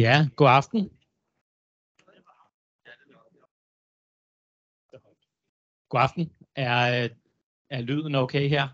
[0.00, 0.90] Ja, god aften.
[5.88, 6.32] God aften.
[6.54, 7.10] Er, øh,
[7.70, 8.68] er lyden okay her?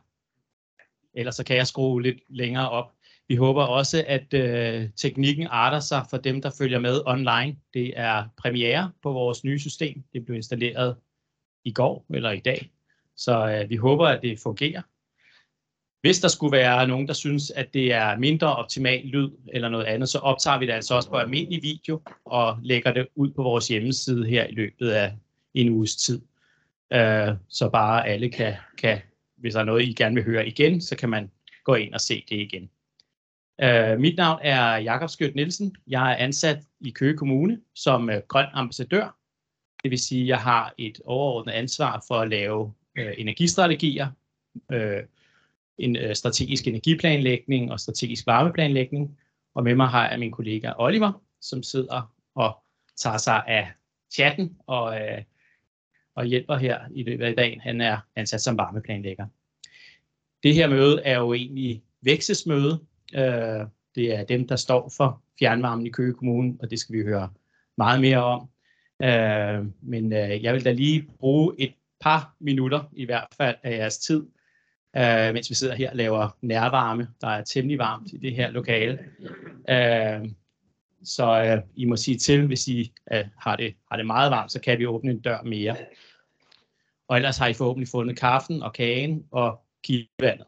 [1.15, 2.93] Ellers så kan jeg skrue lidt længere op.
[3.29, 7.61] Vi håber også, at øh, teknikken arter sig for dem, der følger med online.
[7.75, 10.05] Det er premiere på vores nye system.
[10.13, 10.97] Det blev installeret
[11.65, 12.71] i går eller i dag.
[13.17, 14.83] Så øh, vi håber, at det fungerer.
[16.07, 19.85] Hvis der skulle være nogen, der synes, at det er mindre optimal lyd eller noget
[19.85, 23.43] andet, så optager vi det altså også på almindelig video og lægger det ud på
[23.43, 25.15] vores hjemmeside her i løbet af
[25.55, 26.23] en uges tid.
[26.95, 28.99] Uh, så bare alle kan, kan,
[29.37, 31.31] hvis der er noget, I gerne vil høre igen, så kan man
[31.65, 32.71] gå ind og se det igen.
[33.63, 35.77] Uh, mit navn er Jakob Skødt Nielsen.
[35.87, 39.17] Jeg er ansat i Køge Kommune som øh, grøn ambassadør.
[39.83, 44.09] Det vil sige, at jeg har et overordnet ansvar for at lave energistrategier,
[44.73, 45.16] uh,
[45.79, 49.19] en øh, strategisk energiplanlægning og strategisk varmeplanlægning.
[49.55, 52.57] Og med mig har jeg min kollega Oliver, som sidder og
[52.97, 53.73] tager sig af
[54.15, 55.23] chatten og, øh,
[56.15, 57.61] og hjælper her i løbet af dagen.
[57.61, 59.27] Han er ansat som varmeplanlægger.
[60.43, 62.81] Det her møde er jo egentlig vækstesmøde.
[63.15, 67.03] Øh, det er dem, der står for fjernvarmen i Køge Kommune, og det skal vi
[67.03, 67.31] høre
[67.77, 68.49] meget mere om.
[69.03, 73.79] Øh, men øh, jeg vil da lige bruge et par minutter i hvert fald af
[73.79, 74.27] jeres tid
[74.97, 77.09] øh, mens vi sidder her og laver nærvarme.
[77.21, 78.99] Der er temmelig varmt i det her lokale.
[79.71, 80.31] Øh,
[81.05, 84.53] så øh, I må sige til, hvis I øh, har, det, har det meget varmt,
[84.53, 85.77] så kan vi åbne en dør mere.
[87.09, 90.47] Og ellers har I forhåbentlig fundet kaffen og kagen og kildevandet.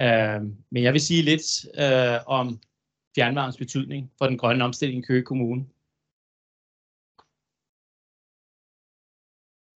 [0.00, 2.60] Øh, men jeg vil sige lidt øh, om
[3.14, 5.66] fjernvarmens betydning for den grønne omstilling i Køge Kommune.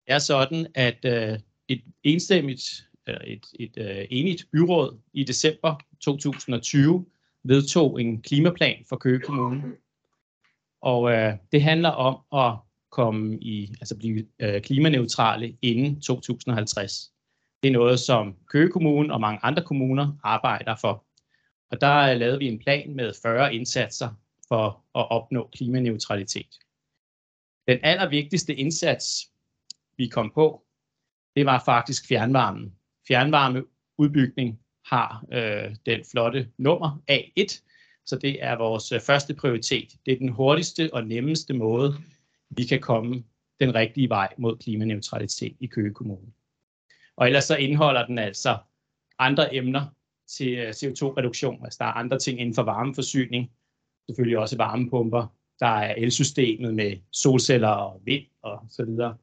[0.07, 5.81] Det er sådan, at øh, et enstemmigt Øh, et, et uh, enigt byråd i december
[6.01, 7.07] 2020
[7.45, 9.63] vedtog en klimaplan for Køge Kommune.
[10.81, 12.59] Og øh, det handler om at
[12.91, 17.13] komme i, altså blive øh, klimaneutrale inden 2050.
[17.63, 21.05] Det er noget, som Køge Kommune og mange andre kommuner arbejder for.
[21.71, 24.09] Og der øh, lavede vi en plan med 40 indsatser
[24.49, 26.59] for at opnå klimaneutralitet.
[27.69, 29.31] Den allervigtigste indsats,
[29.97, 30.63] vi kom på,
[31.37, 32.77] det var faktisk fjernvarmen
[33.09, 37.63] fjernvarmeudbygning har øh, den flotte nummer A1,
[38.07, 39.89] så det er vores øh, første prioritet.
[40.07, 41.95] Det er den hurtigste og nemmeste måde,
[42.51, 43.25] vi kan komme
[43.61, 46.33] den rigtige vej mod klimaneutralitet i Køge Kommune.
[47.17, 48.59] Og ellers så indeholder den altså
[49.19, 49.87] andre emner
[50.29, 51.65] til øh, CO2-reduktion.
[51.65, 53.51] Altså der er andre ting inden for varmeforsyning,
[54.09, 55.27] selvfølgelig også varmepumper.
[55.61, 59.17] Der er elsystemet med solceller og vind og så videre.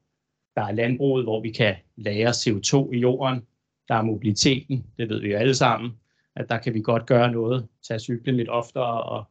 [0.54, 3.46] Der er landbruget, hvor vi kan lære CO2 i jorden.
[3.90, 5.90] Der er mobiliteten, det ved vi jo alle sammen,
[6.36, 9.24] at der kan vi godt gøre noget, tage cyklen lidt oftere, og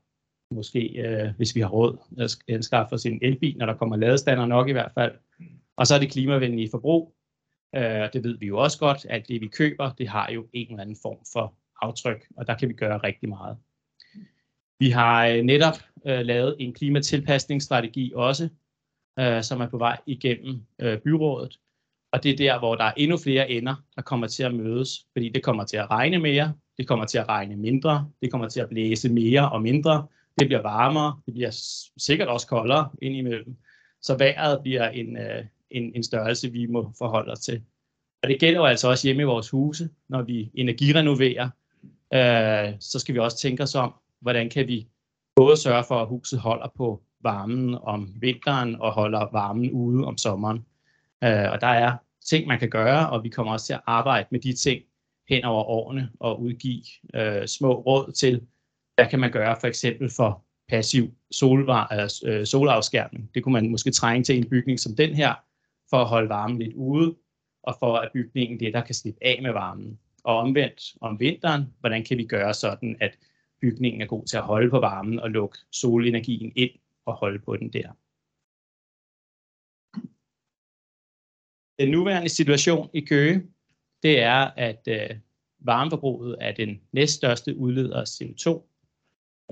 [0.51, 3.95] måske, øh, hvis vi har råd, øh, at skaffe os en elbil, når der kommer
[3.95, 5.11] ladestander nok i hvert fald.
[5.77, 7.15] Og så er det klimavenlige forbrug.
[7.75, 10.67] Øh, det ved vi jo også godt, at det vi køber, det har jo en
[10.69, 13.57] eller anden form for aftryk, og der kan vi gøre rigtig meget.
[14.79, 18.49] Vi har øh, netop øh, lavet en klimatilpasningsstrategi også,
[19.19, 21.59] øh, som er på vej igennem øh, byrådet,
[22.11, 25.05] og det er der, hvor der er endnu flere ender, der kommer til at mødes,
[25.13, 28.47] fordi det kommer til at regne mere, det kommer til at regne mindre, det kommer
[28.49, 30.07] til at blæse mere og mindre,
[30.39, 31.51] det bliver varmere, det bliver
[31.97, 33.55] sikkert også koldere indimellem.
[34.01, 37.61] Så vejret bliver en, øh, en, en størrelse, vi må forholde os til.
[38.23, 41.49] Og det gælder jo altså også hjemme i vores huse, når vi energirenoverer,
[42.13, 44.87] øh, så skal vi også tænke os om, hvordan kan vi
[45.35, 50.17] både sørge for, at huset holder på varmen om vinteren og holder varmen ude om
[50.17, 50.65] sommeren.
[51.23, 51.97] Øh, og der er
[52.29, 54.81] ting, man kan gøre, og vi kommer også til at arbejde med de ting
[55.29, 56.83] hen over årene og udgive
[57.15, 58.41] øh, små råd til,
[58.95, 63.29] hvad kan man gøre for eksempel for passiv solvar, øh, solafskærmning.
[63.35, 65.33] Det kunne man måske trænge til i en bygning som den her,
[65.89, 67.15] for at holde varmen lidt ude,
[67.63, 69.99] og for at bygningen det, der kan slippe af med varmen.
[70.23, 73.17] Og omvendt om vinteren, hvordan kan vi gøre sådan, at
[73.61, 76.71] bygningen er god til at holde på varmen og lukke solenergien ind
[77.05, 77.91] og holde på den der.
[81.79, 83.43] Den nuværende situation i Køge,
[84.03, 85.09] det er, at øh,
[85.59, 88.49] varmeforbruget er den næststørste udleder af CO2,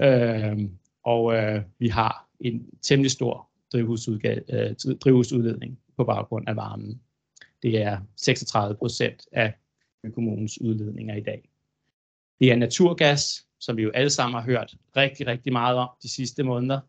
[0.04, 0.70] øh,
[1.04, 3.82] og øh, vi har en temmelig stor øh,
[5.02, 7.02] drivhusudledning på baggrund af varmen.
[7.64, 9.54] Det er 36 procent af
[10.14, 11.50] kommunens udledninger i dag.
[12.40, 16.10] Det er naturgas, som vi jo alle sammen har hørt rigtig, rigtig meget om de
[16.10, 16.80] sidste måneder.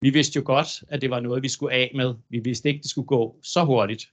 [0.00, 2.14] Vi vidste jo godt, at det var noget, vi skulle af med.
[2.28, 4.10] Vi vidste ikke, det skulle gå så hurtigt.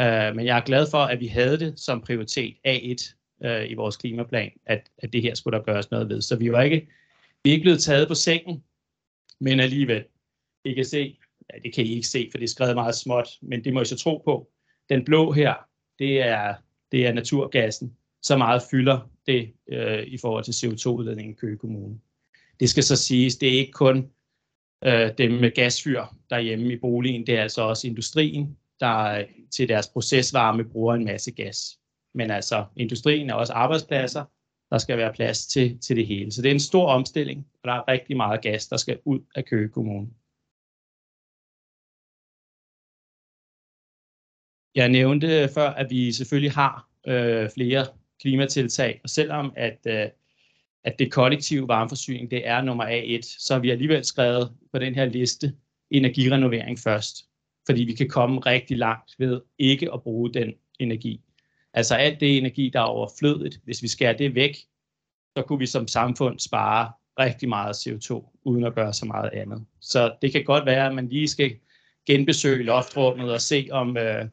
[0.00, 3.74] Øh, men jeg er glad for, at vi havde det som prioritet A1 øh, i
[3.74, 6.22] vores klimaplan, at, at det her skulle der gøres noget ved.
[6.22, 6.88] Så vi var ikke,
[7.44, 8.64] vi er ikke blevet taget på sengen.
[9.40, 10.04] Men alligevel,
[10.64, 11.18] I kan se,
[11.52, 13.80] ja, det kan I ikke se, for det er skrevet meget småt, men det må
[13.80, 14.50] I så tro på.
[14.88, 15.54] Den blå her,
[15.98, 16.54] det er,
[16.92, 17.96] det er naturgassen.
[18.22, 22.00] Så meget fylder det øh, i forhold til CO2-udledningen i Køge Kommune.
[22.60, 24.10] Det skal så siges, det er ikke kun
[24.84, 29.68] øh, dem med gasfyr derhjemme i boligen, det er altså også industrien, der øh, til
[29.68, 31.78] deres procesvarme bruger en masse gas.
[32.14, 34.24] Men altså, industrien er også arbejdspladser,
[34.70, 36.32] der skal være plads til, til det hele.
[36.32, 39.20] Så det er en stor omstilling, og der er rigtig meget gas, der skal ud
[39.34, 40.08] af Køge Kommune.
[44.74, 47.86] Jeg nævnte før, at vi selvfølgelig har øh, flere
[48.20, 50.08] klimatiltag, og selvom at, øh,
[50.84, 54.94] at det kollektive varmeforsyning det er nummer A1, så har vi alligevel skrevet på den
[54.94, 55.56] her liste
[55.90, 57.31] energirenovering først,
[57.66, 61.20] fordi vi kan komme rigtig langt ved ikke at bruge den energi.
[61.74, 64.56] Altså alt det energi, der er overflødigt, hvis vi skærer det væk,
[65.36, 69.64] så kunne vi som samfund spare rigtig meget CO2, uden at gøre så meget andet.
[69.80, 71.56] Så det kan godt være, at man lige skal
[72.06, 74.24] genbesøge loftrummet og se, om øh,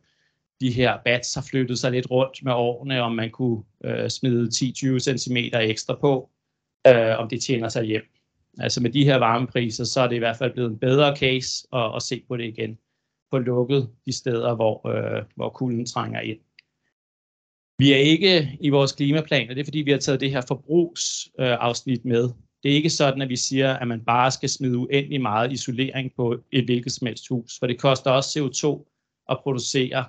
[0.62, 4.50] de her bats har flyttet sig lidt rundt med årene, om man kunne øh, smide
[4.56, 6.30] 10-20 cm ekstra på,
[6.88, 8.04] øh, om det tjener sig hjem.
[8.60, 11.68] Altså med de her varmepriser, så er det i hvert fald blevet en bedre case
[11.74, 12.78] at, at se på det igen
[13.30, 16.40] få lukket de steder, hvor, øh, hvor kulden trænger ind.
[17.80, 20.42] Vi er ikke i vores klimaplan, og det er fordi, vi har taget det her
[20.48, 22.30] forbrugsafsnit med.
[22.64, 26.12] Det er ikke sådan, at vi siger, at man bare skal smide uendelig meget isolering
[26.16, 28.90] på et hvilket som helst hus, for det koster også CO2
[29.30, 30.06] at producere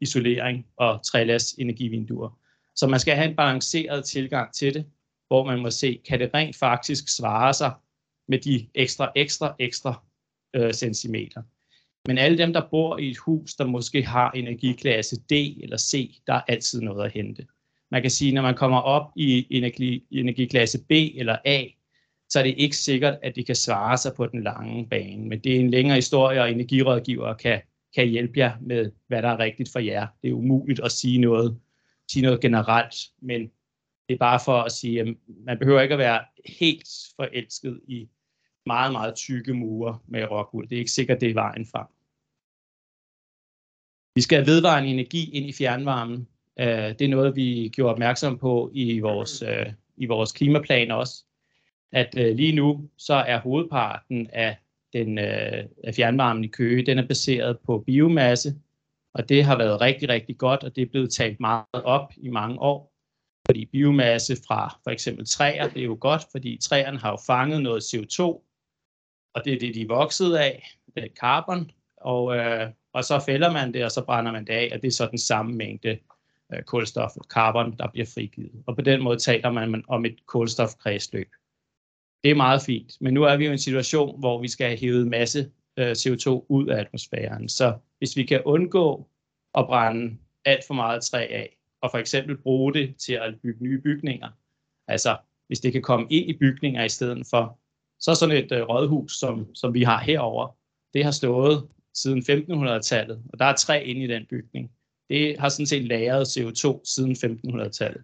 [0.00, 2.38] isolering og trælas energivinduer.
[2.76, 4.86] Så man skal have en balanceret tilgang til det,
[5.28, 7.72] hvor man må se, kan det rent faktisk svare sig
[8.28, 10.04] med de ekstra, ekstra, ekstra
[10.54, 11.42] øh, centimeter.
[12.06, 16.20] Men alle dem, der bor i et hus, der måske har energiklasse D eller C,
[16.26, 17.46] der er altid noget at hente.
[17.90, 21.64] Man kan sige, når man kommer op i energi, energiklasse B eller A,
[22.28, 25.28] så er det ikke sikkert, at det kan svare sig på den lange bane.
[25.28, 27.60] Men det er en længere historie, og energirådgiver kan,
[27.94, 30.06] kan hjælpe jer med, hvad der er rigtigt for jer.
[30.22, 31.58] Det er umuligt at sige noget,
[32.10, 33.40] sige noget generelt, men
[34.08, 35.06] det er bare for at sige, at
[35.46, 36.20] man behøver ikke at være
[36.58, 38.08] helt forelsket i
[38.66, 40.68] meget, meget tykke mure med rockwool.
[40.68, 41.86] Det er ikke sikkert, det er vejen frem.
[44.16, 46.28] Vi skal have vedvarende energi ind i fjernvarmen.
[46.60, 49.66] Øh, det er noget, vi gjorde opmærksom på i vores, øh,
[49.96, 51.24] i vores klimaplan også.
[51.92, 54.56] At øh, lige nu så er hovedparten af
[54.92, 58.54] den øh, af fjernvarmen i Køge, den er baseret på biomasse,
[59.14, 62.28] og det har været rigtig, rigtig godt, og det er blevet talt meget op i
[62.28, 62.92] mange år.
[63.46, 67.62] Fordi biomasse fra for eksempel træer, det er jo godt, fordi træerne har jo fanget
[67.62, 68.22] noget CO2,
[69.34, 73.18] og det er det, de er vokset af, det er carbon, og, øh, og så
[73.26, 75.52] fælder man det, og så brænder man det af, og det er så den samme
[75.54, 75.98] mængde
[76.54, 78.62] øh, kulstof, carbon, der bliver frigivet.
[78.66, 81.30] Og på den måde taler man om et kulstofkredsløb.
[82.24, 84.66] Det er meget fint, men nu er vi jo i en situation, hvor vi skal
[84.66, 87.48] have hævet masse øh, CO2 ud af atmosfæren.
[87.48, 89.08] Så hvis vi kan undgå
[89.54, 93.64] at brænde alt for meget træ af, og for eksempel bruge det til at bygge
[93.64, 94.28] nye bygninger,
[94.88, 95.16] altså
[95.46, 97.58] hvis det kan komme ind i bygninger i stedet for,
[98.00, 100.56] så sådan et øh, rådhus, som, som vi har herover,
[100.94, 104.70] det har stået siden 1500-tallet, og der er træ inde i den bygning.
[105.10, 108.02] Det har sådan set lagret CO2 siden 1500-tallet.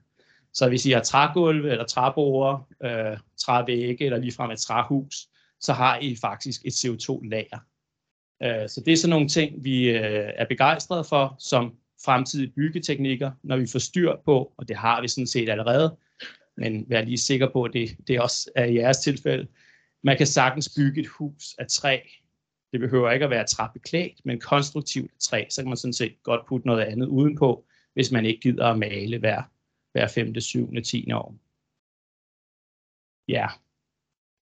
[0.54, 5.28] Så hvis I har trægulve eller træborer, øh, trævægge eller ligefrem et træhus,
[5.60, 7.58] så har I faktisk et CO2-lager.
[8.42, 11.74] Øh, så det er sådan nogle ting, vi øh, er begejstrede for som
[12.04, 15.96] fremtidige byggeteknikker, når vi får styr på, og det har vi sådan set allerede,
[16.56, 19.46] men vær lige sikker på, at det, det også er i jeres tilfælde.
[20.04, 21.98] Man kan sagtens bygge et hus af træ,
[22.72, 25.44] det behøver ikke at være træbeklædt, men konstruktivt træ.
[25.50, 27.64] Så kan man sådan set godt putte noget andet udenpå,
[27.94, 29.42] hvis man ikke gider at male hver,
[29.92, 31.12] hver 5., 7., 10.
[31.12, 31.36] år.
[33.28, 33.46] Ja.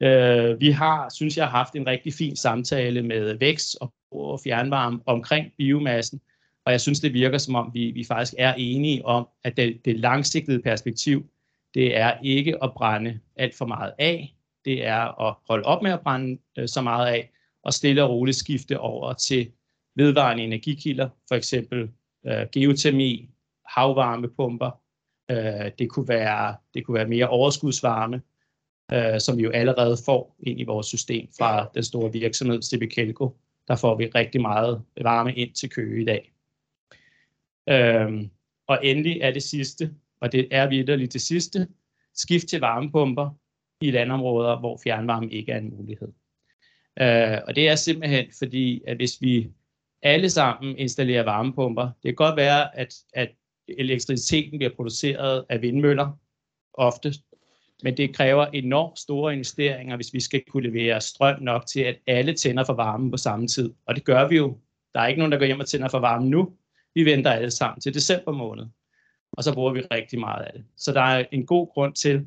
[0.02, 3.76] Øh, vi har, synes jeg, haft en rigtig fin samtale med vækst
[4.10, 6.20] og fjernvarme omkring biomassen,
[6.64, 9.84] og jeg synes, det virker som om, vi, vi faktisk er enige om, at det,
[9.84, 11.30] det langsigtede perspektiv,
[11.74, 14.34] det er ikke at brænde alt for meget af,
[14.64, 17.30] det er at holde op med at brænde øh, så meget af,
[17.62, 19.50] og stille og roligt skifte over til
[19.96, 21.90] vedvarende energikilder, for eksempel
[22.26, 23.30] øh, geotermi,
[23.66, 24.80] havvarmepumper.
[25.30, 28.22] Øh, det, kunne være, det kunne være mere overskudsvarme,
[28.92, 33.36] øh, som vi jo allerede får ind i vores system fra den store virksomhed Stibikelko.
[33.68, 36.32] Der får vi rigtig meget varme ind til Køge i dag.
[37.68, 38.28] Øh,
[38.66, 41.68] og endelig er det sidste, og det er vidderligt det sidste,
[42.14, 43.30] skift til varmepumper
[43.80, 46.08] i landområder, hvor fjernvarme ikke er en mulighed.
[47.00, 49.50] Øh, og det er simpelthen fordi, at hvis vi
[50.02, 53.30] alle sammen installerer varmepumper, det kan godt være, at, at
[53.68, 56.18] elektriciteten bliver produceret af vindmøller
[56.74, 57.14] ofte,
[57.82, 61.98] Men det kræver enormt store investeringer, hvis vi skal kunne levere strøm nok til, at
[62.06, 63.72] alle tænder for varmen på samme tid.
[63.86, 64.58] Og det gør vi jo.
[64.94, 66.52] Der er ikke nogen, der går hjem og tænder for varmen nu.
[66.94, 68.66] Vi venter alle sammen til december måned.
[69.32, 70.64] Og så bruger vi rigtig meget af det.
[70.76, 72.26] Så der er en god grund til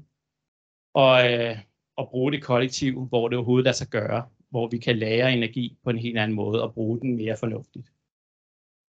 [0.96, 1.58] at, øh,
[1.98, 4.26] at bruge det kollektiv, hvor det overhovedet lader sig gøre.
[4.54, 7.92] Hvor vi kan lære energi på en helt anden måde og bruge den mere fornuftigt.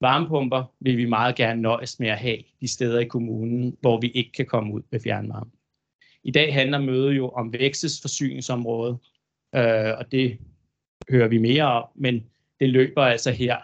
[0.00, 4.08] Varmepumper vil vi meget gerne nøjes med at have de steder i kommunen, hvor vi
[4.08, 5.50] ikke kan komme ud med fjernvarme.
[6.22, 8.98] I dag handler mødet jo om Vækstes forsyningsområde,
[9.54, 10.38] øh, og det
[11.10, 12.26] hører vi mere om, men
[12.60, 13.56] det løber altså her,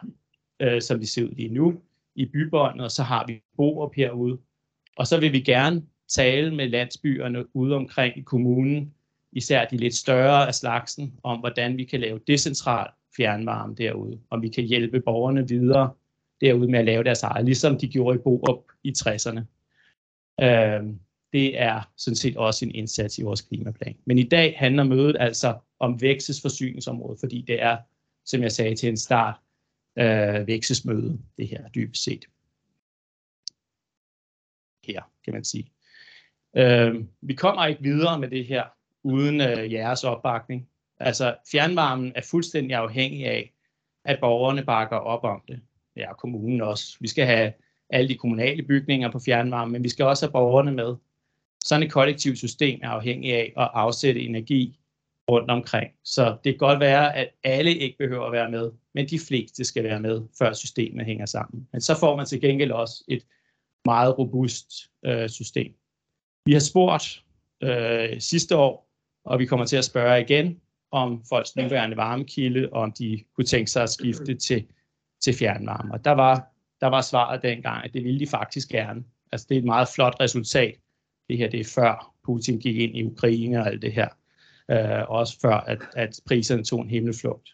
[0.61, 1.81] øh, som vi ser ud lige nu,
[2.15, 4.39] i bybåndet, og så har vi Borup herude.
[4.97, 8.95] Og så vil vi gerne tale med landsbyerne ude omkring i kommunen,
[9.33, 14.43] især de lidt større af slagsen, om hvordan vi kan lave decentral fjernvarme derude, om
[14.43, 15.93] vi kan hjælpe borgerne videre
[16.41, 19.41] derude med at lave deres eget, ligesom de gjorde i Borup i 60'erne.
[20.43, 20.95] Øh,
[21.33, 23.97] det er sådan set også en indsats i vores klimaplan.
[24.05, 27.79] Men i dag handler mødet altså om vækstes forsyningsområde, fordi det er,
[28.25, 29.35] som jeg sagde til en start,
[29.99, 32.25] øh, væksesmøde, det her dybest set.
[34.87, 35.73] Her, kan man sige.
[36.57, 38.65] Øh, vi kommer ikke videre med det her,
[39.05, 40.69] uden øh, jeres opbakning.
[41.01, 43.53] Altså, fjernvarmen er fuldstændig afhængig af,
[44.05, 45.61] at borgerne bakker op om det.
[45.97, 46.97] Ja, kommunen også.
[47.01, 47.53] Vi skal have
[47.91, 50.97] alle de kommunale bygninger på fjernvarme, men vi skal også have borgerne med.
[51.65, 54.81] Sådan et kollektivt system er afhængig af at afsætte energi
[55.31, 55.91] rundt omkring.
[56.05, 59.65] Så det kan godt være, at alle ikke behøver at være med, men de fleste
[59.65, 61.69] skal være med, før systemet hænger sammen.
[61.73, 63.27] Men så får man til gengæld også et
[63.85, 64.73] meget robust
[65.05, 65.75] øh, system.
[66.45, 67.25] Vi har spurgt
[67.63, 68.90] øh, sidste år,
[69.25, 70.61] og vi kommer til at spørge igen,
[70.91, 74.67] om folks nuværende varmekilde, og om de kunne tænke sig at skifte til,
[75.21, 75.93] til fjernvarme.
[75.93, 76.47] Og der var,
[76.81, 79.05] der var svaret dengang, at det ville de faktisk gerne.
[79.33, 80.75] Altså det er et meget flot resultat.
[81.29, 84.09] Det her det er før Putin gik ind i Ukraine og alt det her
[84.71, 87.49] øh, også før at, at priserne tog en himmelflugt.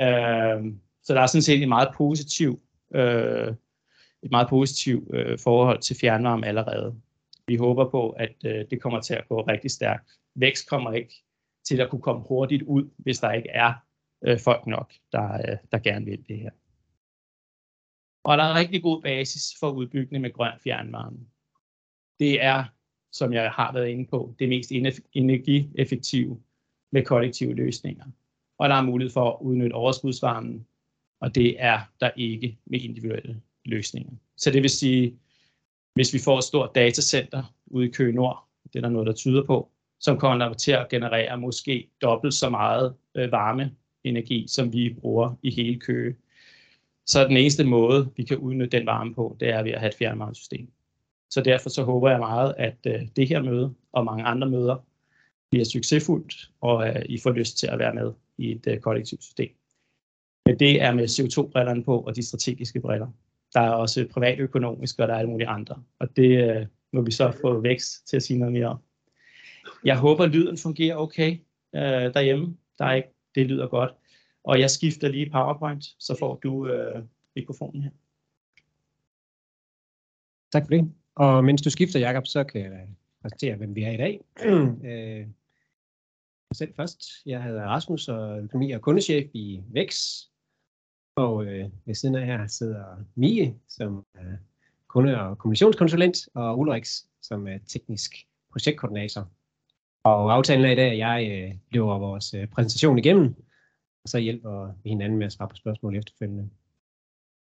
[0.00, 2.60] Øh, så der er sådan set et meget positiv,
[2.94, 3.48] øh,
[4.22, 6.94] et meget positivt øh, forhold til fjernvarme allerede.
[7.46, 10.10] Vi håber på, at øh, det kommer til at gå rigtig stærkt.
[10.34, 11.24] Vækst kommer ikke
[11.64, 13.72] til at kunne komme hurtigt ud, hvis der ikke er
[14.24, 16.50] øh, folk nok, der, øh, der gerne vil det her.
[18.24, 21.18] Og der er rigtig god basis for udbygning med grøn fjernvarme.
[22.20, 22.64] Det er
[23.14, 24.72] som jeg har været inde på, det mest
[25.12, 26.40] energieffektive
[26.92, 28.04] med kollektive løsninger.
[28.58, 30.66] Og der er mulighed for at udnytte overskudsvarmen,
[31.20, 34.12] og det er der ikke med individuelle løsninger.
[34.36, 35.18] Så det vil sige,
[35.94, 39.12] hvis vi får et stort datacenter ude i Køge Nord, det er der noget, der
[39.12, 39.70] tyder på,
[40.04, 45.50] som kommer til at generere måske dobbelt så meget øh, varmeenergi, som vi bruger i
[45.50, 46.16] hele Køge.
[47.06, 49.88] Så den eneste måde, vi kan udnytte den varme på, det er ved at have
[49.88, 50.68] et fjernvarmesystem.
[51.30, 54.76] Så derfor så håber jeg meget, at øh, det her møde og mange andre møder
[55.50, 59.22] bliver succesfuldt, og øh, I får lyst til at være med i et øh, kollektivt
[59.24, 59.50] system.
[60.46, 63.08] Men det er med CO2-brillerne på og de strategiske briller.
[63.54, 65.82] Der er også privatøkonomiske, og der er alle mulige andre.
[65.98, 68.78] Og det øh, må vi så få vækst til at sige noget mere om.
[69.84, 71.38] Jeg håber, lyden fungerer okay
[71.74, 72.56] øh, derhjemme.
[72.78, 73.92] Der er ikke, det lyder godt.
[74.44, 77.02] Og jeg skifter lige PowerPoint, så får du øh,
[77.36, 77.90] mikrofonen her.
[80.52, 80.92] Tak for det.
[81.14, 82.88] Og mens du skifter, Jakob, så kan jeg
[83.22, 84.20] præsentere, hvem vi er i dag.
[84.90, 85.26] øh,
[86.54, 87.04] selv først.
[87.26, 90.20] Jeg hedder Rasmus og økonomi- og kundechef i Vex.
[91.16, 94.36] Og øh, ved siden af her sidder Mie, som er
[94.88, 99.30] kunde- og kommunikationskonsulent, og Ulriks, som er teknisk projektkoordinator.
[100.04, 103.34] Og aftalen er i dag, at jeg øh, løber vores øh, præsentation igennem,
[104.04, 106.50] og så hjælper vi hinanden med at svare på spørgsmål efterfølgende.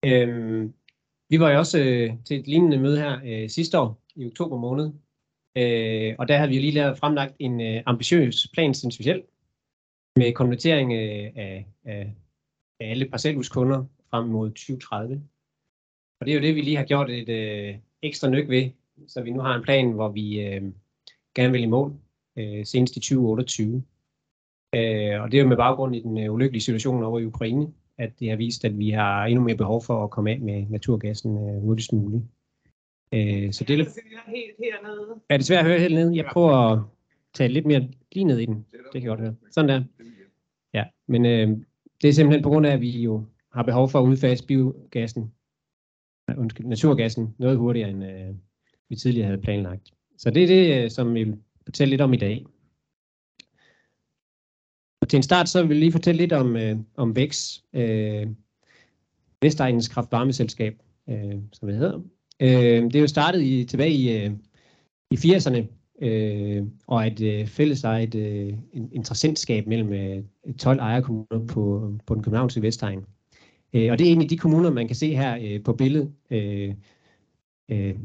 [0.05, 0.75] Øhm,
[1.31, 4.59] vi var jo også øh, til et lignende møde her øh, sidste år i oktober
[4.59, 4.93] måned,
[5.57, 9.23] øh, og der havde vi lige lavet fremlagt en øh, ambitiøs plan, synes vi selv,
[10.17, 12.15] med konvertering øh, af, af,
[12.81, 15.23] af alle parcelhuskunder frem mod 2030.
[16.21, 18.71] Og det er jo det, vi lige har gjort et øh, ekstra nyk ved,
[19.09, 20.63] så vi nu har en plan, hvor vi øh,
[21.35, 22.08] gerne vil i mål
[22.39, 23.83] øh, senest i 2028.
[24.75, 27.67] Øh, og det er jo med baggrund i den øh, ulykkelige situation over i Ukraine,
[27.99, 30.67] at det har vist, at vi har endnu mere behov for at komme af med
[30.69, 32.23] naturgassen øh, hurtigst muligt.
[33.13, 33.85] Øh, så det er,
[34.31, 35.21] helt hernede.
[35.29, 36.17] er det svært at høre helt nede?
[36.17, 36.79] Jeg prøver at
[37.35, 38.67] tage lidt mere lige ned i den.
[38.73, 39.35] Det kan jeg godt høre.
[39.51, 39.85] Sådan der.
[40.75, 41.49] Ja, men øh,
[42.03, 45.33] det er simpelthen på grund af, at vi jo har behov for at udfase biogassen,
[46.37, 48.35] undskyld, naturgassen noget hurtigere, end øh,
[48.89, 49.91] vi tidligere havde planlagt.
[50.19, 51.39] Så det er det, øh, som vi vil
[51.69, 52.47] fortælle lidt om i dag.
[55.01, 58.27] Og til en start, så vil jeg lige fortælle lidt om, øh, om VEX, øh,
[59.43, 62.01] Vestegnens Kraftvarmeselskab, øh, som det hedder.
[62.41, 64.31] Øh, det er jo startet i, tilbage i, øh,
[65.11, 65.65] i 80'erne
[66.07, 68.59] øh, og et øh, et øh,
[68.93, 70.25] interessentskab mellem øh,
[70.59, 73.05] 12 ejerkommuner på, på den københavnske Vestegn.
[73.73, 76.13] Øh, og det er en af de kommuner, man kan se her øh, på billedet,
[76.31, 76.75] øh,
[77.71, 77.97] øh,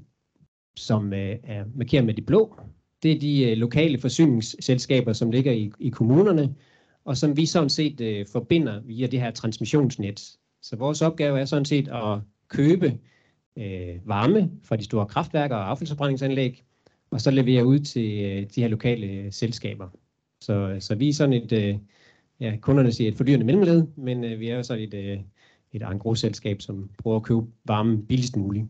[0.76, 2.56] som øh, er markeret med de blå.
[3.04, 6.56] Det er de øh, lokale forsyningsselskaber, som ligger i, i kommunerne,
[7.06, 10.38] og som vi sådan set øh, forbinder via det her transmissionsnet.
[10.62, 13.00] Så vores opgave er sådan set at købe
[13.58, 16.64] øh, varme fra de store kraftværker og affaldsforbrændingsanlæg,
[17.12, 19.90] og så levere ud til øh, de her lokale øh, selskaber.
[20.42, 21.76] Så, øh, så vi er sådan et, øh,
[22.40, 25.20] ja, kunderne siger et fordyrende mellemled, men øh, vi er jo sådan et, øh,
[25.72, 28.66] et angro-selskab, som prøver at købe varme billigst muligt.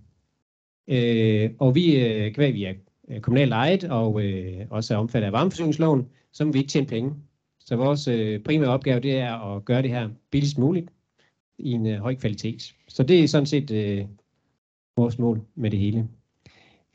[0.88, 2.74] Øh, og vi, øh, kvæg vi er
[3.10, 6.88] øh, kommunalt ejet og øh, også er omfattet af varmeforsyningsloven, så må vi ikke tjene
[6.88, 7.14] penge.
[7.60, 10.90] Så vores øh, primære opgave det er at gøre det her billigst muligt
[11.58, 12.76] i en øh, høj kvalitet.
[12.88, 14.06] Så det er sådan set øh,
[14.98, 16.08] vores mål med det hele.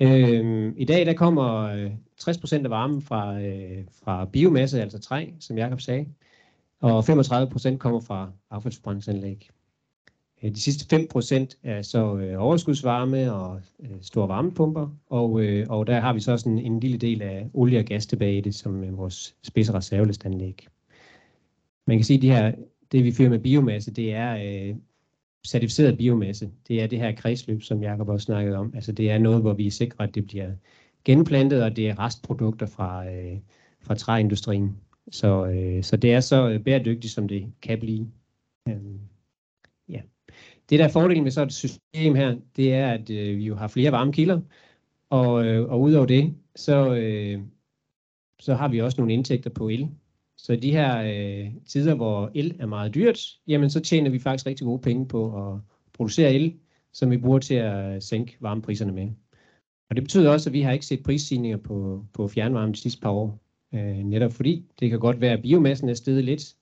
[0.01, 5.27] Øh, I dag der kommer øh, 60% af varmen fra, øh, fra biomasse, altså træ,
[5.41, 6.07] som Jakob sagde,
[6.81, 9.51] og 35% kommer fra affaldsforbrændingsanlæg.
[10.43, 15.87] Øh, de sidste 5% er så øh, overskudsvarme og øh, store varmepumper, og, øh, og
[15.87, 18.55] der har vi så sådan en lille del af olie og gas tilbage i det,
[18.55, 20.67] som er vores spidse reservelistanlæg.
[21.87, 22.53] Man kan sige, at de her,
[22.93, 24.77] det vi fyrer med biomasse, det er øh,
[25.47, 26.51] certificeret biomasse.
[26.69, 28.73] Det er det her kredsløb, som Jacob også snakkede om.
[28.75, 30.53] Altså det er noget, hvor vi er sikre, at det bliver
[31.05, 33.39] genplantet, og det er restprodukter fra, øh,
[33.81, 34.77] fra træindustrien.
[35.11, 38.07] Så, øh, så det er så øh, bæredygtigt, som det kan blive.
[38.69, 38.75] Øh.
[40.71, 43.57] Det der er fordelen ved så et system her, det er, at øh, vi jo
[43.57, 44.41] har flere varmekilder,
[45.11, 47.41] og, øh, og udover det, så, øh,
[48.41, 49.89] så har vi også nogle indtægter på el.
[50.37, 54.47] Så de her øh, tider, hvor el er meget dyrt, jamen så tjener vi faktisk
[54.47, 55.61] rigtig gode penge på at
[55.93, 56.59] producere el,
[56.93, 59.09] som vi bruger til at sænke varmepriserne med.
[59.91, 63.01] Og det betyder også, at vi har ikke set prisstigninger på, på fjernvarme de sidste
[63.01, 63.41] par år.
[63.75, 66.55] Øh, netop fordi det kan godt være, at biomassen er steget lidt,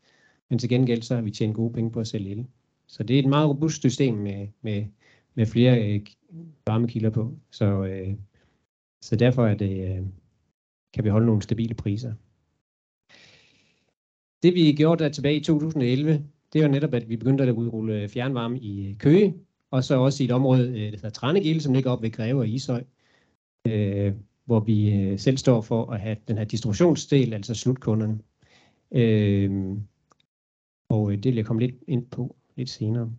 [0.51, 2.47] men til gengæld så har vi tjent gode penge på at sælge el.
[2.89, 4.87] Så det er et meget robust system med, med,
[5.35, 6.01] med flere øh,
[6.67, 7.39] varmekilder på.
[7.51, 8.15] Så, øh,
[9.01, 10.07] så derfor er det, øh,
[10.95, 12.15] kan vi holde nogle stabile priser.
[14.43, 18.09] Det vi gjorde der tilbage i 2011, det var netop, at vi begyndte at udrulle
[18.09, 19.35] fjernvarme i øh, Køge,
[19.71, 22.41] og så også i et område, øh, der hedder Tranegilde, som ligger op ved Greve
[22.41, 22.85] og Ishøj,
[23.67, 28.19] øh, hvor vi øh, selv står for at have den her distributionsdel, altså slutkunderne.
[28.93, 29.77] Øh,
[30.89, 33.13] og øh, det vil jeg komme lidt ind på lidt senere.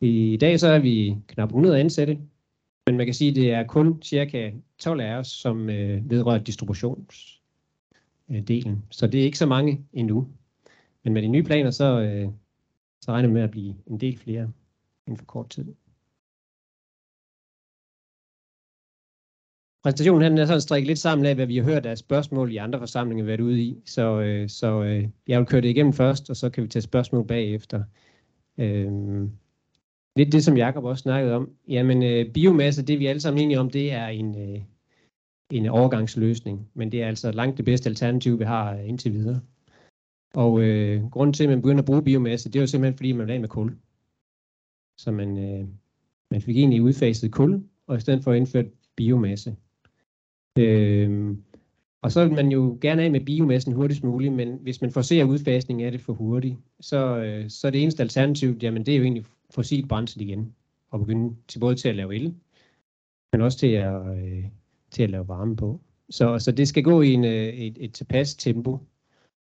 [0.00, 2.18] I dag så er vi knap 100 ansatte,
[2.86, 6.44] men man kan sige, at det er kun cirka 12 af os, som øh, vedrører
[6.44, 8.84] distributionsdelen.
[8.90, 10.28] Så det er ikke så mange endnu.
[11.04, 12.28] Men med de nye planer, så, øh,
[13.00, 14.52] så regner vi med at blive en del flere
[15.06, 15.74] inden for kort tid.
[19.82, 22.52] Præsentationen her den er sådan strikket lidt sammen af, hvad vi har hørt af spørgsmål
[22.52, 23.82] i andre forsamlinger været ude i.
[23.84, 26.82] Så, øh, så øh, jeg vil køre det igennem først, og så kan vi tage
[26.82, 27.84] spørgsmål bagefter.
[28.58, 29.28] Øh,
[30.16, 31.50] lidt det, som Jakob også snakkede om.
[31.68, 34.60] Jamen, øh, biomasse, det vi alle sammen enige om, det er en, øh,
[35.50, 36.70] en overgangsløsning.
[36.74, 39.40] Men det er altså langt det bedste alternativ, vi har øh, indtil videre.
[40.34, 43.12] Og øh, grunden til, at man begynder at bruge biomasse, det er jo simpelthen, fordi
[43.12, 43.76] man vil af med kul.
[44.98, 45.68] Så man, øh,
[46.30, 49.56] man fik egentlig udfaset kul, og i stedet for indført indføre biomasse.
[50.58, 51.36] Øh,
[52.02, 55.24] og så vil man jo gerne af med biomassen hurtigst muligt, men hvis man forser
[55.24, 58.98] udfasningen af det for hurtigt, så, øh, så er det eneste alternativ, jamen det er
[58.98, 60.54] jo egentlig fossilt brændsel igen,
[60.90, 62.34] og begynde til både til at lave el,
[63.32, 64.44] men også til at, øh,
[64.90, 65.80] til at lave varme på.
[66.10, 68.78] Så, så det skal gå i en, øh, et, et tilpas tempo,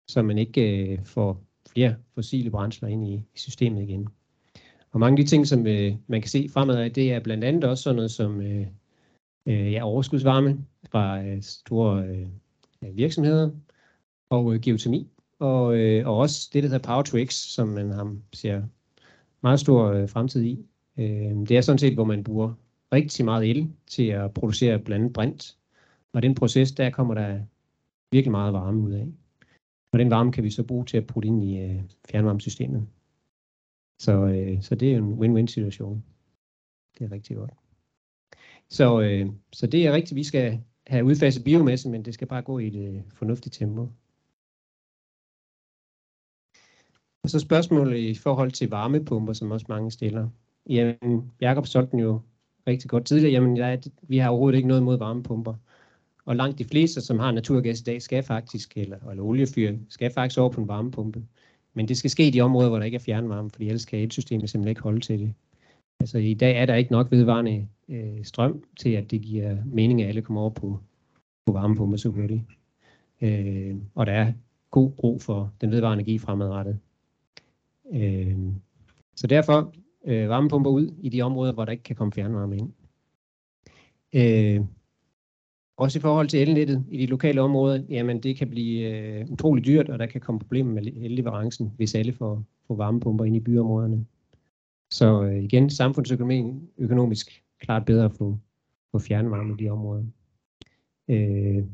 [0.08, 4.08] så man ikke øh, får flere fossile brændsler ind i, i systemet igen.
[4.90, 7.64] Og mange af de ting, som øh, man kan se fremad, det er blandt andet
[7.64, 8.66] også sådan noget som øh,
[9.46, 13.51] øh, ja, overskudsvarme fra øh, store øh, virksomheder
[14.31, 15.11] og øh, geotermi.
[15.38, 18.62] Og, øh, og også det, der hedder Power to X, som man har, ser
[19.42, 20.66] meget stor øh, fremtid i.
[20.98, 22.55] Øh, det er sådan set, hvor man bruger
[22.92, 25.57] rigtig meget el til at producere blandt andet brint.
[26.12, 27.40] Og den proces, der kommer der
[28.12, 29.07] virkelig meget varme ud af.
[29.92, 32.88] Og den varme kan vi så bruge til at putte ind i øh, fjernvarmesystemet.
[33.98, 36.05] Så, øh, så det er en win-win situation.
[36.98, 37.51] Det er rigtig godt.
[38.70, 42.42] Så, øh, så det er rigtigt, vi skal have udfaset biomasse, men det skal bare
[42.42, 43.88] gå i et øh, fornuftigt tempo.
[47.22, 50.29] Og så spørgsmålet i forhold til varmepumper, som også mange stiller.
[50.68, 52.20] Jamen, Jakob solgte den jo
[52.66, 53.33] rigtig godt tidligere.
[53.33, 55.55] Jamen, ja, vi har overhovedet ikke noget mod varmepumper.
[56.24, 60.12] Og langt de fleste, som har naturgas i dag, skal faktisk, eller, eller oliefyr, skal
[60.12, 61.24] faktisk over på en varmepumpe.
[61.74, 63.98] Men det skal ske i de områder, hvor der ikke er fjernvarme, fordi ellers kan
[63.98, 65.35] elsystemet simpelthen ikke holde til det.
[66.00, 70.02] Altså i dag er der ikke nok vedvarende øh, strøm til, at det giver mening,
[70.02, 70.80] at alle kommer over på,
[71.46, 72.42] på varmepumper så hurtigt.
[73.20, 74.32] Øh, og der er
[74.70, 76.78] god brug for den vedvarende energi fremadrettet.
[77.92, 78.38] Øh,
[79.16, 82.72] så derfor øh, varmepumper ud i de områder, hvor der ikke kan komme fjernvarme ind.
[84.12, 84.64] Øh,
[85.76, 89.66] også i forhold til elnettet i de lokale områder, jamen det kan blive øh, utrolig
[89.66, 93.40] dyrt, og der kan komme problemer med elleverancen, hvis alle får, får varmepumper ind i
[93.40, 94.06] byområderne.
[94.90, 98.38] Så øh, igen, samfundsøkonomien økonomisk klart bedre at få,
[98.92, 100.05] få fjernvarme i de områder.
[101.09, 101.64] Øh,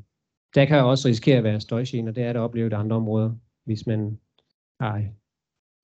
[0.54, 3.86] der kan også risikere at være støjgener, det er der oplevet i andre områder, hvis
[3.86, 4.18] man
[4.80, 5.04] har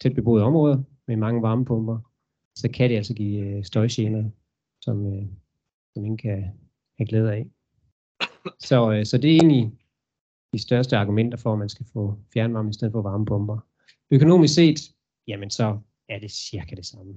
[0.01, 1.99] tæt beboede områder med mange varmepumper,
[2.55, 4.31] så kan det altså give øh, støjgener,
[4.81, 5.27] som, øh,
[5.95, 6.43] som ingen kan
[6.99, 7.47] have glæde af.
[8.59, 9.73] Så, øh, så det er egentlig
[10.53, 13.59] de største argumenter for, at man skal få fjernvarme i stedet for varmepumper.
[14.11, 14.81] Økonomisk set,
[15.27, 15.79] jamen så
[16.11, 17.15] er det cirka det samme.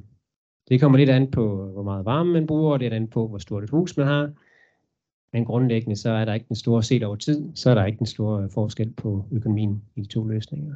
[0.69, 3.27] Det kommer lidt an på, hvor meget varme man bruger, og det er an på,
[3.27, 4.33] hvor stort et hus man har.
[5.33, 7.97] Men grundlæggende så er der ikke den store set over tid, så er der ikke
[7.97, 10.75] den store øh, forskel på økonomien i de to løsninger.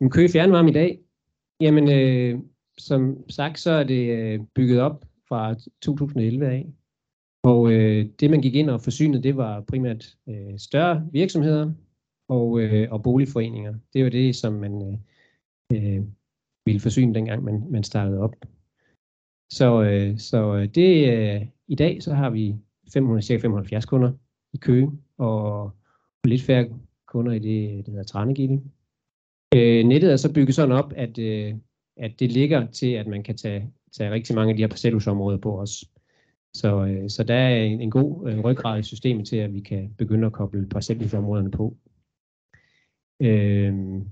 [0.00, 1.00] Men kø fjernvarme i dag,
[1.60, 2.40] jamen øh,
[2.78, 6.72] som sagt, så er det øh, bygget op fra 2011 af.
[7.44, 11.72] Og øh, det, man gik ind og forsynede, det var primært øh, større virksomheder
[12.28, 13.74] og, øh, og boligforeninger.
[13.92, 15.00] Det var det, som man
[15.72, 16.04] øh, øh
[16.66, 18.34] ville forsyne, dengang man, man startede op.
[19.52, 22.54] Så, øh, så øh, det, øh, i dag så har vi
[22.92, 24.12] 500, cirka 570 kunder
[24.52, 25.70] i Køge, og
[26.24, 26.68] lidt færre
[27.08, 28.62] kunder i det, der hedder Tranegilde.
[29.54, 31.54] Øh, nettet er så bygget sådan op, at øh,
[31.96, 35.38] at det ligger til, at man kan tage, tage rigtig mange af de her parcelhusområder
[35.38, 35.84] på os.
[36.54, 39.60] Så, øh, så der er en, en god øh, ryggrad i systemet til, at vi
[39.60, 41.76] kan begynde at koble parcelhusområderne på.
[43.20, 44.02] Øhm, øh,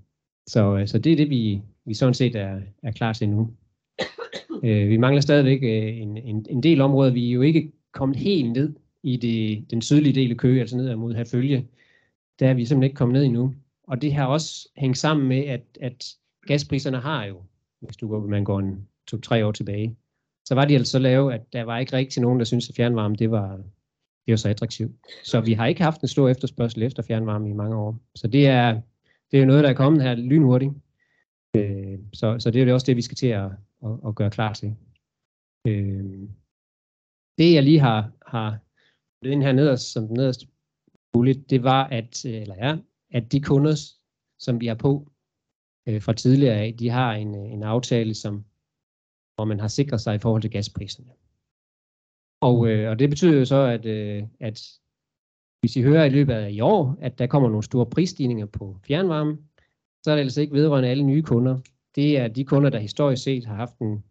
[0.46, 3.50] så, så det er det, vi, vi sådan set er, er klar til nu.
[4.64, 7.12] Øh, vi mangler stadigvæk øh, en, en, en del områder.
[7.12, 10.76] Vi er jo ikke kommet helt ned i det, den sydlige del af Køge, altså
[10.76, 11.68] ned mod Herfølge.
[12.38, 13.55] Der er vi simpelthen ikke kommet ned endnu.
[13.83, 16.14] Og det har også hængt sammen med, at, at
[16.46, 17.42] gaspriserne har jo
[17.83, 19.96] hvis du går, man går en to-tre år tilbage,
[20.44, 22.76] så var de altså så lave, at der var ikke rigtig nogen, der syntes, at
[22.76, 23.57] fjernvarme det var,
[24.26, 24.92] det var så attraktivt.
[25.24, 28.00] Så vi har ikke haft en stor efterspørgsel efter fjernvarme i mange år.
[28.14, 28.81] Så det er,
[29.31, 30.72] det er noget, der er kommet her lynhurtigt.
[31.57, 33.50] Øh, så, så det er også det, vi skal til at,
[33.85, 34.76] at, at gøre klar til.
[35.66, 36.28] Øh,
[37.38, 38.59] det jeg lige har, har
[39.24, 40.46] den her nederst, som den nederste
[41.14, 42.76] muligt, det var, at, øh, eller ja,
[43.11, 43.74] at de kunder,
[44.38, 45.12] som vi har på,
[45.88, 48.44] øh, fra tidligere af, de har en, øh, en aftale, som,
[49.35, 51.11] hvor man har sikret sig i forhold til gaspriserne.
[52.40, 54.68] Og, øh, og det betyder jo så, at, øh, at
[55.61, 58.79] hvis I hører i løbet af i år, at der kommer nogle store prisstigninger på
[58.87, 59.38] fjernvarme,
[60.03, 61.61] så er det altså ikke vedrørende alle nye kunder.
[61.95, 64.05] Det er de kunder, der historisk set har haft en,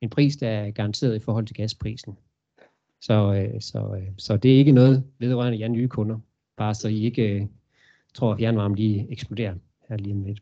[0.00, 2.18] en pris, der er garanteret i forhold til gasprisen.
[3.00, 6.18] Så, øh, så, øh, så det er ikke noget vedrørende jer nye kunder.
[6.56, 7.46] Bare så I ikke øh,
[8.14, 9.54] tror, at fjernvarme lige eksploderer
[9.88, 10.40] her lige om lidt.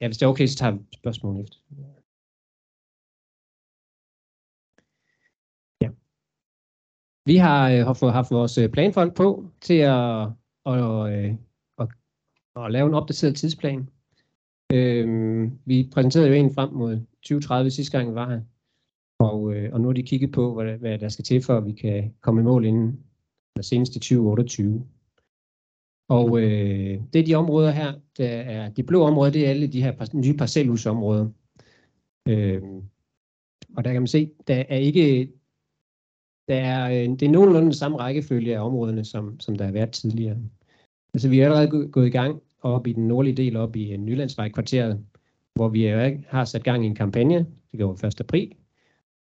[0.00, 1.56] Ja, hvis det er okay, så tager vi spørgsmålet efter.
[5.80, 5.88] Ja.
[7.26, 10.28] Vi har øh, fået haft vores øh, planfolk på til at,
[10.64, 11.34] og, øh,
[11.78, 11.88] at,
[12.56, 13.88] at lave en opdateret tidsplan.
[14.72, 18.40] Øh, vi præsenterede jo en frem mod 2030 sidste gang vi var her.
[19.18, 21.66] Og, øh, og nu har de kigget på, hvad, hvad der skal til, for at
[21.66, 23.04] vi kan komme i mål inden
[23.56, 24.86] eller senest i 2028.
[26.08, 29.66] Og øh, det er de områder her, der er de blå områder, det er alle
[29.66, 31.28] de her nye parcelhusområder.
[32.28, 32.62] Øh,
[33.76, 35.32] og der kan man se, der er ikke,
[36.52, 39.72] der er, øh, det er nogenlunde den samme rækkefølge af områderne, som, som der har
[39.72, 40.36] været tidligere.
[41.14, 43.98] Altså vi er allerede gået i gang op i den nordlige del, op i øh,
[43.98, 45.04] Nylandsvej-kvarteret,
[45.54, 45.84] hvor vi
[46.28, 48.20] har sat gang i en kampagne, det går 1.
[48.20, 48.52] april,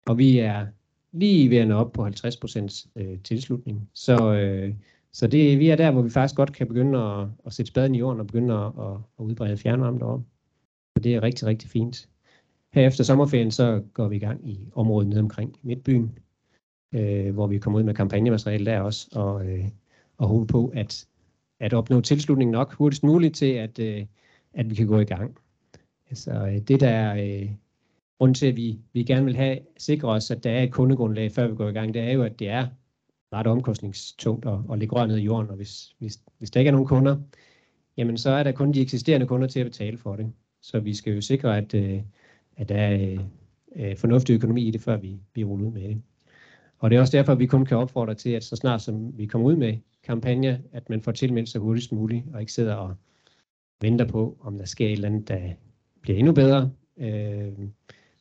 [0.06, 0.66] og vi er
[1.12, 3.90] lige ved at nå op på 50% øh, tilslutning.
[3.94, 4.74] Så øh,
[5.12, 7.94] så det, vi er der, hvor vi faktisk godt kan begynde at, at sætte spaden
[7.94, 10.24] i jorden og begynde at, at, at udbrede fjernvarme deroppe.
[10.96, 12.08] Så det er rigtig, rigtig fint.
[12.72, 16.18] Her efter sommerferien, så går vi i gang i området nede omkring Midtbyen,
[16.92, 19.64] øh, hvor vi kommer ud med kampagnemateriale der også, og, øh,
[20.18, 21.06] og håber på at,
[21.60, 24.06] at opnå tilslutning nok hurtigst muligt til, at, øh,
[24.54, 25.38] at vi kan gå i gang.
[26.12, 27.50] Så øh, det der er øh,
[28.18, 31.32] grund til, at vi, vi gerne vil have sikre os, at der er et kundegrundlag,
[31.32, 32.66] før vi går i gang, det er jo, at det er
[33.32, 36.68] ret omkostningstungt at, at lægge rør ned i jorden, og hvis, hvis, hvis der ikke
[36.68, 37.16] er nogen kunder,
[37.96, 40.32] jamen så er der kun de eksisterende kunder til at betale for det.
[40.62, 42.02] Så vi skal jo sikre, at, øh,
[42.56, 43.18] at der er
[43.76, 46.02] øh, fornuftig økonomi i det, før vi, vi ruller ud med det.
[46.82, 49.18] Og det er også derfor, at vi kun kan opfordre til, at så snart som
[49.18, 52.74] vi kommer ud med kampagne, at man får tilmeldt sig hurtigst muligt, og ikke sidder
[52.74, 52.94] og
[53.80, 55.52] venter på, om der sker et eller andet, der
[56.00, 56.70] bliver endnu bedre.
[56.96, 57.52] Øh,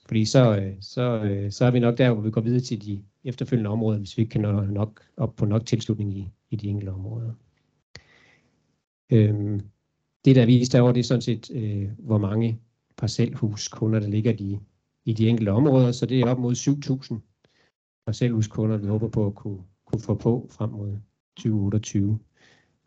[0.05, 2.85] Fordi så, øh, så, øh, så er vi nok der, hvor vi går videre til
[2.85, 6.55] de efterfølgende områder, hvis vi ikke kan nå nok op på nok tilslutning i, i
[6.55, 7.33] de enkelte områder.
[9.09, 9.61] Øhm,
[10.25, 12.59] det, der er vist derovre, det er sådan set, øh, hvor mange
[12.97, 14.59] parcelhuskunder, der ligger i,
[15.05, 17.30] i de enkelte områder, så det er op mod 7.000
[18.05, 20.97] parcelhuskunder, vi håber på at kunne, kunne få på frem mod
[21.37, 22.19] 2028.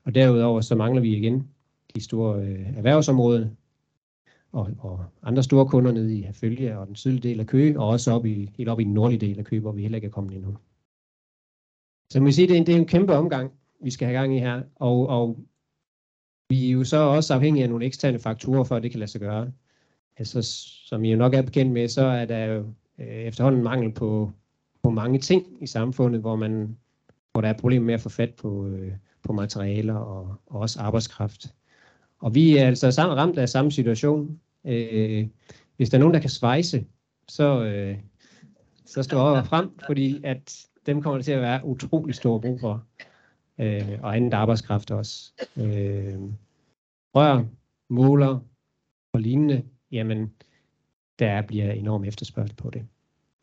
[0.04, 1.48] Og derudover så mangler vi igen
[1.94, 3.48] de store øh, erhvervsområder
[4.52, 7.88] og, og andre store kunder nede i Herfølge og den sydlige del af Køge, og
[7.88, 10.06] også op i, helt op i den nordlige del af Køge, hvor vi heller ikke
[10.06, 10.56] er kommet endnu.
[12.10, 14.36] Så man sige, det er, en, det er en kæmpe omgang, vi skal have gang
[14.36, 15.38] i her, og, og
[16.48, 19.10] vi er jo så også afhængige af nogle eksterne faktorer, for at det kan lade
[19.10, 19.52] sig gøre.
[20.16, 20.42] Altså,
[20.88, 24.32] som I jo nok er bekendt med, så er der jo øh, efterhånden mangel på,
[24.84, 26.76] på mange ting i samfundet, hvor, man,
[27.32, 28.92] hvor der er problemer med at få fat på, øh,
[29.22, 31.54] på materialer og, og også arbejdskraft.
[32.18, 34.40] Og vi er altså sammen, ramt af samme situation.
[34.66, 35.26] Øh,
[35.76, 36.86] hvis der er nogen, der kan svejse,
[37.28, 37.98] så, øh,
[38.86, 42.60] så står over frem, fordi at dem kommer der til at være utrolig stor brug
[42.60, 42.86] for.
[43.58, 45.32] Øh, og andet arbejdskraft også.
[45.56, 46.20] Øh,
[47.14, 47.44] rør,
[47.90, 48.40] måler
[49.12, 50.32] og lignende, jamen
[51.18, 52.86] der bliver enorm efterspørgsel på det.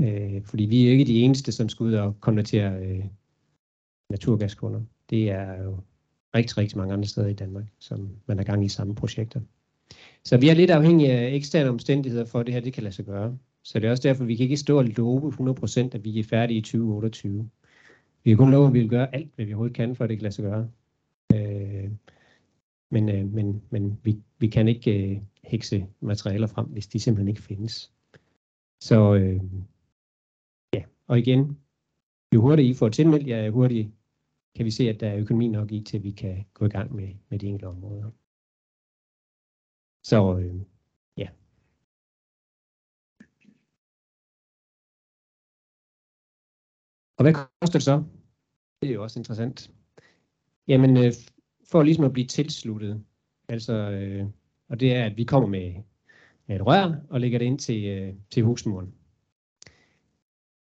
[0.03, 3.05] Øh, fordi vi er ikke de eneste, som skal ud og konvertere øh,
[4.09, 4.81] naturgaskunder.
[5.09, 5.77] Det er jo
[6.35, 9.41] rigtig, rigtig mange andre steder i Danmark, som man er gang i samme projekter.
[10.23, 12.95] Så vi er lidt afhængige af eksterne omstændigheder for, at det her det kan lade
[12.95, 13.37] sig gøre.
[13.63, 16.23] Så det er også derfor, vi kan ikke stå og love 100% at vi er
[16.23, 17.49] færdige i 2028.
[18.23, 20.09] Vi kan kun love, at vi vil gøre alt, hvad vi overhovedet kan, for at
[20.09, 20.69] det kan lade sig gøre.
[21.35, 21.91] Øh,
[22.91, 27.27] men øh, men, men vi, vi kan ikke øh, hekse materialer frem, hvis de simpelthen
[27.27, 27.91] ikke findes.
[28.79, 29.41] Så øh,
[31.07, 31.57] og igen,
[32.35, 33.91] jo hurtigt I får tilmeldt jer, jo hurtigere
[34.55, 36.69] kan vi se, at der er økonomi nok i, til at vi kan gå i
[36.69, 38.11] gang med, med de enkelte områder.
[40.03, 40.55] Så øh,
[41.17, 41.29] ja.
[47.17, 48.03] Og hvad koster det så?
[48.81, 49.71] Det er jo også interessant.
[50.67, 51.13] Jamen, øh,
[51.71, 53.05] for ligesom at blive tilsluttet,
[53.47, 54.27] altså, øh,
[54.67, 55.83] og det er, at vi kommer med,
[56.47, 59.00] med et rør og lægger det ind til, øh, til husmuren.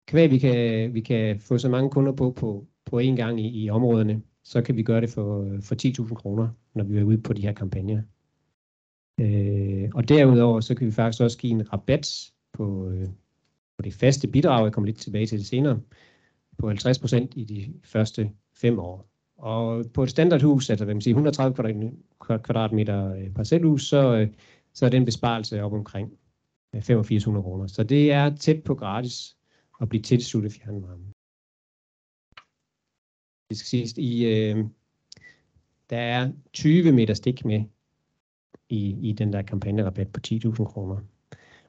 [0.10, 3.64] Kvæg vi kan, vi kan få så mange kunder på, på, på én gang i,
[3.64, 7.22] i områderne, så kan vi gøre det for, for 10.000 kroner, når vi er ude
[7.22, 8.02] på de her kampagner.
[9.20, 13.08] Øh, og derudover, så kan vi faktisk også give en rabat på, øh,
[13.78, 15.80] på det faste bidrag, jeg kommer lidt tilbage til det senere,
[16.58, 19.10] på 50% i de første fem år.
[19.38, 24.28] Og på et standardhus, altså hvad man siger, 130 kvadratmeter øh, parcelhus, så, øh,
[24.74, 26.12] så er den besparelse op omkring
[26.76, 27.68] øh, 8500 kroner.
[27.68, 29.36] Så det er tæt på gratis
[29.82, 31.06] at blive tilsluttet fjernvarme.
[33.50, 34.66] Det skal siges, i, øh,
[35.90, 37.64] der er 20 meter stik med
[38.70, 40.98] i, i den der kampagnerabat på 10.000 kroner.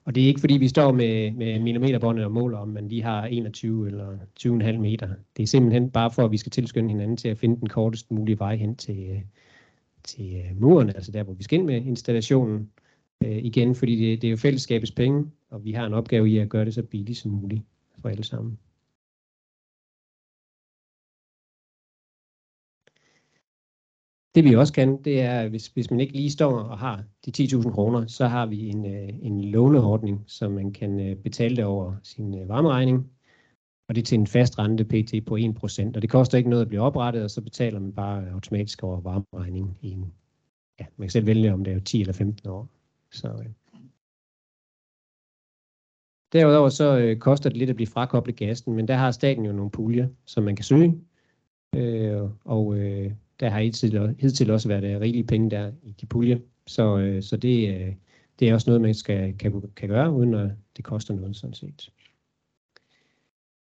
[0.04, 3.02] Og det er ikke fordi, vi står med, med millimeterbåndet og måler om, men de
[3.02, 5.08] har 21 eller 20,5 meter.
[5.36, 8.10] Det er simpelthen bare for, at vi skal tilskynde hinanden til at finde den kortest
[8.10, 9.20] mulige vej hen til, øh,
[10.04, 12.70] til øh, muren, altså der, hvor vi skal ind med installationen.
[13.24, 16.38] Øh, igen, fordi det, det er jo fællesskabets penge, og vi har en opgave i
[16.38, 17.62] at gøre det så billigt som muligt
[18.02, 18.58] for alle sammen.
[24.34, 27.44] Det vi også kan, det er, hvis, hvis man ikke lige står og har de
[27.44, 31.64] 10.000 kroner, så har vi en, øh, en låneordning, som man kan øh, betale det
[31.64, 33.10] over sin øh, varmeregning.
[33.88, 35.26] Og det er til en fast rente pt.
[35.26, 35.92] på 1%.
[35.94, 39.00] Og det koster ikke noget at blive oprettet, og så betaler man bare automatisk over
[39.00, 40.12] varmeregningen i en,
[40.80, 42.68] ja, man kan selv vælge, om det er 10 eller 15 år.
[43.10, 43.46] Så, øh.
[46.32, 49.52] Derudover så øh, koster det lidt at blive frakoblet gassen, men der har staten jo
[49.52, 51.00] nogle puljer, som man kan søge.
[51.76, 56.06] Øh, og øh, der har hidtil, hidtil også været uh, rigelige penge der i de
[56.06, 56.40] pulje.
[56.66, 57.94] Så, uh, så det, uh,
[58.38, 61.54] det er også noget, man skal, kan, kan gøre, uden at det koster noget sådan
[61.54, 61.92] set.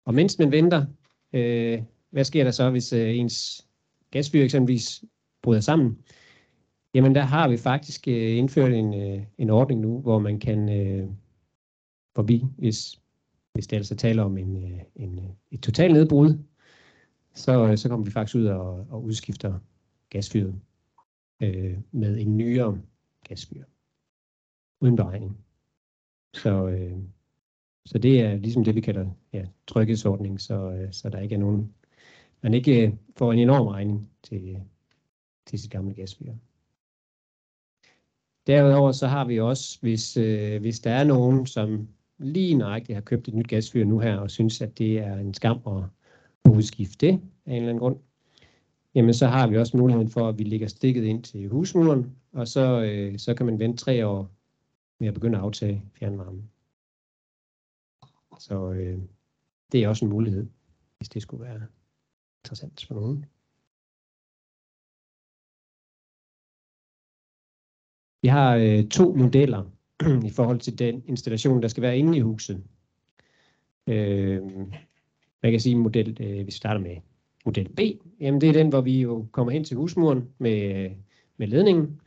[0.05, 0.87] Og mens man venter,
[1.33, 3.67] uh, hvad sker der så, hvis uh, ens
[4.11, 5.05] gasfyr eksempelvis
[5.43, 5.99] bryder sammen?
[6.95, 10.69] Jamen der har vi faktisk uh, indført en, uh, en ordning nu, hvor man kan,
[10.69, 11.11] uh,
[12.14, 13.01] forbi, hvis,
[13.53, 16.38] hvis det altså taler om en, øh, en, øh, et totalt nedbrud,
[17.35, 19.59] så, øh, så kommer vi faktisk ud og, og udskifter
[20.11, 20.61] gasfyret
[21.42, 22.81] øh, med en nyere
[23.29, 23.64] gasfyr.
[24.81, 25.38] Uden beregning.
[26.35, 26.99] Så, øh,
[27.87, 31.38] så det er ligesom det, vi kalder ja, tryghedsordning, så, øh, så der ikke er
[31.38, 31.75] nogen,
[32.42, 34.62] man ikke øh, får en enorm regning til,
[35.46, 36.35] til sit gamle gasfyr.
[38.46, 41.88] Derudover så har vi også, hvis, øh, hvis der er nogen, som
[42.21, 45.35] lige nøjagtigt har købt et nyt gasfyr nu her, og synes, at det er en
[45.35, 45.83] skam at
[46.51, 47.13] udskifte det
[47.47, 47.97] af en eller anden grund,
[48.95, 52.49] jamen så har vi også muligheden for, at vi lægger stikket ind til husmuren, og
[52.49, 54.31] så, øh, så kan man vente tre år
[55.01, 56.51] med at begynde at aftage fjernvarmen.
[58.39, 58.99] Så øh,
[59.73, 60.47] det er også en mulighed,
[60.97, 61.67] hvis det skulle være
[62.45, 63.27] interessant for nogen.
[68.23, 69.71] Vi har øh, to modeller
[70.29, 72.65] i forhold til den installation, der skal være inde i huset.
[73.87, 74.43] Øh,
[75.43, 76.97] man kan sige model, øh, vi starter med
[77.45, 77.81] model B.
[78.21, 80.91] Jamen det er den, hvor vi jo kommer hen til husmuren med,
[81.37, 82.01] med ledningen,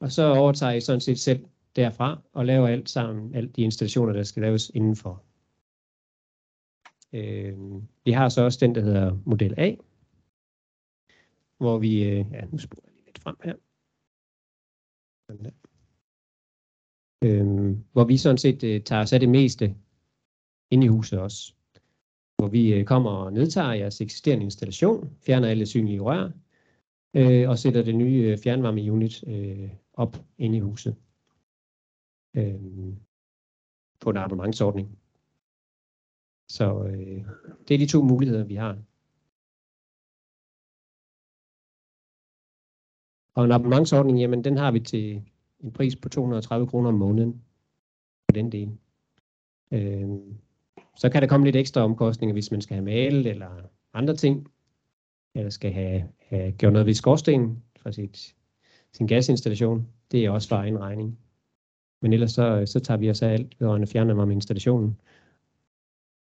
[0.00, 1.44] og så overtager I sådan set selv
[1.76, 5.22] derfra og laver alt sammen, alle de installationer, der skal laves indenfor.
[7.12, 7.58] Øh,
[8.04, 9.74] vi har så også den, der hedder model A,
[11.58, 13.54] hvor vi, øh, ja nu spoler jeg lige lidt frem her.
[15.26, 15.50] Sådan der.
[17.24, 19.74] Øh, hvor vi sådan set øh, tager os af det meste
[20.70, 21.54] ind i huset også.
[22.38, 26.30] Hvor vi øh, kommer og nedtager jeres eksisterende installation, fjerner alle synlige rør,
[27.14, 30.96] øh, og sætter det nye øh, fjernvarmeunit øh, op inde i huset.
[32.36, 32.94] Øh,
[34.00, 34.98] på en abonnementsordning.
[36.48, 37.24] Så øh,
[37.68, 38.78] det er de to muligheder, vi har.
[43.34, 45.22] Og en abonnementsordning, jamen den har vi til
[45.64, 47.32] en pris på 230 kroner om måneden
[48.28, 48.70] på den del.
[49.72, 50.08] Øh,
[50.96, 53.48] så kan der komme lidt ekstra omkostninger, hvis man skal have malet eller
[53.94, 54.48] andre ting,
[55.34, 58.34] eller skal have, have gjort noget ved skorstenen fra sit,
[58.92, 59.88] sin gasinstallation.
[60.12, 61.18] Det er også for egen regning.
[62.02, 65.00] Men ellers så, så tager vi os af alt vedrørende fjernvarme installationen.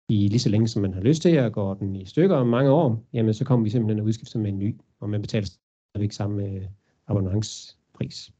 [0.09, 2.47] I lige så længe som man har lyst til, at gå den i stykker om
[2.47, 5.47] mange år, jamen så kommer vi simpelthen at udskifte med en ny, og man betaler
[5.47, 6.67] stadigvæk samme øh,
[7.07, 8.33] abonnementspris.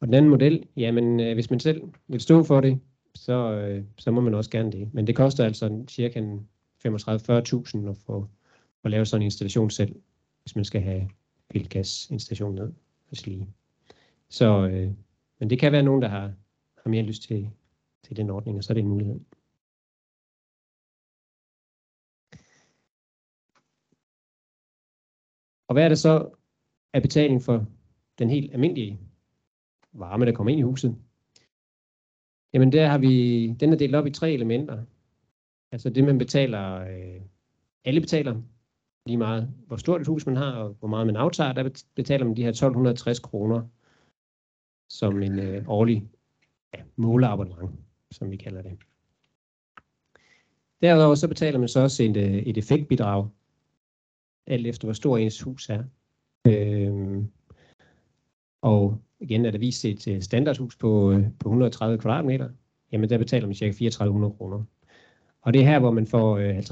[0.00, 2.80] Og den anden model, jamen øh, hvis man selv vil stå for det,
[3.14, 4.94] så, øh, så må man også gerne det.
[4.94, 6.20] Men det koster altså cirka
[6.86, 8.28] 35-40.000 at få
[8.84, 9.94] at lave sådan en installation selv,
[10.42, 11.10] hvis man skal have
[11.52, 12.72] vildgasinstallation ned
[13.10, 13.48] og lige.
[14.28, 14.90] Så, øh,
[15.38, 16.32] men det kan være nogen, der har,
[16.82, 17.50] har mere lyst til,
[18.02, 19.20] til den ordning, og så er det en mulighed.
[25.68, 26.30] Og hvad er det så
[26.92, 27.66] af betaling for
[28.18, 28.98] den helt almindelige
[29.98, 30.96] varme, der kommer ind i huset?
[32.52, 34.84] Jamen der har vi, den er delt op i tre elementer.
[35.72, 37.20] Altså det, man betaler, øh,
[37.84, 38.42] alle betaler
[39.06, 42.24] lige meget, hvor stort et hus man har, og hvor meget man aftager, der betaler
[42.24, 43.68] man de her 1260 kroner
[44.88, 46.08] som en øh, årlig
[46.74, 47.70] ja, måleabonnement,
[48.10, 48.78] som vi kalder det.
[50.82, 53.28] Derudover så betaler man så også et, øh, et effektbidrag,
[54.46, 55.84] alt efter hvor stor ens hus er.
[56.46, 57.30] Øhm,
[58.62, 62.50] og igen er der vist et øh, standardhus på, øh, på 130 kvadratmeter,
[62.92, 63.72] jamen der betaler man ca.
[63.72, 64.64] 3400 kroner.
[65.40, 66.62] Og det er her, hvor man får øh, 50%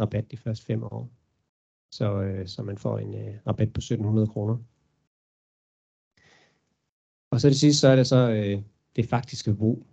[0.00, 1.10] rabat de første fem år.
[1.90, 3.14] Så, så man får en
[3.46, 4.56] rabat på 1700 kroner.
[7.30, 8.30] Og så det sidste, så er det så
[8.96, 9.86] det faktiske brug,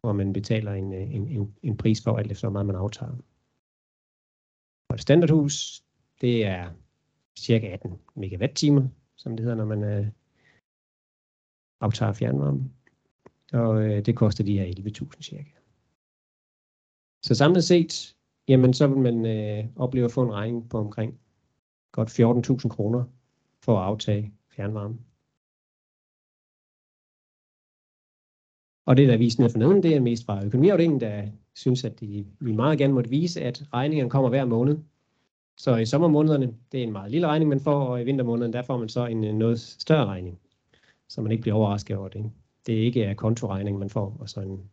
[0.00, 3.12] hvor man betaler en, en, en, en pris for, alt efter hvor meget man aftager.
[4.88, 5.82] Og et standardhus,
[6.20, 6.70] det er
[7.38, 10.12] cirka 18 megawatt-timer, som det hedder, når man
[11.82, 12.70] øh, aftager fjernvarme.
[13.52, 15.50] Og øh, det koster de her 11.000 cirka.
[17.22, 18.16] Så samlet set,
[18.48, 21.20] jamen så vil man øh, opleve at få en regning på omkring
[21.92, 23.04] godt 14.000 kroner
[23.64, 24.98] for at aftage fjernvarme.
[28.86, 31.84] Og det, der er vist ned for neden, det er mest fra økonomiafdelingen, der synes,
[31.84, 34.78] at de, vi meget gerne måtte vise, at regningerne kommer hver måned.
[35.58, 38.62] Så i sommermånederne, det er en meget lille regning, man får, og i vintermånederne, der
[38.62, 40.40] får man så en øh, noget større regning,
[41.08, 42.32] så man ikke bliver overrasket over det.
[42.66, 44.70] Det er ikke kontoregning, man får, og så en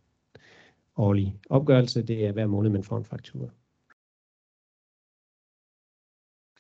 [0.95, 3.50] årlig opgørelse, det er hver måned, man får en faktura.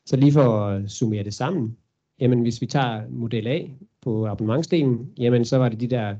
[0.05, 1.77] Så lige for at summere det sammen,
[2.19, 3.67] jamen hvis vi tager model A
[4.01, 6.17] på abonnementsdelen, jamen så var det de der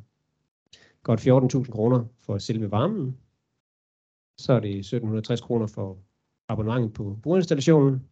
[1.04, 3.18] godt 14.000 kroner for selve varmen.
[4.38, 5.98] Så er det 1760 kroner for
[6.48, 8.08] abonnementet på brugerinstallationen.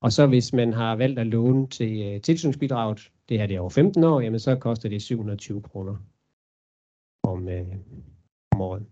[0.00, 3.60] Og så hvis man har valgt at låne til øh, tilsynsbidraget, det her det er
[3.60, 5.96] over 15 år, jamen så koster det 720 kroner
[7.22, 7.76] om, øh,
[8.50, 8.86] om året.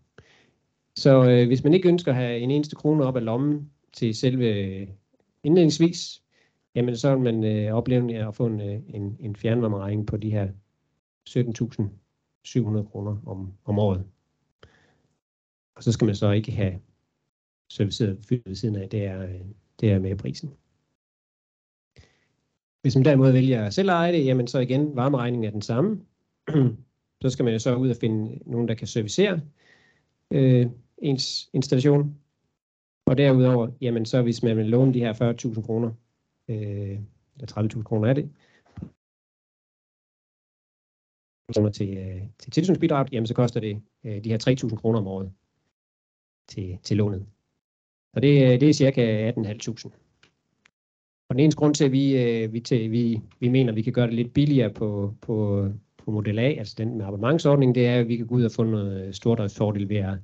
[0.96, 4.14] Så øh, hvis man ikke ønsker at have en eneste krone op af lommen til
[4.14, 4.88] selve øh,
[5.42, 6.22] indledningsvis,
[6.74, 10.30] jamen så vil man øh, opleve at få en, øh, en, en fjernvarmeregning på de
[10.30, 10.48] her
[11.28, 14.04] 17.700 kroner om, om året.
[15.76, 16.80] Og så skal man så ikke have
[17.68, 19.40] serviceret fyld ved siden af, det er, øh,
[19.80, 20.54] det er med prisen.
[22.84, 26.00] Hvis man derimod vælger selv eje det, jamen så igen, varmeregningen er den samme.
[27.22, 29.40] så skal man jo så ud og finde nogen, der kan servicere
[30.30, 30.66] øh,
[30.98, 32.18] ens installation.
[33.06, 35.12] Og derudover, jamen så hvis man vil låne de her
[35.56, 35.92] 40.000 kroner,
[36.48, 36.98] øh,
[37.34, 38.30] eller 30.000 kroner er det,
[41.54, 45.06] kroner til, øh, til tilsynsbidraget, jamen så koster det øh, de her 3.000 kroner om
[45.06, 45.32] året
[46.48, 47.26] til, til lånet.
[48.14, 49.90] Så det, øh, det er cirka 18.500.
[51.34, 53.92] Den eneste grund til, at vi, øh, vi, til, vi, vi mener, at vi kan
[53.92, 58.00] gøre det lidt billigere på, på, på model A, altså den med abonnementsordning, det er,
[58.00, 60.18] at vi kan gå ud og få noget stordriftsfordel ved at,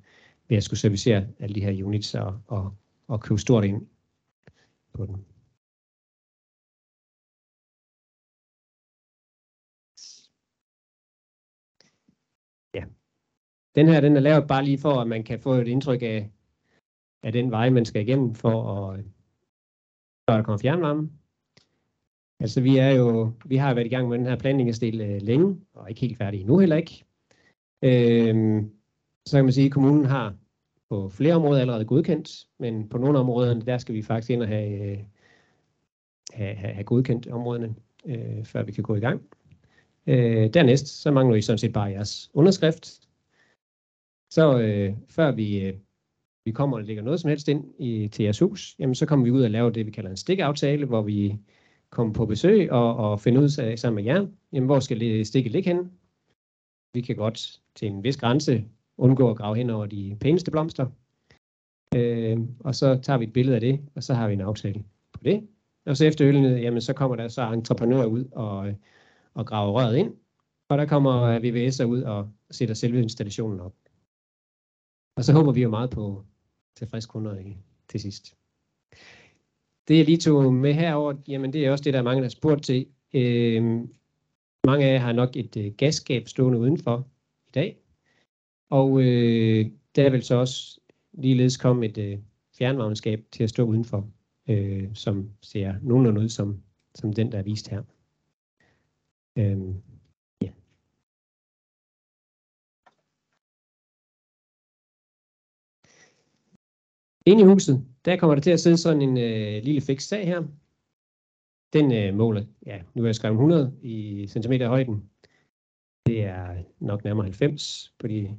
[0.48, 2.76] ved at skulle servicere alle de her units og, og,
[3.08, 3.86] og købe stort ind
[4.92, 5.24] på den.
[12.74, 12.84] Ja.
[13.74, 16.30] Den her, den er lavet bare lige for, at man kan få et indtryk af,
[17.22, 19.04] af den vej, man skal igennem for at,
[20.30, 21.10] for der kommer fjernvarme.
[22.40, 25.60] Altså vi er jo, vi har været i gang med den her planlægningsdel øh, længe,
[25.74, 27.04] og ikke helt færdige nu heller ikke.
[27.82, 28.64] Øh,
[29.26, 30.34] så kan man sige, at kommunen har
[30.90, 34.48] på flere områder allerede godkendt, men på nogle områder, der skal vi faktisk ind og
[34.48, 34.98] have, øh,
[36.32, 37.74] have, have, have godkendt områderne,
[38.06, 39.22] øh, før vi kan gå i gang.
[40.06, 43.08] Øh, dernæst, så mangler vi sådan set bare jeres underskrift.
[44.30, 45.74] Så øh, før vi, øh,
[46.44, 49.24] vi kommer og lægger noget som helst ind i, til jeres hus, jamen så kommer
[49.24, 51.38] vi ud og laver det, vi kalder en stikaftale, hvor vi
[51.90, 55.26] kommer på besøg og, og finder ud af sammen med jer, jamen hvor skal det
[55.26, 55.90] stikke ligge hen?
[56.94, 58.64] Vi kan godt til en vis grænse
[58.98, 60.86] undgå at grave hen over de pæneste blomster.
[61.96, 64.84] Øh, og så tager vi et billede af det, og så har vi en aftale
[65.12, 65.48] på det.
[65.86, 68.74] Og så efter ølene, jamen så kommer der så entreprenører ud og,
[69.34, 70.14] og graver røret ind,
[70.68, 73.74] og der kommer VVS'er ud og sætter selve installationen op.
[75.16, 76.24] Og så håber vi jo meget på
[76.74, 77.56] tilfreds kunder i,
[77.88, 78.36] til sidst.
[79.88, 82.24] Det jeg lige tog med herover, jamen det er også det, der er mange, der
[82.24, 82.86] har spurgt til.
[83.14, 83.62] Øh,
[84.66, 87.08] mange af jer har nok et øh, gasskab stående udenfor
[87.48, 87.78] i dag.
[88.70, 89.66] Og øh,
[89.96, 90.80] der vil så også
[91.12, 92.18] ligeledes komme et øh,
[92.58, 94.08] fjernvarmeskab til at stå udenfor,
[94.48, 96.62] øh, som ser nogenlunde ud som,
[96.94, 97.82] som den, der er vist her.
[99.36, 99.58] Øh,
[107.26, 110.26] Inde i huset, der kommer der til at sidde sådan en øh, lille fix sag
[110.26, 110.42] her.
[111.72, 115.10] Den øh, måler, ja, nu er jeg skrevet 100 i centimeter i højden.
[116.06, 118.38] Det er nok nærmere 90 på de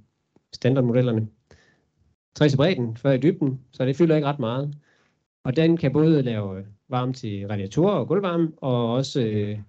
[0.54, 1.28] standardmodellerne.
[2.36, 4.76] 60 i bredden, 40 i dybden, så det fylder ikke ret meget.
[5.44, 9.60] Og den kan både lave varme til radiatorer og gulvvarme, og også øh,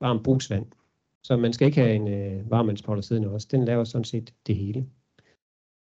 [0.00, 0.66] varmt brugsvand.
[1.22, 3.48] Så man skal ikke have en øh, varmevandspotter siddende også.
[3.50, 4.86] Den laver sådan set det hele.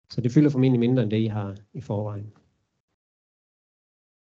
[0.09, 2.33] Så det fylder formentlig mindre end det, I har i forvejen.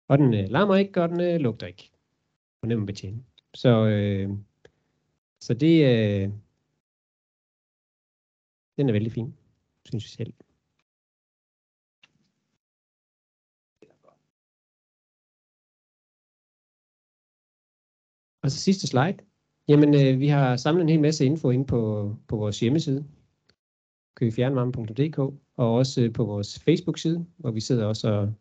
[0.07, 1.91] Og den øh, larmer ikke, og den øh, lugter ikke.
[2.61, 3.23] Og nem at betjene.
[3.53, 4.29] Så, øh,
[5.39, 6.31] så det, øh,
[8.77, 9.35] den er vældig fin
[9.85, 10.33] synes jeg selv.
[18.41, 19.17] Og så sidste slide.
[19.67, 23.05] Jamen, øh, vi har samlet en hel masse info ind på, på vores hjemmeside,
[24.15, 25.19] køgefjernvarme.dk,
[25.57, 28.33] og også øh, på vores Facebook-side, hvor vi sidder også og,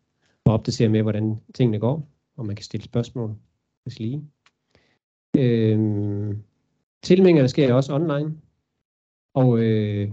[0.44, 3.36] og opdatere med, hvordan tingene går, og man kan stille spørgsmål,
[3.82, 4.30] hvis lige.
[5.36, 5.78] Øh,
[7.02, 8.40] tilmængerne sker også online,
[9.34, 10.12] og øh,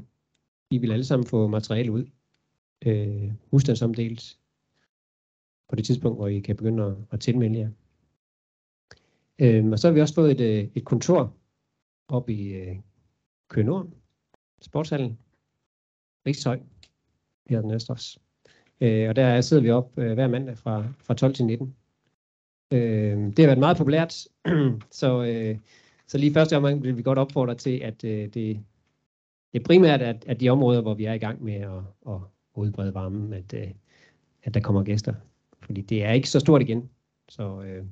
[0.71, 2.05] i vil alle sammen få materiale ud,
[2.86, 4.38] øh, husstandsomdelt,
[5.69, 7.69] på det tidspunkt, hvor I kan begynde at, at tilmelde jer.
[9.41, 11.38] Øhm, og så har vi også fået et, øh, et kontor
[12.07, 12.75] op i øh,
[13.49, 13.88] Køge Nord,
[14.61, 15.19] sportshallen,
[16.25, 16.59] Rigshøj,
[17.49, 18.19] her den også.
[18.82, 21.75] Øh, og der sidder vi op øh, hver mandag fra, fra 12 til 19.
[22.73, 24.27] Øh, det har været meget populært,
[25.01, 25.57] så, øh,
[26.07, 28.59] så lige første omgang vil vi godt opfordre til, at øh, det,
[29.53, 32.21] det primært er, at de områder, hvor vi er i gang med at, at
[32.55, 33.71] udbrede varmen, at, øh,
[34.43, 35.13] at der kommer gæster.
[35.61, 36.89] Fordi det er ikke så stort igen,
[37.29, 37.86] så, øh,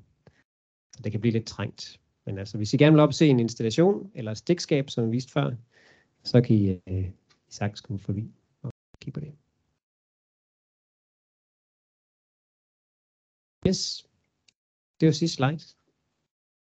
[0.96, 2.00] så det kan blive lidt trængt.
[2.26, 5.06] Men altså, hvis I gerne vil op og se en installation eller et stikskab, som
[5.06, 5.52] vi viste før,
[6.24, 7.12] så kan I, øh, I
[7.50, 8.32] sagtens komme forbi
[8.62, 8.72] og
[9.02, 9.34] kigge på det.
[13.68, 14.08] Yes,
[15.00, 15.60] det var sidste slide.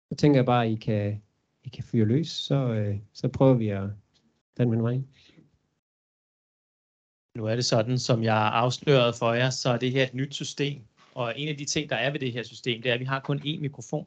[0.08, 1.22] Så tænker jeg bare, at I kan,
[1.64, 3.90] I kan fyre løs, så, øh, så prøver vi at
[4.56, 5.00] den med vej.
[7.34, 10.34] Nu er det sådan, som jeg afslørede for jer, så er det her et nyt
[10.34, 10.82] system.
[11.14, 13.04] Og en af de ting, der er ved det her system, det er, at vi
[13.04, 14.06] har kun én mikrofon.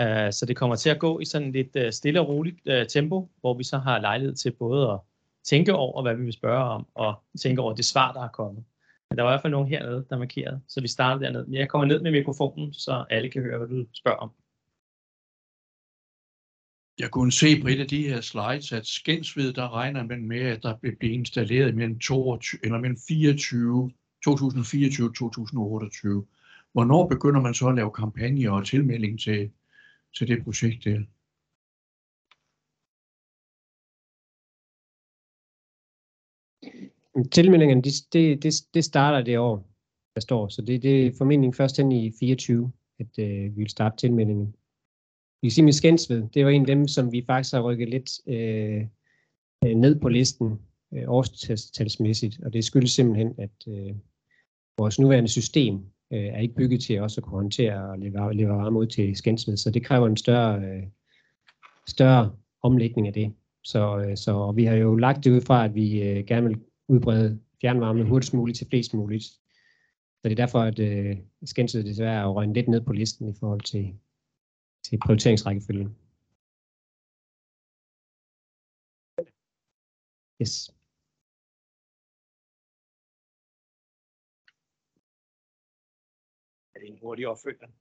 [0.00, 2.86] Uh, så det kommer til at gå i sådan lidt uh, stille og roligt uh,
[2.88, 4.98] tempo, hvor vi så har lejlighed til både at
[5.44, 8.64] tænke over, hvad vi vil spørge om, og tænke over det svar, der er kommet.
[9.10, 11.46] Men der var i hvert fald nogen hernede, der markerede, så vi starter dernede.
[11.50, 14.30] Jeg kommer ned med mikrofonen, så alle kan høre, hvad du spørger om.
[16.98, 20.40] Jeg kunne se på et af de her slides, at Skensved, der regner man med,
[20.40, 23.92] at der vil blive installeret mellem 22, eller mellem 24,
[24.24, 26.26] 2024 og 2028.
[26.72, 29.50] Hvornår begynder man så at lave kampagner og tilmelding til,
[30.16, 31.02] til det projekt der?
[37.32, 39.68] Tilmeldingerne, de, det, det, det starter det år,
[40.14, 40.48] der står.
[40.48, 44.54] Så det, det er formentlig først hen i 24, at øh, vi vil starte tilmeldingen.
[45.42, 47.88] Vi kan sige med Skensved, det var en af dem, som vi faktisk har rykket
[47.88, 48.86] lidt øh,
[49.64, 50.58] øh ned på listen
[50.94, 53.94] øh, årstalsmæssigt, og det skyldes simpelthen, at øh,
[54.78, 55.74] vores nuværende system
[56.12, 59.16] øh, er ikke bygget til også at kunne håndtere og levere, levere varme ud til
[59.16, 60.82] Skensved, så det kræver en større, øh,
[61.88, 63.32] større omlægning af det.
[63.64, 66.48] Så, øh, så og vi har jo lagt det ud fra, at vi øh, gerne
[66.48, 69.24] vil udbrede fjernvarme hurtigst muligt til flest muligt.
[69.24, 73.34] Så det er derfor, at øh, Skensved desværre er røgnet lidt ned på listen i
[73.40, 73.98] forhold til,
[74.84, 75.96] til prioriteringsrækkefølgen.
[80.42, 80.70] Yes.
[86.74, 87.72] Er det en hurtig opfølgning?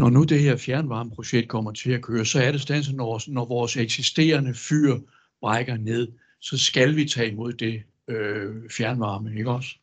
[0.00, 3.44] Når nu det her fjernvarmeprojekt kommer til at køre, så er det stadig når, når
[3.44, 4.94] vores eksisterende fyr
[5.40, 6.12] brækker ned,
[6.44, 9.76] så skal vi tage imod det øh, fjernvarme, ikke også?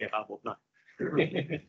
[0.00, 0.54] Ja, bare nej.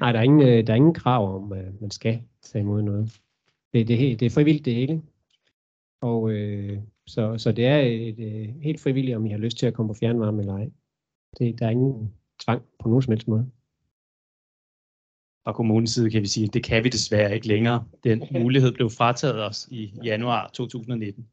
[0.00, 2.82] Nej, der er ingen, øh, der er ingen krav om, at man skal tage imod
[2.82, 3.20] noget.
[3.72, 5.02] Det, det, det er frivilligt det hele.
[6.00, 9.58] Og øh, så, så det er et, et, øh, helt frivilligt, om I har lyst
[9.58, 10.70] til at komme på fjernvarme eller ej.
[11.38, 13.50] Det, der er ingen tvang på nogen som helst måde.
[15.44, 17.86] Fra kommunens side kan vi sige, at det kan vi desværre ikke længere.
[18.04, 21.28] Den mulighed blev frataget os i januar 2019.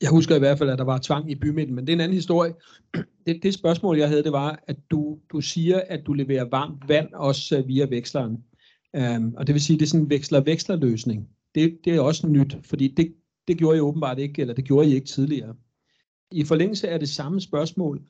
[0.00, 2.00] Jeg husker i hvert fald, at der var tvang i bymidten, men det er en
[2.00, 2.54] anden historie.
[3.26, 6.88] Det, det spørgsmål, jeg havde, det var, at du, du siger, at du leverer varmt
[6.88, 8.36] vand også øh, via veksleren.
[8.98, 11.28] Um, og det vil sige, at det er sådan en veksler-veksler-løsning.
[11.54, 13.14] Det, det er også nyt, fordi det,
[13.48, 15.54] det gjorde I åbenbart ikke, eller det gjorde I ikke tidligere.
[16.32, 18.02] I forlængelse af det samme spørgsmål,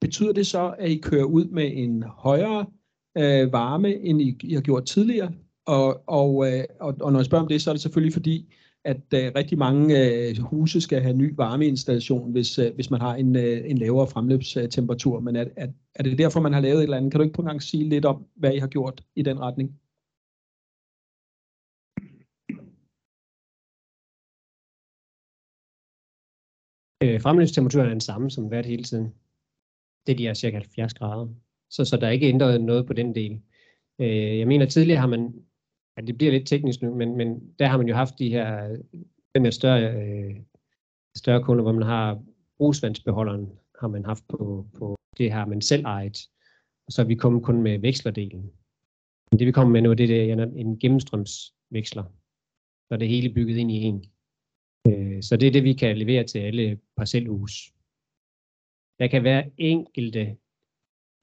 [0.00, 2.66] betyder det så, at I kører ud med en højere
[3.18, 5.32] øh, varme, end I, I har gjort tidligere?
[5.66, 8.54] Og, og, øh, og, og når jeg spørger om det, så er det selvfølgelig fordi,
[8.84, 13.14] at øh, rigtig mange øh, huse skal have ny varmeinstallation, hvis, øh, hvis man har
[13.14, 15.20] en, øh, en lavere fremløbstemperatur.
[15.20, 17.12] Men er, er, er det derfor, man har lavet et eller andet?
[17.12, 19.40] Kan du ikke på en gang sige lidt om, hvad I har gjort i den
[19.40, 19.80] retning?
[27.02, 29.14] Øh, fremløbstemperaturen er den samme som hvert hele tiden.
[30.06, 31.28] Det er de er cirka 70 grader.
[31.70, 33.42] Så, så der er ikke ændret noget på den del.
[34.00, 35.44] Øh, jeg mener, tidligere har man
[35.96, 38.76] ja, det bliver lidt teknisk nu, men, men der har man jo haft de her,
[39.34, 40.36] den her større, øh,
[41.16, 42.22] større kunder, hvor man har
[42.58, 46.18] brugsvandsbeholderen, har man haft på, på det her, man selv ejet,
[46.86, 48.52] og så er vi kommet kun med vekslerdelen.
[49.30, 52.04] Men det vi kommer med nu, det er en gennemstrømsveksler,
[52.88, 54.04] så er det hele bygget ind i en.
[54.86, 57.72] Øh, så det er det, vi kan levere til alle parcelhus.
[58.98, 60.36] Der kan være enkelte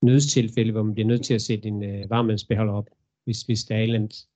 [0.02, 2.90] nødstilfælde, hvor man bliver nødt til at sætte en øh, varmvandsbeholder op,
[3.24, 4.28] hvis, hvis der er et eller andet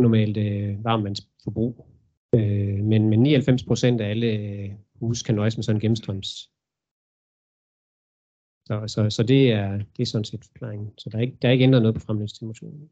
[0.00, 1.86] unormalt øh, varmvandsforbrug.
[2.34, 6.28] Øh, men, men 99 procent af alle øh, huse kan nøjes med sådan en gennemstrøms.
[8.66, 10.88] Så, så, så det, er, det er sådan set forklaringen.
[10.98, 12.90] Så der er ikke, der er ikke ændret noget på fremløbstemperaturen.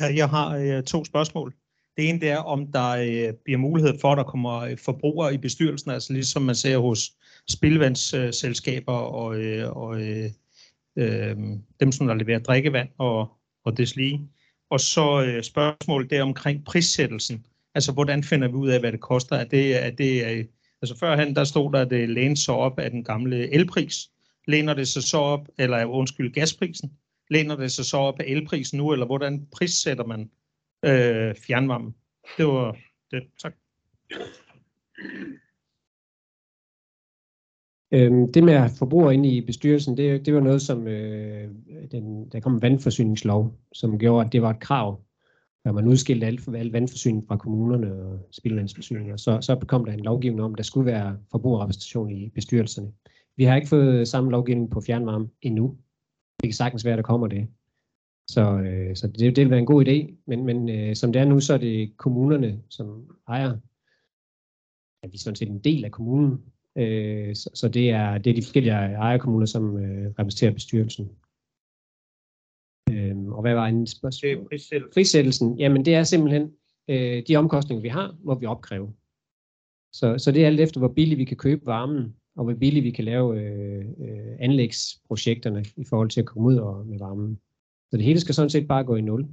[0.00, 1.54] Ja, jeg har øh, to spørgsmål.
[1.96, 5.34] Det ene det er, om der øh, bliver mulighed for, at der kommer øh, forbrugere
[5.34, 7.16] i bestyrelsen, altså ligesom man ser hos
[7.48, 10.00] spilvandsselskaber og, øh, og
[10.96, 11.36] øh,
[11.80, 13.28] dem, som der leverer drikkevand og,
[13.64, 14.28] og deslige.
[14.70, 17.46] Og så øh, spørgsmålet der omkring prissættelsen.
[17.74, 19.36] Altså, hvordan finder vi ud af, hvad det koster?
[19.36, 20.44] Er det, er det, er,
[20.82, 24.10] altså, førhen der stod der, at det læner sig op af den gamle elpris.
[24.48, 26.92] Læner det sig så op, eller undskyld, gasprisen?
[27.30, 30.30] Læner det sig så op af elprisen nu, eller hvordan prissætter man
[30.84, 31.94] øh, fjernvarmen?
[32.38, 32.76] Det var
[33.10, 33.22] det.
[33.38, 33.54] Tak.
[37.94, 41.50] Øhm, det med at forbrugere inde i bestyrelsen, det, det var noget, som øh,
[41.90, 45.00] den, der kom en vandforsyningslov, som gjorde, at det var et krav,
[45.64, 50.00] når man udskilte alt, al vandforsyning fra kommunerne og spildevandsforsyninger, så, så kom der en
[50.00, 52.92] lovgivning om, at der skulle være forbrugerrepræsentation i bestyrelserne.
[53.36, 55.76] Vi har ikke fået samme lovgivning på fjernvarme endnu.
[56.40, 57.48] Det kan sagtens være, at der kommer det.
[58.28, 61.22] Så, øh, så det, det vil være en god idé, men, men øh, som det
[61.22, 63.56] er nu, så er det kommunerne, som ejer,
[65.02, 66.40] ja, vi er sådan set en del af kommunen,
[66.78, 71.10] Øh, så, så det er, det er de forskellige ejerkommuner, som øh, repræsenterer bestyrelsen.
[72.90, 74.48] Øh, og hvad var en spørgsmål?
[74.48, 74.92] Frisættelsen.
[74.94, 76.52] Frisættelsen, jamen det er simpelthen
[76.88, 78.92] øh, de omkostninger, vi har, må vi opkræve.
[79.92, 82.84] Så, så det er alt efter, hvor billigt vi kan købe varmen, og hvor billigt
[82.84, 87.40] vi kan lave øh, øh, anlægsprojekterne i forhold til at komme ud og, med varmen.
[87.90, 89.26] Så det hele skal sådan set bare gå i nul.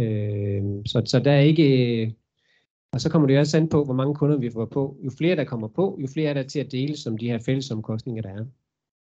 [0.00, 2.14] Øh, så, så der er ikke
[2.94, 4.96] og så kommer det også an på, hvor mange kunder vi får på.
[5.04, 7.38] Jo flere der kommer på, jo flere er der til at dele som de her
[7.46, 8.44] fællesomkostninger, der er.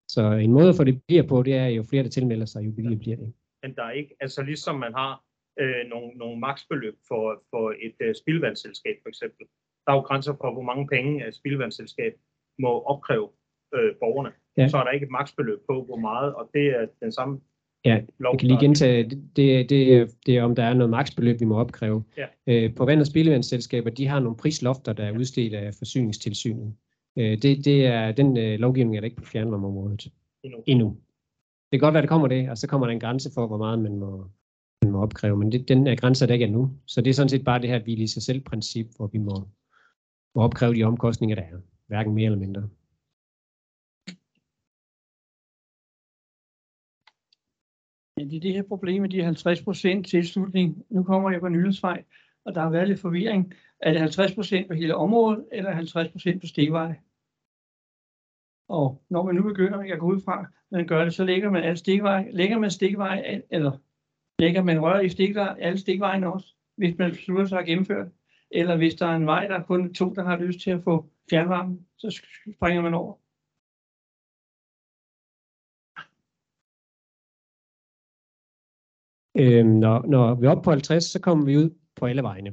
[0.09, 2.67] Så en måde at få det bliver på, det er, jo flere der tilmelder sig,
[2.67, 3.33] jo billigere bliver det.
[3.63, 5.23] men der er ikke, altså ligesom man har
[5.61, 9.47] øh, nogle, nogle maksbeløb for, for et øh, spildevandsselskab for eksempel.
[9.85, 12.13] Der er jo grænser for, hvor mange penge et spildevandsselskab
[12.59, 13.29] må opkræve
[13.75, 14.33] øh, borgerne.
[14.57, 14.69] Ja.
[14.69, 17.41] Så er der ikke et maksbeløb på, hvor meget, og det er den samme
[17.85, 18.01] Ja.
[18.21, 21.45] Jeg kan lige gentage, det, det, det, det er om der er noget maksbeløb, vi
[21.45, 22.05] må opkræve.
[22.17, 22.27] Ja.
[22.47, 26.75] Øh, på vand- og spildevandsselskaber, de har nogle prislofter, der er udstedt af forsyningstilsynet.
[27.19, 30.13] Øh, det, det er, den øh, lovgivning er der ikke på fjernvarmeområdet
[30.43, 30.63] Endnu.
[30.67, 30.97] endnu.
[31.73, 33.59] Det kan godt være, der kommer det, og så kommer der en grænse for, hvor
[33.59, 34.27] meget man må,
[34.83, 36.71] man må opkræve, men det, den er grænse, der ikke er nu.
[36.87, 39.19] Så det er sådan set bare det her hvile i sig selv princip, hvor vi
[39.19, 39.49] må,
[40.35, 41.59] må opkræve de omkostninger, der er.
[41.87, 42.69] Hverken mere eller mindre.
[48.19, 50.85] Ja, det er det her problem med de 50 procent tilslutning.
[50.91, 52.05] Nu kommer jeg på Nydelsvej,
[52.45, 53.55] og der har været lidt forvirring.
[53.81, 56.97] Er det 50 procent på hele området, eller 50 procent på stikveje?
[58.69, 61.65] Og når man nu begynder, jeg går ud fra, man gør det, så lægger man
[61.65, 63.73] alle stikveje, lægger man stikveje, eller
[64.39, 68.13] lægger man rør i stikveje, alle stikvejene også, hvis man beslutter sig at gennemføre det.
[68.51, 70.83] Eller hvis der er en vej, der er kun to, der har lyst til at
[70.83, 72.23] få fjernvarme, så
[72.57, 73.15] springer man over.
[79.39, 82.53] Øh, når, når vi er oppe på 50, så kommer vi ud på alle vejene.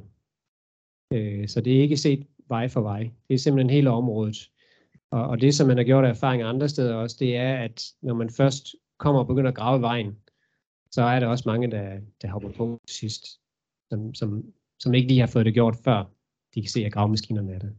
[1.14, 3.10] Øh, så det er ikke set vej for vej.
[3.28, 4.52] Det er simpelthen hele området.
[5.12, 7.84] Og, og det, som man har gjort af erfaring andre steder også, det er, at
[8.02, 10.18] når man først kommer og begynder at grave vejen,
[10.92, 13.26] så er der også mange, der, der hopper på sidst,
[13.90, 14.44] som, som,
[14.80, 16.04] som ikke lige har fået det gjort før
[16.56, 17.70] de kan se, at gravemaskinerne er der.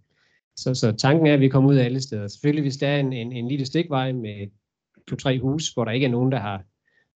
[0.56, 2.28] Så, så tanken er, at vi kommer ud af alle steder.
[2.28, 4.48] Selvfølgelig, hvis der er en, en, en lille stikvej med
[5.08, 6.64] to-tre hus, hvor der ikke er nogen, der har,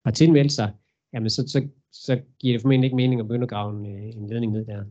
[0.04, 0.72] har tilmeldt sig,
[1.12, 4.16] jamen så, så, så giver det formentlig ikke mening at begynde at grave en, øh,
[4.16, 4.84] en ledning ned der.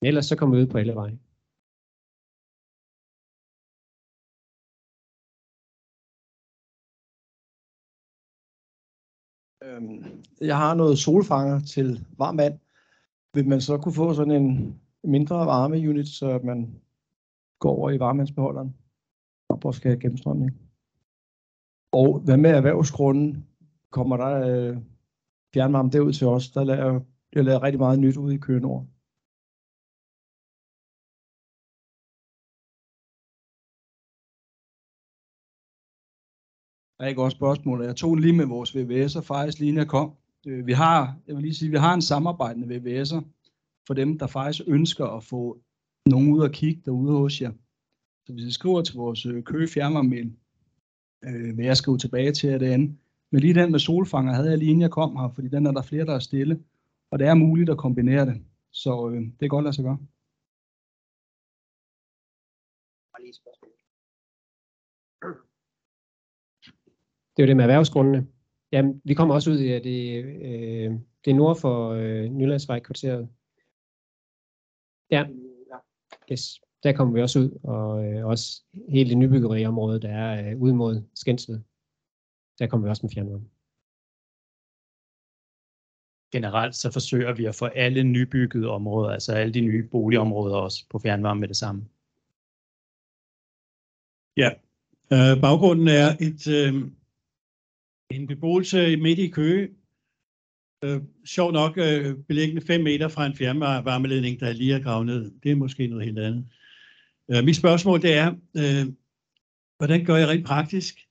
[0.00, 1.18] Men ellers så kommer vi ud på alle veje.
[9.62, 12.58] Øhm, jeg har noget solfanger til varmt vand.
[13.34, 16.80] Vil man så kunne få sådan en mindre varmeunit, så man
[17.58, 18.76] går over i varmevandsbeholderen
[19.48, 20.50] og skal have gennemstrømning?
[21.92, 23.46] Og hvad med erhvervsgrunden?
[23.90, 24.76] Kommer der øh,
[25.54, 26.50] fjernvarme derud til os?
[26.50, 27.00] Der laver
[27.32, 28.86] jeg lavet rigtig meget nyt ude i Køge Nord.
[37.02, 37.84] er ikke også spørgsmål.
[37.84, 40.12] Jeg tog lige med vores VVS'er faktisk lige inden jeg kom.
[40.46, 43.22] Øh, vi har, jeg vil lige sige, vi har en samarbejdende VVS'er
[43.86, 45.58] for dem, der faktisk ønsker at få
[46.06, 47.52] nogen ud og kigge derude hos jer.
[48.26, 50.32] Så hvis I skriver til vores øh, Køge fjernvarmemail,
[51.24, 52.96] øh, vil jeg skrive tilbage til jer derinde.
[53.32, 55.72] Men lige den med solfanger havde jeg lige inden jeg kom her, fordi den er
[55.72, 56.64] der flere, der er stille.
[57.10, 58.44] Og det er muligt at kombinere det.
[58.70, 59.98] Så øh, det er godt lade sig gøre.
[67.36, 68.26] Det er jo det med erhvervsgrundene.
[68.72, 70.90] Jamen, vi kommer også ud i, at det, øh,
[71.24, 73.28] det er nord for øh, Nylandsvej-kvarteret.
[75.10, 75.26] Ja.
[76.32, 76.60] Yes.
[76.82, 80.72] Der kommer vi også ud, og øh, også hele det nybyggeriområde, der er øh, ud
[80.72, 81.60] mod Skensved.
[82.62, 83.44] Der kommer vi også med fjernvarme.
[86.32, 90.84] Generelt så forsøger vi at få alle nybyggede områder, altså alle de nye boligområder også
[90.90, 91.84] på fjernvarme med det samme.
[94.36, 94.50] Ja,
[95.12, 96.74] øh, baggrunden er et, øh,
[98.10, 99.68] en beboelse midt i Køge.
[100.84, 105.30] Øh, sjov nok øh, beliggende 5 meter fra en fjernvarmeledning, der lige er gravet ned.
[105.42, 106.46] Det er måske noget helt andet.
[107.30, 108.92] Øh, mit spørgsmål det er, øh,
[109.78, 111.08] hvordan gør jeg rent praktisk,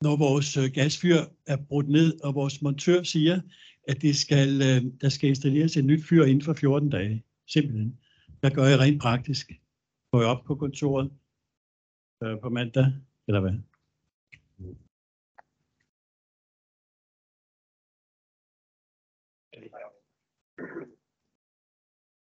[0.00, 3.40] når vores øh, gasfyr er brudt ned, og vores montør siger,
[3.88, 7.24] at det skal, øh, der skal installeres et nyt fyr inden for 14 dage.
[7.46, 7.98] Simpelthen.
[8.40, 9.52] Hvad gør jeg rent praktisk?
[10.12, 11.10] Går jeg op på kontoret
[12.22, 12.86] øh, på mandag,
[13.28, 13.54] eller hvad?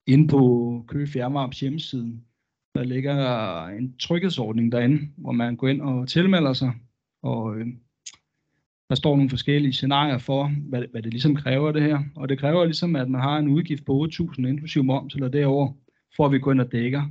[0.08, 0.40] Inde på
[0.88, 2.22] Køge Fjernvarmes hjemmeside,
[2.76, 6.74] der ligger en tryghedsordning derinde, hvor man går ind og tilmelder sig,
[7.24, 7.68] og øh,
[8.90, 12.00] der står nogle forskellige scenarier for, hvad, hvad det ligesom kræver det her.
[12.16, 15.74] Og det kræver ligesom, at man har en udgift på 8.000 inklusive moms eller derover,
[16.16, 17.04] for at vi går ind og dækker.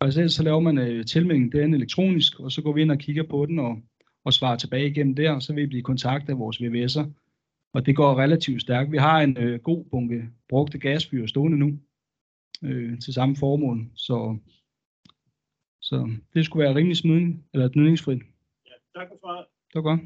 [0.00, 2.98] Og så, så laver man øh, tilmelding derinde elektronisk, og så går vi ind og
[2.98, 3.78] kigger på den og,
[4.24, 7.06] og svarer tilbage igennem der, og så vil vi blive kontaktet af vores VVS'er.
[7.72, 8.92] Og det går relativt stærkt.
[8.92, 11.78] Vi har en øh, god bunke brugte gasfyr stående nu,
[12.64, 13.86] øh, til samme formål.
[13.94, 14.38] Så,
[15.80, 18.22] så det skulle være rimelig smidigt, eller gnidningsfrit.
[18.94, 19.46] Tak for svaret.
[19.72, 20.00] Det var godt.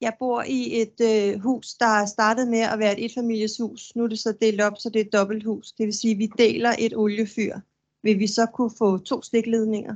[0.00, 3.96] Jeg bor i et øh, hus, der startede med at være et etfamilieshus.
[3.96, 5.72] Nu er det så delt op, så det er et dobbelthus.
[5.72, 7.54] Det vil sige, at vi deler et oliefyr.
[8.02, 9.94] Vil vi så kunne få to stikledninger?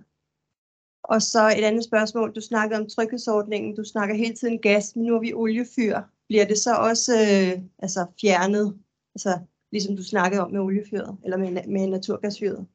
[1.09, 2.35] Og så et andet spørgsmål.
[2.35, 3.77] Du snakkede om tryghedsordningen.
[3.77, 6.01] Du snakker hele tiden gas, men nu er vi oliefyr.
[6.29, 8.79] Bliver det så også øh, altså fjernet?
[9.15, 9.39] Altså
[9.73, 12.67] ligesom du snakkede om med oliefyret, eller med, med naturgasfyret?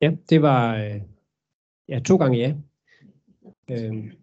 [0.00, 1.00] Ja, det var øh,
[1.88, 2.54] ja, to gange ja.
[3.70, 4.21] Øh,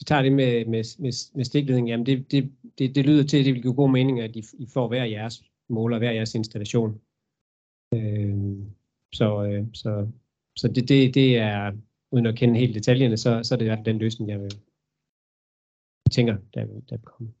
[0.00, 3.24] hvis vi tager det med, med, med, med stikledning, jamen det, det, det, det lyder
[3.24, 6.10] til, at det vil give god mening, at I, I får hver jeres måler, hver
[6.10, 7.00] jeres installation.
[7.94, 8.34] Øh,
[9.12, 10.08] så, øh, så,
[10.56, 11.72] så det, det, det er,
[12.12, 14.50] uden at kende helt detaljerne, så, så er det den løsning, jeg vil,
[16.10, 17.32] tænker, der, der vil komme.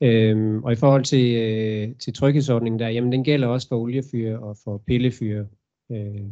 [0.00, 4.38] Øhm, og i forhold til, øh, til tryghedsordningen der, jamen den gælder også for oliefyr
[4.38, 5.46] og for pillefyr.
[5.92, 6.30] Øh,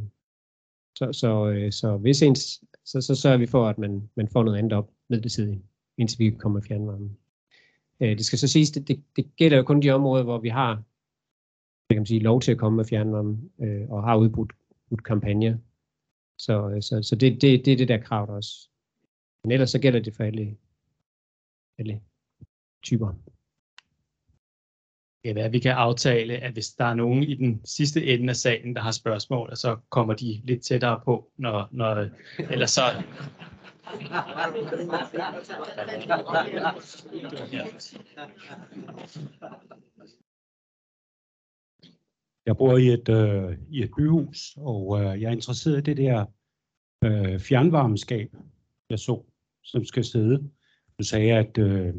[0.98, 4.44] så, så, øh, så hvis ens, så, så sørger vi for, at man, man får
[4.44, 5.62] noget andet op midlertidig,
[5.98, 7.10] indtil vi kommer fjernvarme.
[8.00, 10.48] Øh, det skal så siges, det, det, det gælder jo kun de områder, hvor vi
[10.48, 10.82] har
[11.90, 14.52] det kan man sige, lov til at komme med fjernvarme øh, og har udbudt,
[14.90, 15.56] ud kampagner.
[16.38, 18.68] Så, øh, så, så det, det, det er det der krav der også.
[19.44, 20.56] Men ellers så gælder det for alle,
[21.78, 22.00] alle
[22.82, 23.08] typer.
[25.22, 28.06] Det kan være, at vi kan aftale, at hvis der er nogen i den sidste
[28.06, 32.08] ende af salen, der har spørgsmål, så kommer de lidt tættere på, når, når
[32.50, 32.82] ellers så...
[42.46, 45.96] Jeg bor i et, øh, i et byhus, og øh, jeg er interesseret i det
[45.96, 46.26] der
[47.04, 48.36] øh, fjernvarmeskab,
[48.90, 49.22] jeg så,
[49.64, 50.50] som skal sidde.
[50.98, 51.94] Du sagde, at øh,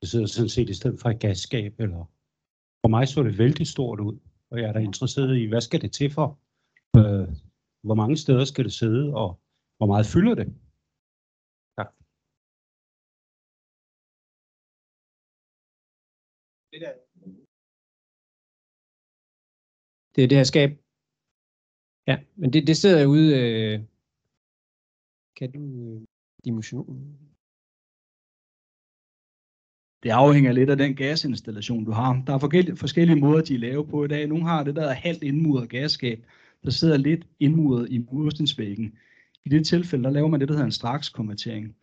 [0.00, 1.80] det sidder sådan set i stedet for et gasskab.
[1.80, 2.10] Eller...
[2.84, 4.18] For mig så det vældig stort ud,
[4.50, 6.38] og jeg er da interesseret i, hvad skal det til for?
[6.96, 7.28] Øh,
[7.82, 9.40] hvor mange steder skal det sidde, og
[9.76, 10.54] hvor meget fylder det?
[20.16, 20.70] Det er det her skab.
[22.06, 23.40] Ja, men det, det sidder ude...
[23.40, 23.80] Øh,
[25.36, 26.00] kan du øh,
[26.44, 27.18] dimensionen?
[30.02, 32.22] Det afhænger lidt af den gasinstallation, du har.
[32.26, 34.26] Der er forskellige, forskellige måder, de er lavet på i dag.
[34.26, 36.26] Nogle har det, der er halvt indmuret gasskab,
[36.64, 38.98] der sidder lidt indmuret i murstensvæggen.
[39.44, 41.76] I det tilfælde, der laver man det, der hedder en strakskonvertering.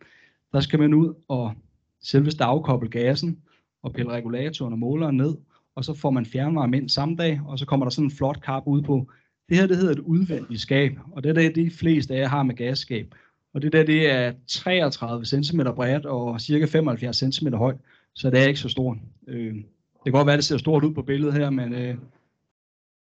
[0.52, 1.54] Der skal man ud og
[2.00, 3.42] selvest afkoble gassen
[3.82, 5.36] og pille regulatoren og måleren ned,
[5.76, 8.42] og så får man fjernvarme ind samme dag, og så kommer der sådan en flot
[8.42, 9.10] kap ud på.
[9.48, 12.28] Det her, det hedder et udvendigt skab, og det er det, de fleste af jer
[12.28, 13.14] har med gasskab.
[13.54, 17.76] Og det der, det er 33 cm bredt og cirka 75 cm højt,
[18.14, 18.96] så det er ikke så stort.
[19.28, 19.64] Øh, det
[20.04, 21.94] kan godt være, det ser stort ud på billedet her, men øh,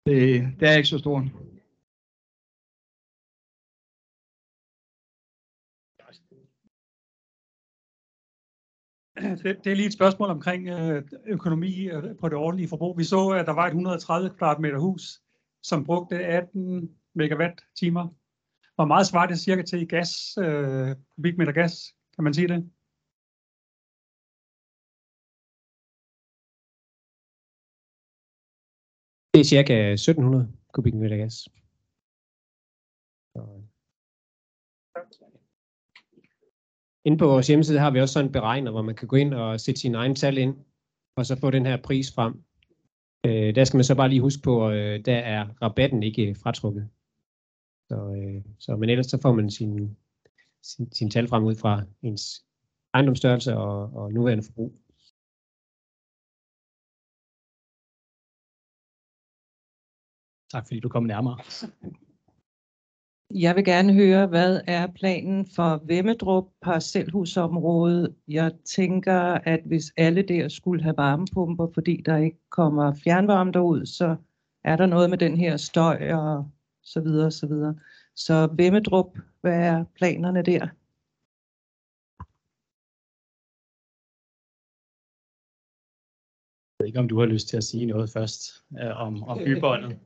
[0.06, 1.24] det, det er ikke så stort.
[9.42, 12.98] Det, det er lige et spørgsmål omkring øh, økonomi øh, på det ordentlige forbrug.
[12.98, 15.20] Vi så, at der var et 130 kvadratmeter hus,
[15.62, 18.08] som brugte 18 megawatt-timer.
[18.74, 22.70] Hvor meget svarer det cirka til i gas, øh, kubikmeter gas, kan man sige det?
[29.34, 31.48] Det er cirka 1700 kubikmeter gas.
[37.04, 39.34] Inde på vores hjemmeside har vi også sådan en beregner, hvor man kan gå ind
[39.34, 40.56] og sætte sine egne tal ind,
[41.16, 42.44] og så få den her pris frem.
[43.26, 46.88] Øh, der skal man så bare lige huske på, at der er rabatten ikke fratrukket.
[47.88, 49.96] Så, øh, så, men ellers så får man sin,
[50.62, 52.44] sin, sin tal frem ud fra ens
[52.94, 54.74] ejendomsstørrelse og, og nuværende forbrug.
[60.50, 61.38] Tak fordi du kom nærmere.
[63.34, 68.14] Jeg vil gerne høre, hvad er planen for Vemmedrup parcelhusområdet?
[68.28, 73.86] Jeg tænker, at hvis alle der skulle have varmepumper, fordi der ikke kommer fjernvarme derud,
[73.86, 74.16] så
[74.64, 76.50] er der noget med den her støj og
[76.82, 77.78] så videre og så videre.
[78.14, 80.68] Så Vemmedrup, hvad er planerne der?
[86.78, 89.38] Jeg ved ikke, om du har lyst til at sige noget først øh, om, om
[89.38, 89.98] bybåndet.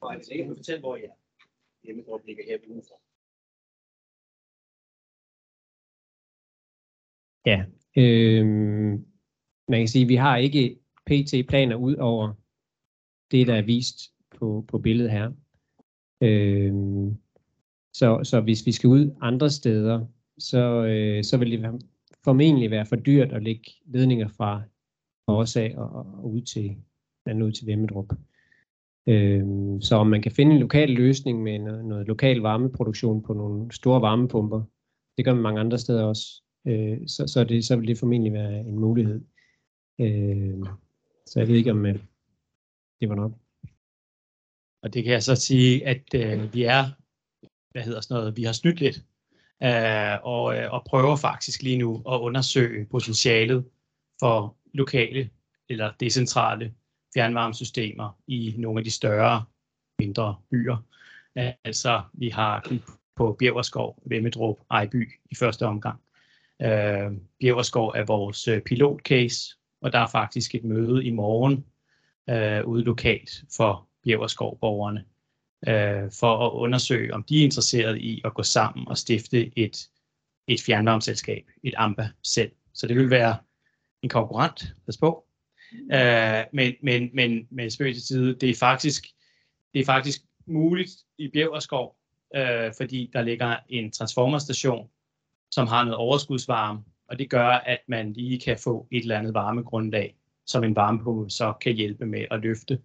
[0.00, 1.10] Og jeg kan fortælle, hvor jeg
[1.84, 2.98] hjemmedrup ligger her udenfor.
[7.46, 7.64] Ja,
[7.96, 8.46] øh,
[9.68, 12.32] man kan sige, at vi har ikke PT-planer ud over
[13.30, 13.98] det, der er vist
[14.38, 15.32] på, på billedet her.
[16.22, 16.72] Øh,
[17.94, 20.06] så, så hvis vi skal ud andre steder,
[20.38, 21.82] så, øh, så vil det
[22.24, 24.62] formentlig være for dyrt at lægge ledninger fra
[25.26, 26.76] og af og, og ud til,
[27.42, 28.12] ud til Vemmedrup.
[29.06, 29.42] Øh,
[29.80, 33.72] så om man kan finde en lokal løsning med noget, noget lokal varmeproduktion på nogle
[33.72, 34.62] store varmepumper,
[35.16, 38.32] det gør man mange andre steder også, øh, så, så, det, så vil det formentlig
[38.32, 39.24] være en mulighed.
[40.00, 40.58] Øh,
[41.26, 41.98] så jeg ved ikke, om øh,
[43.00, 43.32] det var nok.
[44.82, 46.84] Og det kan jeg så sige, at øh, vi er,
[47.70, 48.96] hvad hedder sådan noget, vi har snydt lidt,
[49.62, 53.64] øh, og, øh, og prøver faktisk lige nu at undersøge potentialet
[54.20, 55.30] for lokale
[55.68, 56.74] eller decentrale
[57.14, 59.44] fjernvarmesystemer i nogle af de større,
[59.98, 60.76] mindre byer.
[61.64, 62.72] Altså, vi har
[63.16, 66.00] på Bjerverskov, Vemmedrup, Ejby i første omgang.
[66.62, 71.64] Øh, Bjerverskov er vores øh, pilotcase, og der er faktisk et møde i morgen
[72.30, 75.04] øh, ude lokalt for Bjerverskov-borgerne,
[75.68, 79.88] øh, for at undersøge, om de er interesseret i at gå sammen og stifte et,
[80.48, 82.52] et fjernvarmeselskab, et AMBA selv.
[82.74, 83.36] Så det vil være
[84.02, 85.23] en konkurrent, pas på.
[85.92, 89.06] Øh, men, men, men, men spøg til side, det er faktisk,
[89.74, 91.96] det er faktisk muligt i Bjæverskov,
[92.36, 94.88] øh, fordi der ligger en transformerstation,
[95.50, 99.34] som har noget overskudsvarme, og det gør, at man lige kan få et eller andet
[99.34, 100.16] varmegrundlag,
[100.46, 102.78] som en varmepumpe så kan hjælpe med at løfte,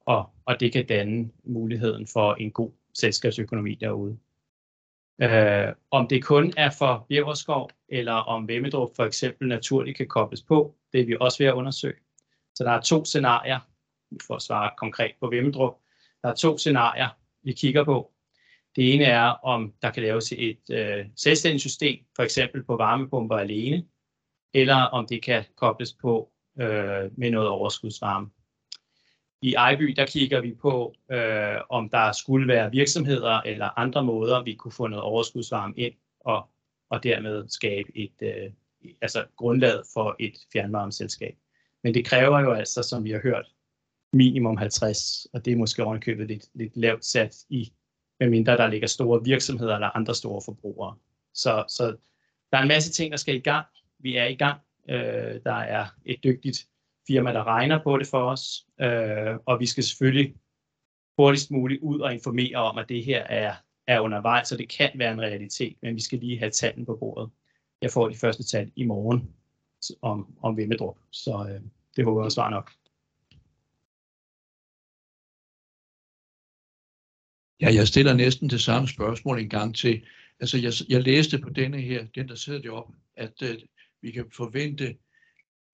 [0.00, 4.18] og, og det kan danne muligheden for en god selskabsøkonomi derude.
[5.22, 10.42] Øh, om det kun er for Bjergerskov, eller om Vemmedrup for eksempel naturligt kan kobles
[10.42, 12.05] på, det er vi også ved at undersøge.
[12.56, 13.60] Så der er to scenarier,
[14.26, 15.74] for at svare konkret på Vemmedrup,
[16.22, 17.08] der er to scenarier,
[17.42, 18.12] vi kigger på.
[18.76, 23.36] Det ene er, om der kan laves et øh, selvstændigt system, for eksempel på varmepumper
[23.36, 23.84] alene,
[24.54, 28.30] eller om det kan kobles på øh, med noget overskudsvarme.
[29.42, 34.42] I Ejby, der kigger vi på, øh, om der skulle være virksomheder eller andre måder,
[34.42, 36.48] vi kunne få noget overskudsvarme ind og,
[36.90, 38.50] og dermed skabe et øh,
[39.02, 41.36] altså grundlag for et fjernvarmeselskab.
[41.86, 43.52] Men det kræver jo altså, som vi har hørt,
[44.12, 47.72] minimum 50, og det er måske ovenkøbet lidt, lidt lavt sat i,
[48.20, 50.96] medmindre der ligger store virksomheder eller andre store forbrugere.
[51.34, 51.96] Så, så
[52.52, 53.66] der er en masse ting, der skal i gang.
[53.98, 54.60] Vi er i gang.
[54.88, 56.68] Øh, der er et dygtigt
[57.06, 60.34] firma, der regner på det for os, øh, og vi skal selvfølgelig
[61.18, 63.54] hurtigst muligt ud og informere om, at det her er,
[63.86, 66.96] er undervejs, så det kan være en realitet, men vi skal lige have tallene på
[66.96, 67.30] bordet.
[67.82, 69.34] Jeg får de første tal i morgen
[70.02, 71.60] om, om Vemmedrup, så øh,
[71.96, 72.72] det håber jeg svar nok.
[77.60, 80.06] Ja, jeg stiller næsten det samme spørgsmål en gang til.
[80.40, 83.56] Altså, jeg, jeg læste på denne her, den der sidder deroppe, at uh,
[84.02, 84.96] vi kan forvente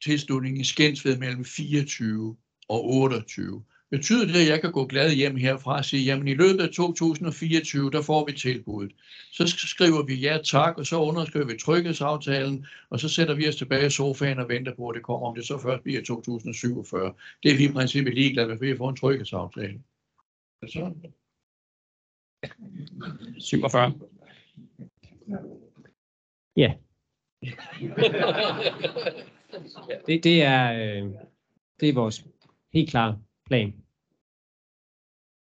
[0.04, 2.36] tilslutning i Skensved mellem 24
[2.68, 3.64] og 28.
[3.92, 6.70] Betyder det, at jeg kan gå glad hjem herfra og sige, jamen i løbet af
[6.70, 8.96] 2024, der får vi tilbuddet.
[9.32, 13.56] Så skriver vi ja tak, og så underskriver vi tryghedsaftalen, og så sætter vi os
[13.56, 17.14] tilbage i sofaen og venter på, at det kommer, om det så først bliver 2047.
[17.42, 19.80] Det er vi i princippet ligeglade med, for vi får en tryghedsaftale.
[20.66, 20.94] Så.
[23.38, 23.92] 47.
[26.56, 26.74] Ja.
[30.06, 31.10] det, det, er, øh,
[31.80, 32.26] det er vores
[32.72, 33.81] helt klare plan.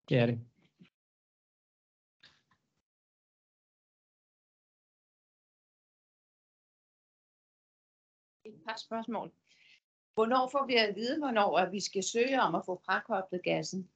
[0.10, 0.40] Det er det.
[8.46, 9.32] Et par spørgsmål.
[10.14, 13.92] Hvornår får vi at vide, hvornår at vi skal søge om at få frakoblet gassen?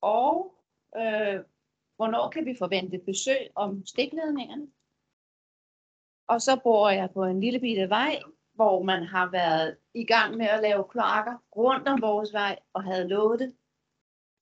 [0.00, 0.54] Og
[0.96, 1.44] øh,
[1.96, 4.72] hvornår kan vi forvente besøg om stikledningerne?
[6.26, 10.36] Og så bor jeg på en lille bitte vej, hvor man har været i gang
[10.36, 13.56] med at lave kloakker rundt om vores vej, og havde lovet det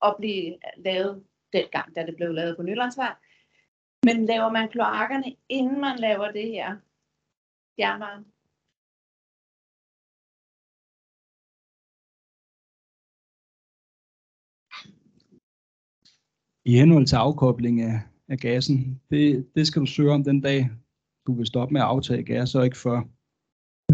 [0.03, 1.23] at blive lavet
[1.53, 3.15] dengang, da det blev lavet på Nylandsvej.
[4.05, 6.77] Men laver man kloakkerne, inden man laver det her
[7.75, 8.25] fjernvarme?
[16.65, 20.69] I henhold til afkobling af, af gassen, det, det skal du søge om den dag,
[21.27, 23.01] du vil stoppe med at aftage gas, og ikke før.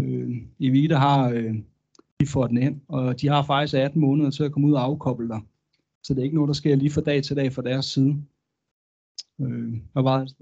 [0.02, 1.54] Øh, Evita har, øh,
[2.20, 4.82] de får den ind, og de har faktisk 18 måneder til at komme ud og
[4.82, 5.40] afkoble dig.
[6.02, 8.12] Så det er ikke noget, der sker lige fra dag til dag fra deres side.
[9.40, 10.36] Øh, hvad var det?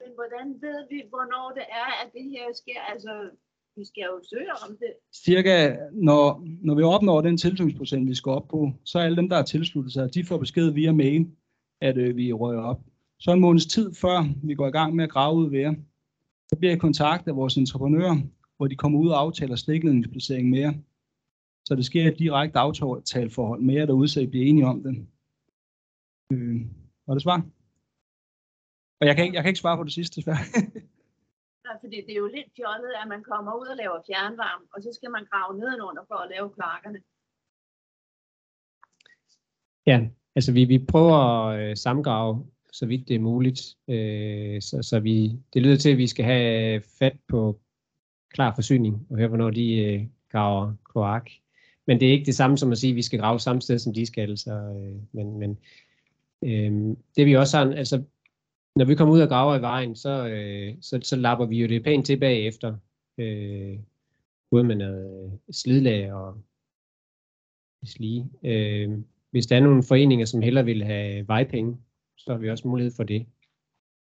[0.00, 2.80] Men hvordan ved vi, hvornår det er, at det her sker?
[2.92, 3.30] Altså,
[3.76, 4.92] vi skal jo søge om det.
[5.12, 9.28] Cirka, når, når vi opnår den tilslutningsprocent, vi skal op på, så er alle dem,
[9.28, 11.30] der er tilsluttet sig, de får besked via mail,
[11.80, 12.80] at øh, vi rører op.
[13.18, 15.74] Så en måneds tid før vi går i gang med at grave ud ved jer,
[16.48, 18.16] så bliver jeg kontaktet af vores entreprenører,
[18.60, 20.72] hvor de kommer ud og aftaler stikledningsplacering med jer.
[21.64, 24.94] Så det sker et direkte aftaleforhold med jer derude, så I bliver enige om det.
[26.32, 26.60] Øh,
[27.06, 27.38] var det svar?
[29.00, 30.44] Og jeg kan, ikke, jeg kan ikke svare på det sidste, desværre.
[31.66, 34.82] Nej, fordi det er jo lidt fjollet, at man kommer ud og laver fjernvarme, og
[34.82, 37.00] så skal man grave nedenunder for at lave kloakkerne.
[39.86, 39.98] Ja,
[40.36, 43.60] altså vi, vi prøver at øh, sammengrave, så vidt det er muligt.
[43.88, 45.16] Øh, så, så vi,
[45.52, 47.60] det lyder til, at vi skal have fat på
[48.34, 51.30] klar forsyning, og høre, hvornår de øh, graver kloak.
[51.86, 53.78] Men det er ikke det samme som at sige, at vi skal grave samme sted,
[53.78, 54.38] som de skal.
[54.38, 55.58] Så, øh, men men
[56.44, 58.02] øh, det vi også har, altså
[58.76, 61.68] når vi kommer ud og graver i vejen, så, øh, så, så lapper vi jo
[61.68, 62.76] det pænt tilbage efter.
[63.18, 63.78] Øh,
[64.50, 66.42] både med noget øh, slidlag og
[67.84, 68.30] slige.
[68.44, 68.98] Øh,
[69.30, 71.76] hvis der er nogle foreninger, som hellere vil have vejpenge,
[72.16, 73.26] så har vi også mulighed for det,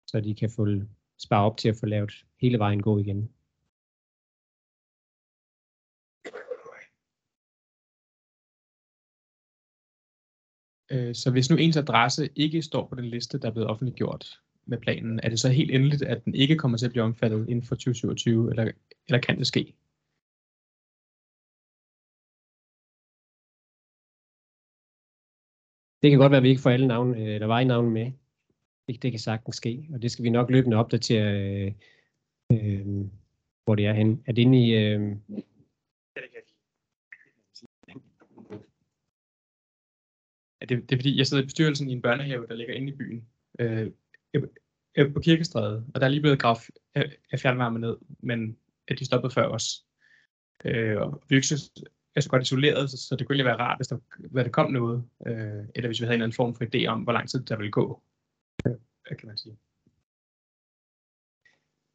[0.06, 0.66] så de kan få
[1.18, 3.30] spare op til at få lavet hele vejen god igen.
[10.90, 14.40] Øh, Så hvis nu ens adresse ikke står på den liste, der er blevet offentliggjort
[14.66, 17.48] med planen, er det så helt endeligt, at den ikke kommer til at blive omfattet
[17.48, 18.72] inden for 2027, eller,
[19.08, 19.74] eller kan det ske?
[26.02, 28.12] Det kan godt være, at vi ikke får alle navn, øh, eller vejnavne med.
[28.88, 31.72] Det, det kan sagtens ske, og det skal vi nok løbende opdatere, øh,
[32.52, 32.86] øh,
[33.64, 34.18] hvor det er henne.
[34.26, 34.74] Er det inde i...
[34.74, 35.16] Øh,
[40.64, 42.92] at det, det er fordi, jeg sidder i bestyrelsen i en børnehave, der ligger inde
[42.92, 43.24] i byen,
[43.58, 43.90] øh,
[45.12, 48.56] på Kirkestræde, og der er lige blevet graf øh, af, fjernvarme ned, men
[48.88, 49.84] at de stoppede før os.
[50.64, 51.70] Øh, og vi er ikke så,
[52.16, 54.50] er så godt isoleret, så, så det kunne lige være rart, hvis der, hvad der
[54.50, 57.12] kom noget, øh, eller hvis vi havde en eller anden form for idé om, hvor
[57.12, 58.02] lang tid der ville gå,
[58.66, 58.74] øh,
[59.18, 59.56] kan man sige.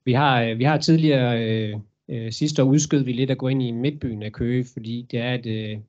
[0.05, 3.47] Vi har, øh, vi har tidligere øh, øh, sidste år udskød vi lidt at gå
[3.47, 5.79] ind i midtbyen af Køge, fordi det er et, øh,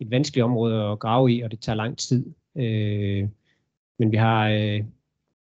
[0.00, 2.26] et vanskeligt område at grave i, og det tager lang tid.
[2.56, 3.28] Øh,
[3.98, 4.84] men vi har øh,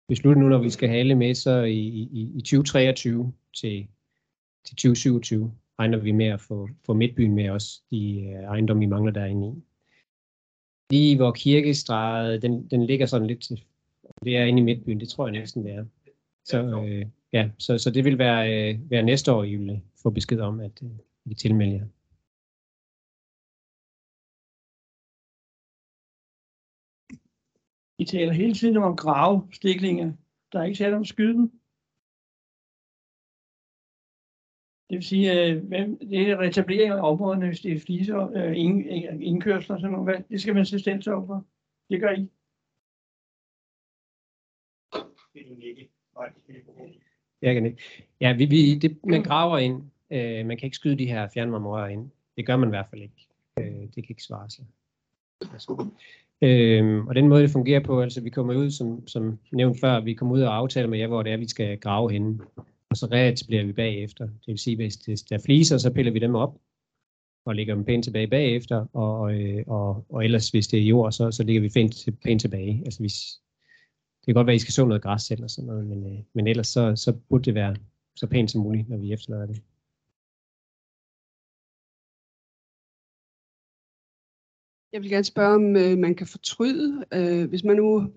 [0.08, 1.78] besluttet nu, når vi skal have alle med, så i,
[2.12, 3.86] i, i 2023 til,
[4.64, 8.86] til 2027 regner vi med at få, få midtbyen med os, de øh, ejendomme, vi
[8.86, 9.62] mangler derinde i.
[10.90, 13.64] Lige hvor kirkestrædet, den, den ligger sådan lidt, til-
[14.24, 15.84] det er inde i midtbyen, det tror jeg næsten det er.
[16.44, 20.10] Så, øh, ja, så, så det vil være, øh, være næste år, I vil få
[20.10, 20.90] besked om, at øh,
[21.24, 21.86] vi tilmelder jer.
[27.98, 30.12] I taler hele tiden om gravstiklinger.
[30.52, 31.50] Der er ikke tale om at skyde.
[34.88, 35.62] Det vil sige, øh,
[36.00, 40.28] det er retablering af områderne, hvis det er fliser, øh, øh indkørsler og sådan noget.
[40.28, 41.46] Det skal man selvstændigt sørge for.
[41.90, 42.28] Det gør I.
[47.42, 47.82] Jeg kan ikke.
[48.20, 49.82] Ja, vi, vi, det, man graver ind.
[50.10, 52.10] Øh, man kan ikke skyde de her fjernvarmerør ind.
[52.36, 53.28] Det gør man i hvert fald ikke.
[53.58, 54.66] Øh, det kan ikke svare sig.
[55.52, 55.90] Altså.
[56.42, 60.00] Øhm, og den måde, det fungerer på, altså vi kommer ud, som, som nævnt før,
[60.00, 62.38] vi kommer ud og aftaler med jer, hvor det er, vi skal grave henne.
[62.90, 64.24] Og så reetablerer vi bagefter.
[64.24, 66.58] Det vil sige, hvis det, der er fliser, så piller vi dem op
[67.46, 68.96] og lægger dem pænt tilbage bagefter.
[68.96, 72.40] Og, øh, og, og ellers, hvis det er jord, så, så lægger vi pænt, pænt
[72.40, 72.82] tilbage.
[72.84, 73.40] Altså hvis,
[74.20, 76.18] det kan godt være, at I skal så noget græs eller sådan noget, men, øh,
[76.34, 77.76] men ellers så, så burde det være
[78.16, 79.62] så pænt som muligt, når vi efterlader det.
[84.92, 88.12] Jeg vil gerne spørge, om øh, man kan fortryde, øh, hvis man nu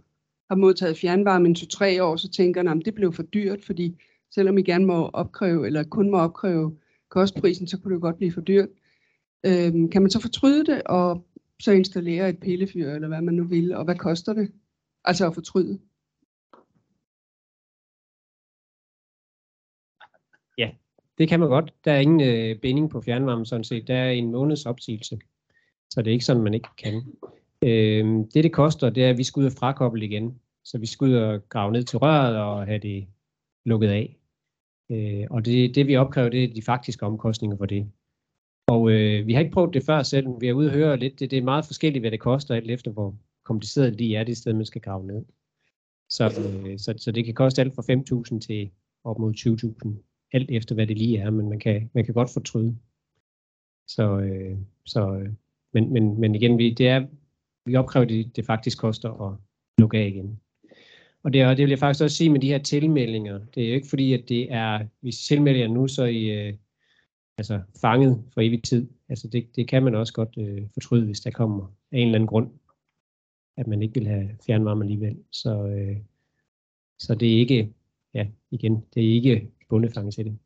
[0.49, 4.01] har modtaget fjernvarme i to-tre år, så tænker man, at det blev for dyrt, fordi
[4.31, 6.77] selvom I gerne må opkræve, eller kun må opkræve
[7.09, 8.69] kostprisen, så kunne det jo godt blive for dyrt.
[9.45, 11.25] Øh, kan man så fortryde det, og
[11.59, 14.51] så installere et pillefyr, eller hvad man nu vil, og hvad koster det?
[15.03, 15.79] Altså at fortryde.
[20.57, 20.71] Ja,
[21.17, 21.73] det kan man godt.
[21.85, 23.87] Der er ingen øh, binding på fjernvarme sådan set.
[23.87, 25.19] Der er en måneds opsigelse.
[25.89, 26.95] Så det er ikke sådan, man ikke kan.
[27.63, 30.39] Øh, det, det koster, det er, at vi skal ud og frakoble igen.
[30.63, 33.07] Så vi skal ud og grave ned til røret og have det
[33.65, 34.17] lukket af.
[34.91, 37.91] Øh, og det, det, vi opkræver, det er de faktiske omkostninger for det.
[38.67, 40.27] Og øh, vi har ikke prøvet det før selv.
[40.39, 41.19] Vi er ude og høre lidt.
[41.19, 44.23] Det, det er meget forskelligt, hvad det koster, alt efter hvor kompliceret det lige er
[44.23, 45.25] det sted, man skal grave ned.
[46.09, 48.71] Så, øh, så, så det kan koste alt fra 5.000 til
[49.03, 50.29] op mod 20.000.
[50.33, 52.77] Alt efter, hvad det lige er, men man kan, man kan godt fortryde.
[53.87, 55.29] Så, øh, så øh,
[55.73, 57.05] men, men, men igen, vi, det er,
[57.65, 59.37] vi opkræver det, det faktisk koster at
[59.77, 60.39] lukke af igen.
[61.23, 63.39] Og det, er, det vil jeg faktisk også sige med de her tilmeldinger.
[63.55, 66.07] Det er jo ikke fordi, at det er, hvis I tilmelder jer nu, så er
[66.07, 66.53] I øh,
[67.37, 68.89] altså, fanget for evig tid.
[69.09, 72.15] Altså det, det kan man også godt øh, fortryde, hvis der kommer af en eller
[72.15, 72.51] anden grund,
[73.57, 75.17] at man ikke vil have fjernvarme alligevel.
[75.31, 75.97] Så, øh,
[76.99, 77.73] så det er ikke,
[78.13, 80.37] ja, igen, det er ikke bundefanget til det.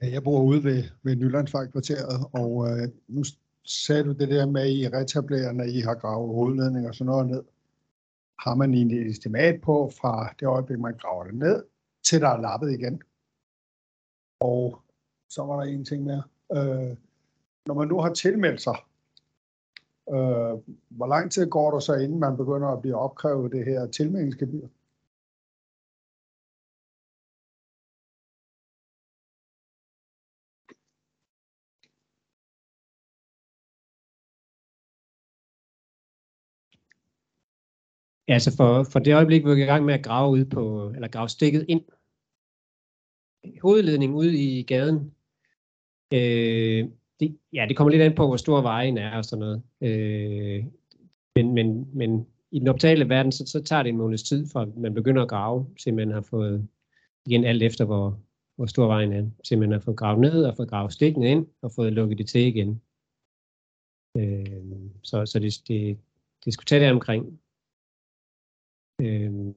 [0.00, 3.24] Jeg bor ude ved, ved Nylandsvejkvarteret, og øh, nu
[3.64, 7.06] sagde du det der med, at I retablerer, når I har gravet hovedledning og sådan
[7.06, 7.42] noget ned.
[8.38, 11.64] Har man egentlig et estimat på fra det øjeblik, man graver det ned,
[12.02, 13.02] til der er lappet igen?
[14.40, 14.82] Og
[15.28, 16.22] så var der en ting mere.
[16.52, 16.96] Øh,
[17.66, 18.76] når man nu har tilmeldt sig,
[20.10, 23.86] øh, hvor lang tid går der så, inden man begynder at blive opkrævet det her
[23.86, 24.68] tilmeldingsgebyr?
[38.28, 40.92] Ja, altså for, for det øjeblik, vi er i gang med at grave ud på,
[40.94, 41.82] eller grave stikket ind,
[43.62, 45.14] hovedledningen ud i gaden,
[46.12, 49.62] øh, det, ja, det kommer lidt an på, hvor stor vejen er og sådan noget.
[49.80, 50.64] Øh,
[51.36, 54.66] men, men, men i den optale verden, så, så tager det en måneds tid, fra
[54.76, 56.68] man begynder at grave, til man har fået,
[57.26, 58.20] igen alt efter, hvor,
[58.56, 61.46] hvor stor vejen er, til man har fået gravet ned og fået gravet stikkene ind
[61.62, 62.82] og fået lukket det til igen.
[64.16, 65.98] Øh, så så det, det,
[66.44, 67.40] det skulle tage det omkring
[69.00, 69.54] Øhm,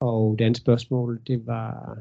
[0.00, 1.94] og det andet spørgsmål, det var,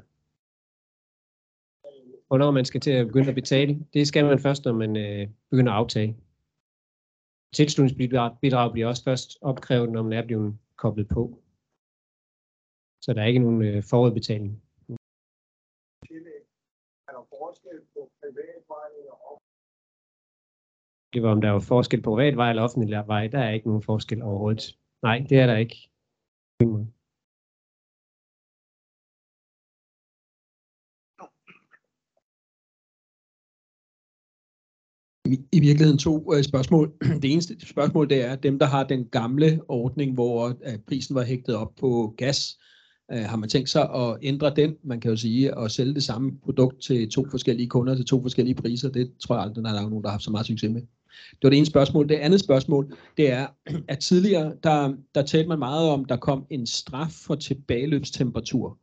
[2.27, 3.87] hvornår man skal til at begynde at betale.
[3.93, 6.17] Det skal man først, når man øh, begynder at aftage.
[7.53, 11.41] Tilslutningsbidrag bliver også først opkrævet, når man er blevet koblet på.
[13.01, 14.63] Så der er ikke nogen øh, forudbetaling.
[21.13, 23.27] Det var, om der var forskel på privat vej eller offentlig vej.
[23.27, 24.80] Der er ikke nogen forskel overhovedet.
[25.03, 25.91] Nej, det er der ikke.
[35.25, 36.93] I, I virkeligheden to øh, spørgsmål.
[37.21, 41.15] Det eneste spørgsmål, det er, at dem, der har den gamle ordning, hvor øh, prisen
[41.15, 42.59] var hægtet op på gas,
[43.11, 46.03] øh, har man tænkt sig at ændre den, man kan jo sige, og sælge det
[46.03, 48.89] samme produkt til to forskellige kunder til to forskellige priser.
[48.89, 50.81] Det tror jeg aldrig, der er nogen, der har haft så meget succes med.
[51.31, 52.09] Det var det ene spørgsmål.
[52.09, 53.47] Det andet spørgsmål, det er,
[53.87, 58.77] at tidligere, der, der talte man meget om, der kom en straf for tilbageløbstemperatur.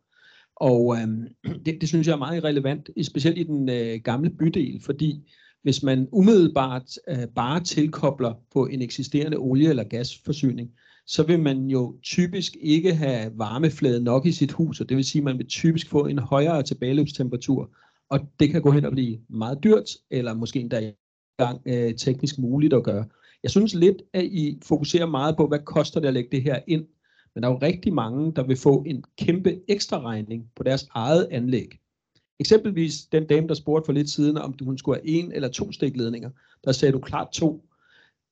[0.56, 1.28] Og øhm,
[1.66, 5.82] det, det synes jeg er meget relevant, specielt i den øh, gamle bydel, fordi hvis
[5.82, 10.70] man umiddelbart øh, bare tilkobler på en eksisterende olie- eller gasforsyning,
[11.06, 15.04] så vil man jo typisk ikke have varmeflade nok i sit hus, og det vil
[15.04, 17.70] sige, at man vil typisk få en højere tilbageløbstemperatur,
[18.10, 20.92] og det kan gå hen og blive meget dyrt, eller måske endda
[21.38, 23.04] gang øh, teknisk muligt at gøre.
[23.42, 26.60] Jeg synes lidt, at I fokuserer meget på, hvad koster det at lægge det her
[26.66, 26.86] ind,
[27.34, 30.88] men der er jo rigtig mange, der vil få en kæmpe ekstra regning på deres
[30.94, 31.78] eget anlæg.
[32.40, 35.72] Eksempelvis den dame, der spurgte for lidt siden, om hun skulle have en eller to
[35.72, 36.30] stikledninger.
[36.64, 37.64] Der sagde du klart to.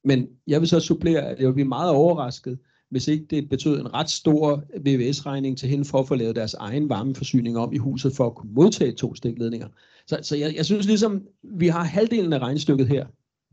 [0.05, 2.59] Men jeg vil så supplere, at jeg vil blive meget overrasket,
[2.89, 6.55] hvis ikke det betød en ret stor VVS-regning til hende for at få lavet deres
[6.55, 9.69] egen varmeforsyning om i huset for at kunne modtage to stikledninger.
[10.07, 13.07] Så, så jeg, jeg synes ligesom, vi har halvdelen af regnstykket her,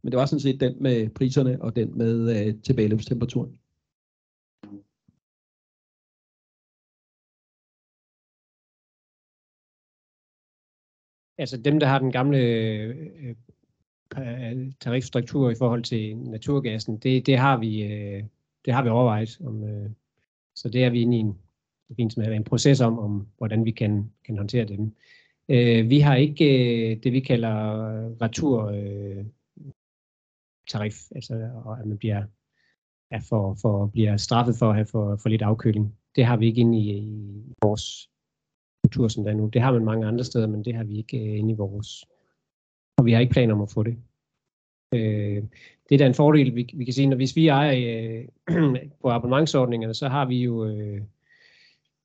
[0.04, 3.60] men det var sådan set den med priserne og den med øh, tilbageløbstemperaturen.
[11.38, 13.36] Altså dem, der har den gamle øh,
[14.18, 18.24] øh, tarifstruktur i forhold til naturgassen, det, det har vi øh,
[18.66, 19.40] det har vi overvejet.
[19.46, 19.90] Om, øh,
[20.56, 21.42] så det er vi inde i en,
[22.34, 24.96] en proces om, om hvordan vi kan, kan håndtere dem.
[25.50, 27.56] Øh, vi har ikke øh, det, vi kalder
[28.22, 29.26] retur øh,
[30.70, 31.34] tarif, altså
[31.82, 32.24] at man bliver,
[33.12, 35.98] ja, for, for, bliver straffet for at have for, for lidt afkøling.
[36.16, 38.10] Det har vi ikke inde i, i vores
[38.84, 39.48] kultur, som der er nu.
[39.48, 42.06] Det har man mange andre steder, men det har vi ikke øh, inde i vores.
[42.98, 43.98] Og vi har ikke planer om at få det.
[44.94, 45.44] Øh,
[45.94, 49.10] det er da en fordel, vi, vi kan sige, når hvis vi ejer øh, på
[49.10, 51.02] abonnementsordningerne, så har vi jo, øh,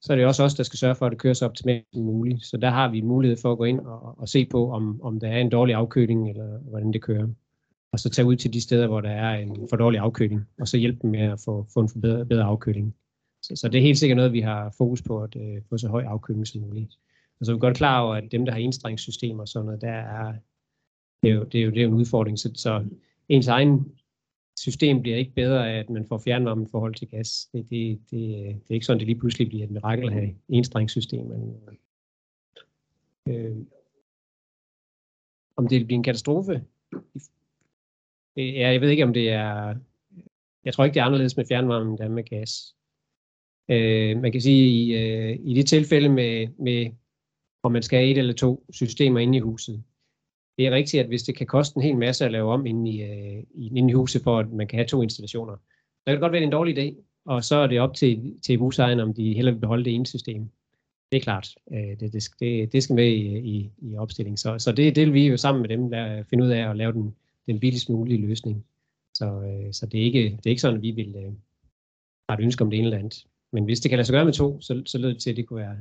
[0.00, 2.02] så er det også os, der skal sørge for, at det kører så optimalt som
[2.02, 2.44] muligt.
[2.44, 5.20] Så der har vi mulighed for at gå ind og, og se på, om, om
[5.20, 7.28] der er en dårlig afkøling, eller hvordan det kører.
[7.92, 10.68] Og så tage ud til de steder, hvor der er en for dårlig afkøling, og
[10.68, 12.94] så hjælpe dem med at få, få en bedre, bedre afkøling.
[13.42, 15.88] Så, så det er helt sikkert noget, vi har fokus på, at øh, få så
[15.88, 16.98] høj afkøling som muligt.
[17.40, 19.80] Og så er vi godt klar over, at dem, der har enstrengssystemer og sådan noget,
[19.80, 20.34] der er,
[21.22, 22.38] det er jo, det er jo, det er jo en udfordring.
[22.38, 22.84] Så, så
[23.28, 23.98] ens egen
[24.56, 27.48] system bliver ikke bedre af, at man får fjernvarme i forhold til gas.
[27.52, 30.34] Det, det, det, det er ikke sådan, det lige pludselig bliver et mirakel at have
[30.48, 31.26] enstrengssystem.
[31.26, 31.54] Men,
[33.28, 33.56] øh, øh,
[35.56, 36.64] om det bliver en katastrofe?
[38.36, 39.74] Ja, jeg ved ikke, om det er...
[40.64, 42.74] Jeg tror ikke, det er anderledes med fjernvarme, end det er med gas.
[43.70, 46.90] Øh, man kan sige, i, øh, i det tilfælde med, med,
[47.62, 49.84] om man skal have et eller to systemer inde i huset,
[50.58, 52.90] det er rigtigt, at hvis det kan koste en hel masse at lave om inde
[52.90, 56.20] i, øh, inde i huset, for at man kan have to installationer, så kan det
[56.20, 56.94] godt være en dårlig idé,
[57.24, 60.06] og så er det op til, til husejeren, om de hellere vil beholde det ene
[60.06, 60.48] system.
[61.12, 61.54] Det er klart.
[61.72, 64.36] Øh, det, det, det, det skal med i, i, i opstillingen.
[64.36, 66.76] Så, så det, det vil vi jo sammen med dem lade, finde ud af at
[66.76, 67.14] lave den,
[67.46, 68.64] den billigst mulige løsning.
[69.14, 71.32] Så, øh, så det, er ikke, det er ikke sådan, at vi vil øh,
[72.28, 73.26] have et ønske om det ene eller andet.
[73.52, 75.36] Men hvis det kan lade sig gøre med to, så, så lyder det til, at
[75.36, 75.76] det kunne være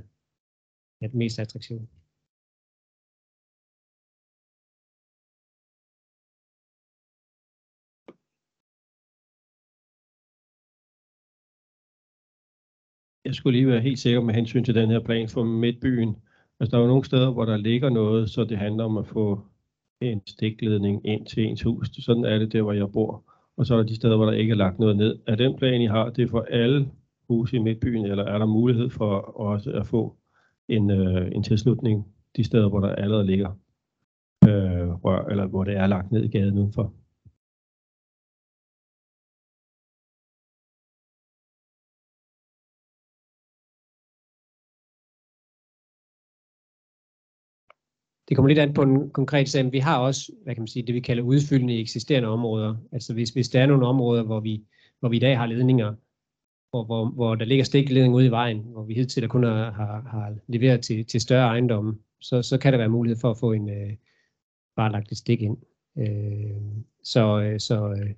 [1.02, 1.88] ja, det mest attraktive.
[13.28, 16.16] Jeg skulle lige være helt sikker med hensyn til den her plan for midtbyen.
[16.60, 19.08] Altså, der er jo nogle steder, hvor der ligger noget, så det handler om at
[19.08, 19.41] få
[20.02, 21.90] en stikledning ind til ens hus.
[21.94, 23.24] Sådan er det der, hvor jeg bor.
[23.58, 25.20] Og så er der de steder, hvor der ikke er lagt noget ned.
[25.28, 26.90] Er den plan, I har, det er for alle
[27.30, 30.16] huse i midtbyen, eller er der mulighed for også at få
[30.68, 33.49] en, øh, en tilslutning de steder, hvor der allerede ligger
[34.48, 36.94] øh, rør, eller hvor det er lagt ned i gaden udenfor?
[48.28, 50.68] Det kommer lidt an på en konkret sag, men vi har også, hvad kan man
[50.68, 52.76] sige, det vi kalder udfyldende i eksisterende områder.
[52.91, 54.64] Altså hvis, hvis der er nogle områder, hvor vi,
[54.99, 55.94] hvor vi i dag har ledninger,
[56.70, 60.02] hvor, hvor, hvor der ligger stikledning ude i vejen, hvor vi hidtil kun har, har,
[60.12, 63.52] har leveret til, til større ejendomme, så, så kan der være mulighed for at få
[63.52, 63.94] en øh,
[64.76, 65.58] bare lagt et stik ind.
[65.98, 68.14] Øh, så, øh, så, øh,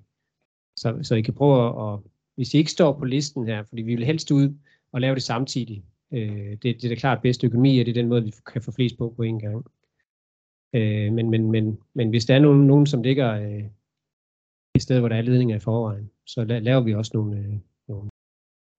[0.76, 2.00] så, så I kan prøve at,
[2.34, 4.54] hvis I ikke står på listen her, fordi vi vil helst ud
[4.92, 5.84] og lave det samtidig.
[6.12, 8.62] Øh, det, det er da klart bedste økonomi, og det er den måde, vi kan
[8.62, 9.66] få flest på på en gang.
[10.74, 13.64] Øh, men, men, men, men hvis der er nogen, nogen som ligger øh,
[14.74, 18.10] et sted, hvor der er ledninger i forvejen, så laver vi også nogle, øh, nogle,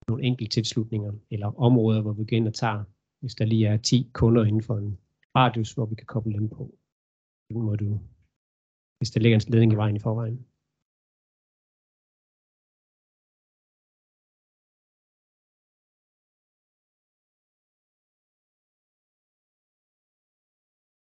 [0.08, 2.84] nogle enkelte tilslutninger, eller områder, hvor vi går ind og tager,
[3.20, 4.98] hvis der lige er 10 kunder inden for en
[5.36, 6.76] radius, hvor vi kan koble dem på.
[7.50, 8.00] Den må du,
[8.98, 10.46] hvis der ligger en ledning i vejen i forvejen.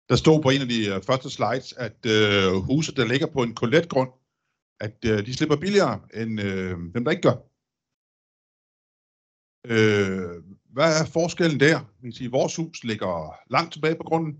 [0.10, 3.44] Der stod på en af de øh, første slides, at øh, huse, der ligger på
[3.44, 4.12] en koletgrund,
[4.80, 7.38] at øh, de slipper billigere end øh, dem, der ikke gør.
[9.74, 10.44] Øh,
[10.76, 11.78] hvad er forskellen der?
[12.00, 13.14] Vi kan sige, vores hus ligger
[13.56, 14.34] langt tilbage på grunden,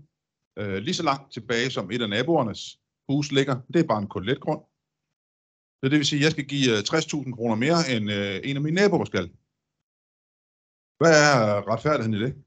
[0.58, 3.60] øh, lige så langt tilbage som et af naboernes hus ligger.
[3.72, 4.62] Det er bare en koletgrund.
[5.78, 8.56] Så det vil sige, at jeg skal give øh, 60.000 kroner mere, end øh, en
[8.56, 9.26] af mine naboer skal.
[11.00, 12.45] Hvad er retfærdigheden i det?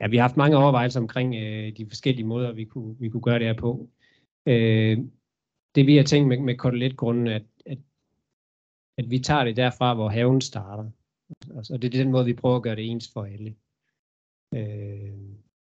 [0.00, 3.22] Ja, vi har haft mange overvejelser omkring øh, de forskellige måder, vi kunne, vi kunne
[3.22, 3.88] gøre det her på.
[4.46, 4.98] Øh,
[5.74, 7.78] det vi har tænkt med, med koteletgrunden, at, at,
[8.98, 10.90] at vi tager det derfra, hvor haven starter.
[11.56, 13.54] Altså, og det er den måde, vi prøver at gøre det ens for alle.
[14.54, 15.18] Øh,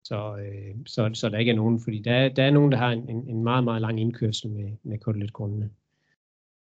[0.03, 2.91] så, øh, så, så der ikke er nogen, fordi der, der er nogen, der har
[2.91, 5.71] en, en meget, meget lang indkørsel med, med koteletgrundene.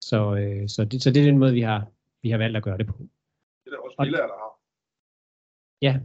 [0.01, 1.87] Så, øh, så, det, så det er den måde, vi har,
[2.23, 2.99] vi har valgt at gøre det på.
[2.99, 3.09] Det
[3.67, 4.61] er der også billeder, der har.
[5.83, 6.01] Ja,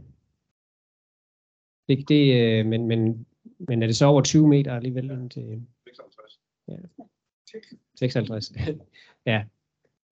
[1.90, 3.26] det, det, øh, men, men,
[3.58, 5.06] men er det så over 20 meter alligevel?
[5.06, 5.28] Ja.
[5.28, 6.40] Til, 56.
[6.68, 6.74] Ja.
[7.94, 8.52] 56.
[9.26, 9.44] ja.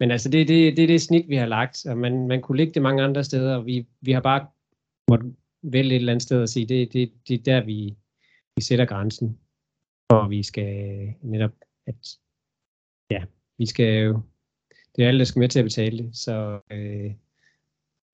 [0.01, 2.57] Men altså, det, det, det er det snit, vi har lagt, og man, man kunne
[2.57, 4.47] ligge det mange andre steder, og vi, vi har bare
[5.11, 7.97] måtte vælge et eller andet sted og sige, det, det, det er der, vi,
[8.57, 9.39] vi sætter grænsen,
[10.09, 11.53] og vi skal netop,
[11.87, 12.19] at
[13.11, 13.25] ja,
[13.59, 14.21] vi skal jo,
[14.97, 17.13] det er alle, der skal med til at betale det, så, øh,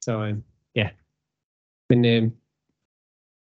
[0.01, 0.37] så øh,
[0.75, 0.89] ja.
[1.91, 2.31] Men øh,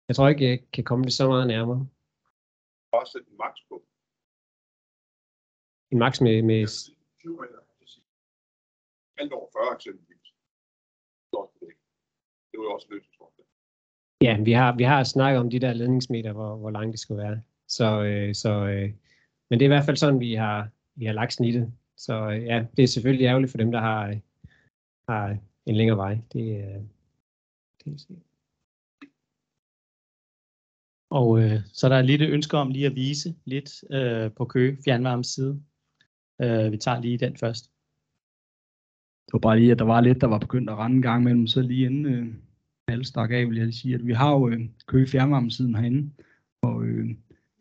[0.07, 1.87] jeg tror ikke, jeg kan komme det så meget nærmere.
[2.91, 3.75] Også en max på.
[5.91, 6.41] En max med...
[6.41, 6.67] med
[7.19, 7.59] 20 meter.
[9.17, 10.27] Alt over 40 eksempelvis.
[12.51, 13.45] Det var jo også løsningsforslag.
[14.21, 17.23] Ja, vi har, vi har snakket om de der ledningsmeter, hvor, hvor langt det skulle
[17.23, 17.41] være.
[17.67, 18.93] Så, øh, så, øh,
[19.49, 21.73] men det er i hvert fald sådan, vi har, vi har lagt snittet.
[21.97, 24.15] Så øh, ja, det er selvfølgelig ærgerligt for dem, der har,
[25.09, 26.17] har en længere vej.
[26.33, 26.81] Det, øh,
[27.83, 28.15] det er
[31.15, 34.77] og øh, så der er lidt ønske om lige at vise lidt øh, på Køge
[34.85, 35.61] fjernvarmes side.
[36.41, 37.63] Øh, vi tager lige den først.
[39.25, 41.23] Det var bare lige, at der var lidt, der var begyndt at rende en gang
[41.23, 42.27] mellem, så lige inden øh,
[42.87, 46.11] alle stak af, vil jeg lige sige, at vi har jo øh, Køge fjernvarmesiden herinde,
[46.61, 47.09] og øh,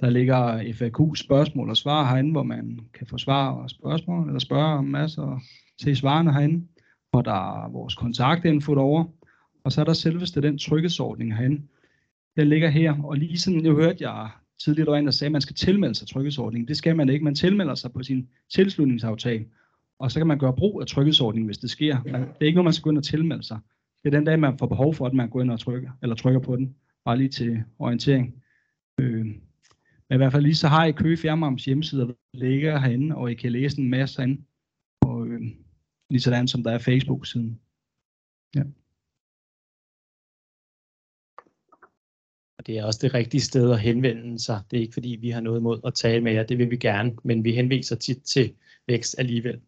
[0.01, 4.41] der ligger FAQ spørgsmål og svar herinde, hvor man kan få svar og spørgsmål, eller
[4.41, 5.41] spørge om masser
[5.81, 6.67] til svarene herinde,
[7.13, 9.09] og der er vores kontaktinfo derovre,
[9.65, 11.63] og så er der selveste den trykkesordning herinde,
[12.37, 14.31] den ligger her, og lige sådan, jeg hørte jeg
[14.65, 16.69] tidligere, der var en, der sagde, at man skal tilmelde sig tryghedsordningen.
[16.69, 17.25] Det skal man ikke.
[17.25, 19.45] Man tilmelder sig på sin tilslutningsaftale,
[19.99, 22.03] og så kan man gøre brug af tryghedsordningen, hvis det sker.
[22.05, 23.59] Man, det er ikke noget, man skal gå ind og tilmelde sig.
[24.03, 26.17] Det er den dag, man får behov for, at man går ind og trykker, eller
[26.17, 26.75] trykker på den.
[27.05, 28.43] Bare lige til orientering.
[29.01, 29.27] Øh,
[30.09, 33.31] men i hvert fald lige så har I Køge Fjernvarmes hjemmeside, der ligger herinde, og
[33.31, 34.43] I kan læse en masse herinde.
[35.01, 35.41] Og øh,
[36.11, 37.61] lige sådan som der er Facebook-siden.
[38.57, 38.63] Ja.
[42.65, 44.61] Og det er også det rigtige sted at henvende sig.
[44.71, 46.43] Det er ikke fordi, vi har noget imod at tale med jer.
[46.43, 48.55] Det vil vi gerne, men vi henviser tit til
[48.87, 49.61] vækst alligevel.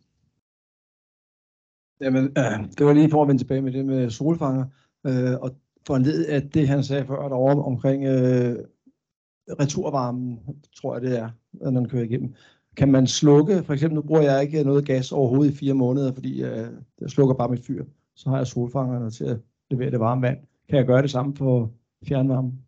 [2.00, 4.64] Jamen, øh, det var lige for at vende tilbage med det med solfanger,
[5.06, 5.56] øh, og
[5.86, 8.56] foranledet af det, han sagde før derovre omkring øh,
[9.60, 10.40] returvarmen,
[10.76, 12.34] tror jeg det er, når den kører igennem.
[12.76, 16.12] Kan man slukke, for eksempel nu bruger jeg ikke noget gas overhovedet i fire måneder,
[16.12, 16.68] fordi øh,
[17.00, 17.84] jeg slukker bare mit fyr.
[18.14, 19.38] Så har jeg solfangerne til at
[19.70, 20.38] levere det varme vand.
[20.68, 21.70] Kan jeg gøre det samme på
[22.08, 22.65] fjernvarme?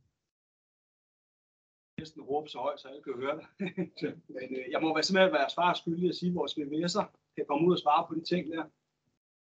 [1.99, 3.47] Næsten råbe så højt, så alle kan høre det.
[4.37, 7.05] Men øh, jeg må være simpelthen være svar skyldig at sige, at vores VVS'er
[7.37, 8.65] kan komme ud og svare på de ting der.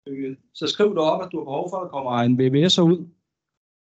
[0.09, 2.85] Øh, så skriv dig op, at du har behov for, at der kommer en VVS'er
[2.93, 3.01] ud,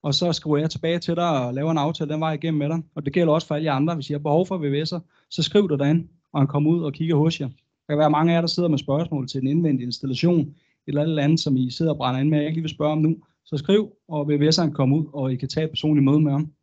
[0.04, 2.70] og så skriver jeg tilbage til dig og laver en aftale den vej igennem med
[2.70, 2.82] dig.
[2.95, 3.95] Og det gælder også for alle jer andre.
[3.95, 6.94] Hvis I har behov for VVS'er, så skriv dig derind, og han kommer ud og
[6.94, 7.50] kigger hos jer.
[7.88, 10.56] Der kan være mange af jer, der sidder med spørgsmål til en indvendig installation,
[10.88, 12.70] eller et eller andet, som I sidder og brænder ind med, jeg ikke lige vil
[12.70, 13.18] spørge om nu.
[13.45, 16.54] Så skriv, og VVS'eren kommer ud, og I kan tage et personligt møde med ham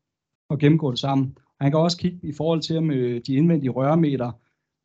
[0.49, 1.39] og gennemgå det sammen.
[1.61, 4.33] Han kan også kigge i forhold til med øh, de indvendige rørmeter,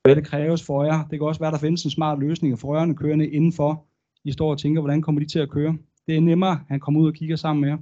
[0.04, 1.08] hvad det kræves for jer.
[1.08, 3.88] Det kan også være, der findes en smart løsning for rørene kørende indenfor.
[4.24, 5.78] I står og tænker, hvordan kommer de til at køre?
[6.08, 7.78] Det er nemmere, at han kommer ud og kigger sammen med jer.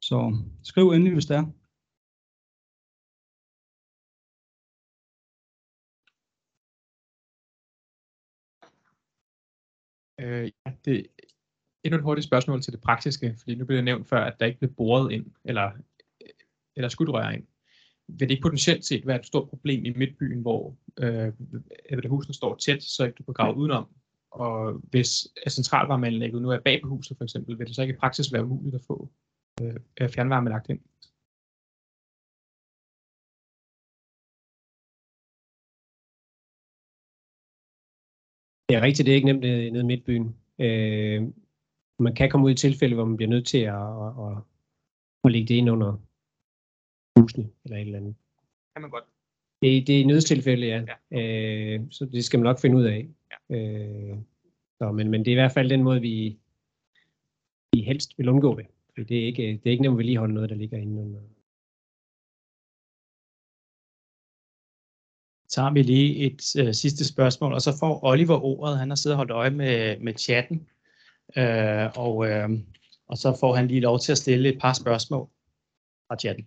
[0.00, 1.44] Så skriv endelig, hvis det er.
[10.20, 11.02] Øh, ja, det er
[11.84, 14.46] endnu et hurtigt spørgsmål til det praktiske, fordi nu blev det nævnt før, at der
[14.46, 15.66] ikke blev boret ind, eller,
[16.22, 16.28] øh,
[16.76, 17.46] eller skudrør ind.
[18.18, 21.32] Vil det ikke potentielt set være et stort problem i midtbyen, hvor øh,
[22.08, 23.86] husene står tæt, så ikke du kan grave udenom?
[24.30, 27.96] Og hvis centralvarmeanlægget nu er bag på huset for eksempel, vil det så ikke i
[27.96, 29.10] praksis være muligt at få
[29.62, 30.80] øh, fjernvarme lagt ind?
[38.68, 40.36] Det er rigtigt, det er ikke nemt nede, nede i midtbyen.
[40.58, 41.22] Øh,
[41.98, 44.42] man kan komme ud i tilfælde, hvor man bliver nødt til at, at, at,
[45.24, 46.11] at lægge det ind under
[47.16, 48.14] husene eller et eller andet.
[48.74, 49.04] Kan man godt.
[49.62, 50.84] Det, det er nødstilfælde, ja.
[51.10, 51.20] ja.
[51.20, 53.08] Øh, så det skal man nok finde ud af.
[53.50, 53.56] Ja.
[53.56, 54.16] Øh,
[54.78, 56.38] så, men, men det er i hvert fald den måde, vi,
[57.72, 58.66] vi helst vil undgå det.
[58.94, 61.20] Fordi det er ikke, det er ikke nemt at vedligeholde noget, der ligger inde under.
[65.48, 68.78] Så har vi lige et øh, sidste spørgsmål, og så får Oliver ordet.
[68.78, 70.68] Han har siddet og holdt øje med, med chatten,
[71.36, 72.50] øh, og, øh,
[73.06, 75.28] og så får han lige lov til at stille et par spørgsmål
[76.08, 76.46] fra chatten.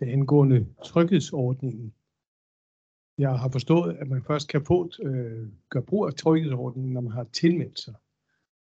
[0.00, 1.92] Det angående tryghedsordningen.
[3.18, 7.12] Jeg har forstået, at man først kan få, øh, gøre brug af tryghedsordningen, når man
[7.12, 7.94] har tilmeldt sig.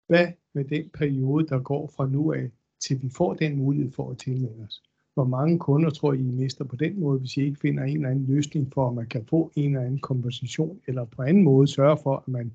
[0.07, 2.51] Hvad med den periode, der går fra nu af,
[2.81, 4.83] til vi får den mulighed for at tilmelde os?
[5.15, 7.97] Hvor mange kunder tror I, I mister på den måde, hvis I ikke finder en
[7.97, 11.43] eller anden løsning for, at man kan få en eller anden kompensation, eller på anden
[11.43, 12.53] måde sørge for, at man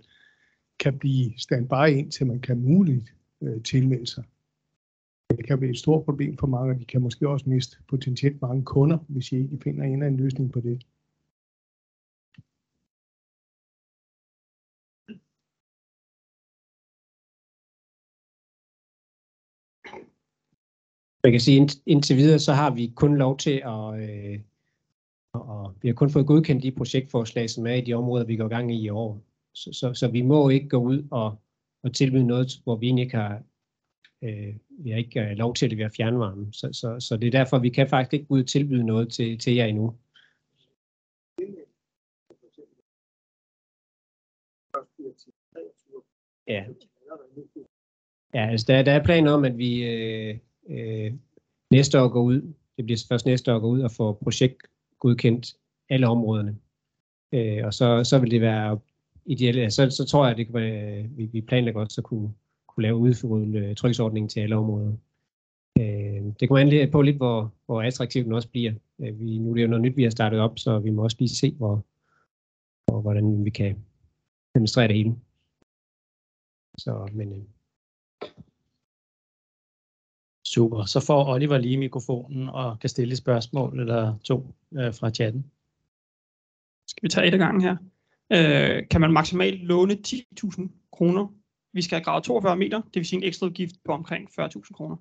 [0.80, 4.24] kan blive standby indtil man kan muligt øh, tilmelde sig?
[5.38, 8.42] Det kan blive et stort problem for mange, og de kan måske også miste potentielt
[8.42, 10.86] mange kunder, hvis I ikke finder en eller anden løsning på det.
[21.24, 24.40] Man kan sige, indtil videre, så har vi kun lov til at, øh,
[25.34, 28.48] og vi har kun fået godkendt de projektforslag, som er i de områder, vi går
[28.48, 29.22] gang i i år.
[29.54, 31.42] Så, så, så vi må ikke gå ud og,
[31.84, 33.44] og tilbyde noget, hvor vi ikke har,
[34.22, 36.54] øh, vi har ikke øh, lov til det ved fjernvarme.
[36.54, 39.40] Så, så, så det er derfor, vi kan faktisk ikke gå ud tilbyde noget til,
[39.40, 39.96] til jer endnu.
[46.48, 46.66] Ja.
[48.34, 50.40] Ja, altså der, der er planer om, at vi øh,
[50.70, 51.14] øh,
[51.72, 54.58] næste år går ud, det bliver først næste år går ud og får projekt
[55.00, 55.56] godkendt
[55.90, 56.58] alle områderne.
[57.32, 58.80] Øh, og så, så vil det være
[59.26, 62.06] ideelt, så, så tror jeg, at det kan være, øh, vi, vi planlægger også at
[62.06, 62.34] kunne,
[62.76, 64.94] kunne lave udfordrende tryksordning til alle områder.
[65.80, 68.74] Øh, det kommer an på lidt, hvor, hvor attraktivt den også bliver.
[69.00, 71.04] Øh, vi, nu er det jo noget nyt, vi har startet op, så vi må
[71.04, 71.86] også lige se, hvor,
[72.86, 73.84] hvor, hvordan vi kan
[74.56, 75.16] administrere det hele.
[76.78, 77.44] Så, men, øh,
[80.46, 80.86] Super.
[80.86, 85.52] Så får Oliver lige mikrofonen og kan stille et spørgsmål eller to øh, fra chatten.
[86.88, 87.78] Skal vi tage et af gangen her?
[88.34, 91.28] Øh, kan man maksimalt låne 10.000 kroner?
[91.74, 94.72] Vi skal have gravet 42 meter, det vil sige en ekstra udgift på omkring 40.000
[94.74, 94.96] kroner.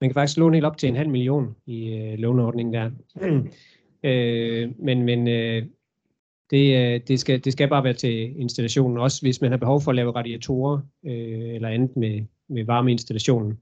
[0.00, 2.90] Man kan faktisk låne helt op til en halv million i øh, låneordningen der.
[4.08, 5.66] øh, men men øh,
[6.50, 8.98] det, øh, det, skal, det skal bare være til installationen.
[8.98, 13.58] Også hvis man har behov for at lave radiatorer øh, eller andet med, med varmeinstallationen,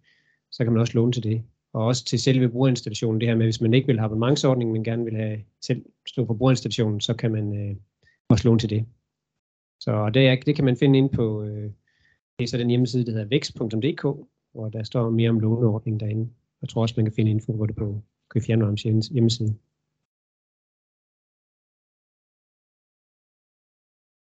[0.50, 1.42] så kan man også låne til det.
[1.72, 4.84] Og også til selve brugerinstallationen, det her med, hvis man ikke vil have abonnementsordning, men
[4.84, 7.76] gerne vil have selv stå for brugerinstallationen, så kan man øh,
[8.28, 8.86] også låne til det.
[9.84, 11.70] Så det, er, det kan man finde ind på øh,
[12.38, 14.02] det er så den hjemmeside, der hedder vækst.dk,
[14.52, 16.32] hvor der står mere om låneordningen derinde.
[16.60, 19.58] Jeg tror også, man kan finde info på det på Køge Fjernvarmes hjemmeside.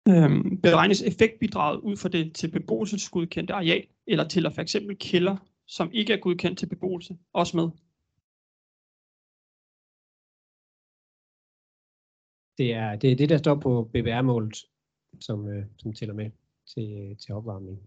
[0.08, 5.92] Øhm, beregnes effektbidraget ud fra det til beboelsesgodkendte areal, eller til for eksempel kælder, som
[5.94, 7.70] ikke er godkendt til beboelse, også med?
[12.58, 14.56] Det er det, er det der står på BBR-målet,
[15.22, 16.32] som, øh, som tæller med
[16.66, 17.78] til, til opvarmning.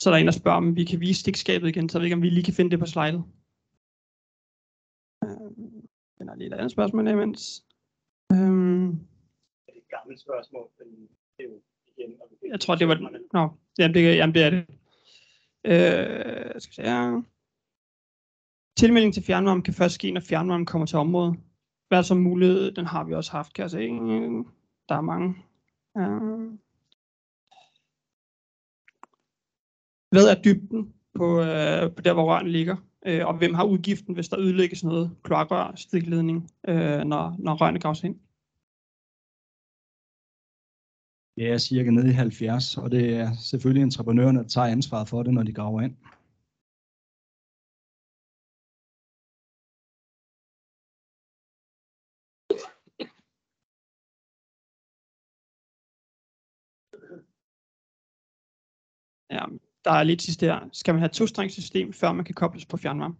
[0.00, 2.06] Så er der en, der spørger, om vi kan vise stikskabet igen, så jeg ved
[2.06, 3.24] ikke, om vi lige kan finde det på slidet.
[5.24, 5.88] Øhm,
[6.18, 7.42] Den er lige et andet spørgsmål imens.
[8.32, 8.90] Øhm,
[9.66, 10.88] Det er et gammelt spørgsmål, men
[11.36, 12.20] det er jo igen...
[12.20, 12.96] og jeg tror, det var...
[13.32, 13.42] Nå,
[13.78, 14.62] jamen det, jamen, det er det.
[15.70, 17.22] Øh, skal vi se her.
[18.78, 21.36] Tilmelding til fjernvarme kan først ske, når fjernvarme kommer til området.
[21.88, 22.72] Hvad som så mulighed?
[22.72, 23.88] Den har vi også haft, kan jeg se.
[24.88, 25.28] Der er mange.
[25.94, 26.58] Uh...
[30.10, 32.76] Hvad er dybden på, øh, på der, hvor røren ligger?
[33.06, 37.80] Øh, og hvem har udgiften, hvis der ødelægges noget kloakrør, stikledning, øh, når, når rørene
[37.80, 38.16] graves ind?
[41.36, 45.22] Det er cirka nede i 70, og det er selvfølgelig entreprenørerne, der tager ansvaret for
[45.22, 45.96] det, når de graver ind.
[59.88, 60.68] Der er lidt sidst her.
[60.72, 63.16] Skal man have to system, før man kan kobles på fjernvarme?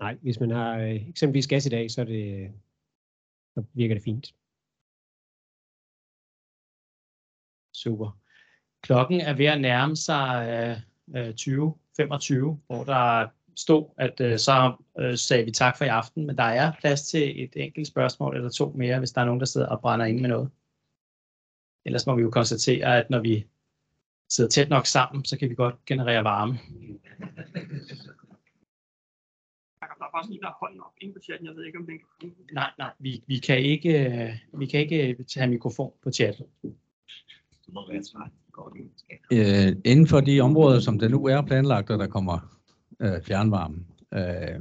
[0.00, 2.52] Nej, hvis man har øh, eksempelvis gas i dag, så, er det,
[3.54, 4.34] så virker det fint.
[7.74, 8.18] Super.
[8.82, 10.76] Klokken er ved at nærme sig øh,
[11.16, 16.26] øh 20.25, hvor der stod, at øh, så øh, sagde vi tak for i aften,
[16.26, 19.40] men der er plads til et enkelt spørgsmål eller to mere, hvis der er nogen,
[19.40, 20.50] der sidder og brænder ind med noget.
[21.84, 23.46] Ellers må vi jo konstatere, at når vi
[24.28, 26.58] sidder tæt nok sammen, så kan vi godt generere varme.
[29.80, 31.46] Der er faktisk en, der har hånden op inde på chatten.
[31.46, 34.80] Jeg ved ikke, om den kan Nej, nej, vi, vi, kan ikke, øh, vi kan
[34.80, 36.46] ikke tage mikrofon på chatten.
[36.62, 38.30] Det må være svært.
[39.32, 42.58] Øh, inden for de områder, som det nu er planlagt, og der kommer
[43.00, 43.76] øh, fjernvarme,
[44.14, 44.60] øh,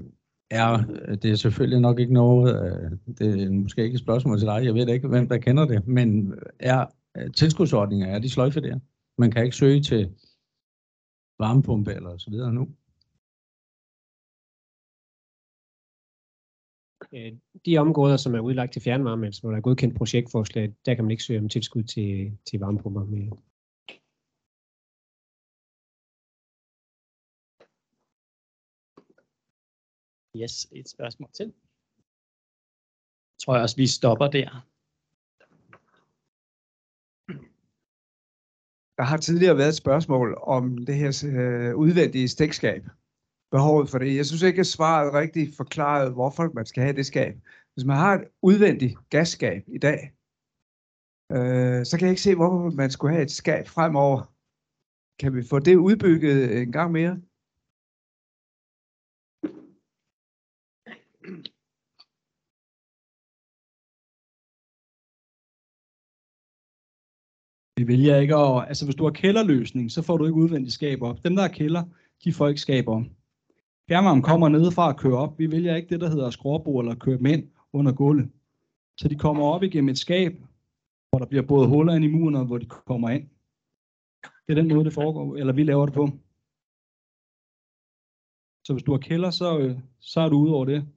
[0.50, 0.84] er
[1.22, 4.66] det er selvfølgelig nok ikke noget, øh, det er måske ikke et spørgsmål til dig,
[4.66, 6.86] jeg ved ikke, hvem der kender det, men er
[7.18, 8.80] øh, tilskudsordninger, er de sløjfe der?
[9.18, 10.02] Man kan ikke søge til
[11.40, 12.64] varmepumpe eller så videre nu.
[17.14, 17.34] Øh,
[17.66, 21.04] De områder, som er udlagt til fjernvarme, altså hvor der er godkendt projektforslag, der kan
[21.04, 23.32] man ikke søge om tilskud til, til varmepumper med.
[30.42, 31.54] Yes, et spørgsmål til.
[33.42, 34.74] Tror jeg også, vi stopper der.
[38.97, 42.84] Der har tidligere været et spørgsmål om det her øh, udvendige stikskab.
[43.51, 44.15] Behovet for det.
[44.15, 47.35] Jeg synes ikke, at svaret rigtig forklaret, hvorfor man skal have det skab.
[47.73, 49.99] Hvis man har et udvendigt gasskab i dag,
[51.31, 54.34] øh, så kan jeg ikke se, hvorfor man skulle have et skab fremover.
[55.19, 57.22] Kan vi få det udbygget en gang mere?
[67.77, 71.02] Vi vælger ikke at, altså hvis du har kælderløsning, så får du ikke udvendige skab
[71.02, 71.23] op.
[71.23, 71.84] Dem, der har kælder,
[72.23, 73.10] de får ikke skab om.
[73.88, 75.39] Fjernvarmen kommer nedefra og kører op.
[75.39, 78.30] Vi vælger ikke det, der hedder skråbord eller køre dem ind under gulvet.
[78.97, 80.34] Så de kommer op igennem et skab,
[81.10, 83.30] hvor der bliver både huller ind i muren, og hvor de kommer ind.
[84.23, 86.10] Det er den måde, det foregår, eller vi laver det på.
[88.64, 90.88] Så hvis du har kælder, så, øh, så er du ude over det.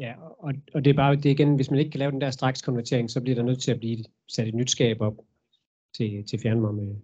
[0.00, 2.20] Ja, og, og det er bare det er igen, hvis man ikke kan lave den
[2.20, 5.14] der straks konvertering, så bliver der nødt til at blive sat et nyt skab op
[5.96, 7.00] til, til fjernvarme.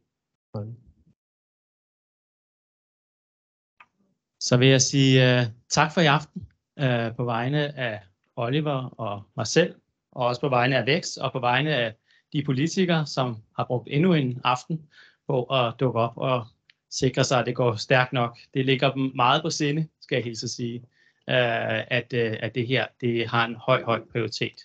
[4.41, 6.47] Så vil jeg sige uh, tak for i aften
[6.81, 8.01] uh, på vegne af
[8.37, 9.75] Oliver og mig selv,
[10.13, 11.95] og også på vegne af Vækst og på vegne af
[12.33, 14.89] de politikere, som har brugt endnu en aften
[15.27, 16.47] på at dukke op og
[16.91, 18.39] sikre sig, at det går stærkt nok.
[18.55, 20.85] Det ligger dem meget på sinde, skal jeg hilse at sige,
[21.31, 24.57] øh, at, øh, at det her det har en høj, høj prioritet.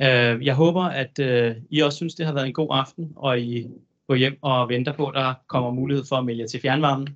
[0.00, 3.40] Øh, jeg håber, at øh, I også synes, det har været en god aften, og
[3.40, 3.68] I
[4.06, 7.08] går hjem og venter på, at der kommer mulighed for at melde jer til fjernvarmen.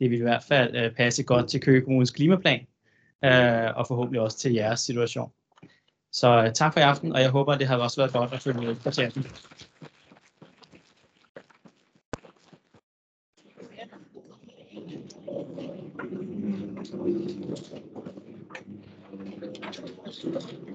[0.00, 2.66] Det vil i hvert fald øh, passe godt til Køge Kommunes klimaplan,
[3.24, 5.30] øh, og forhåbentlig også til jeres situation.
[6.12, 8.40] Så øh, tak for i aften, og jeg håber, det har også været godt at
[8.40, 9.26] følge med på chatten.
[20.16, 20.65] した。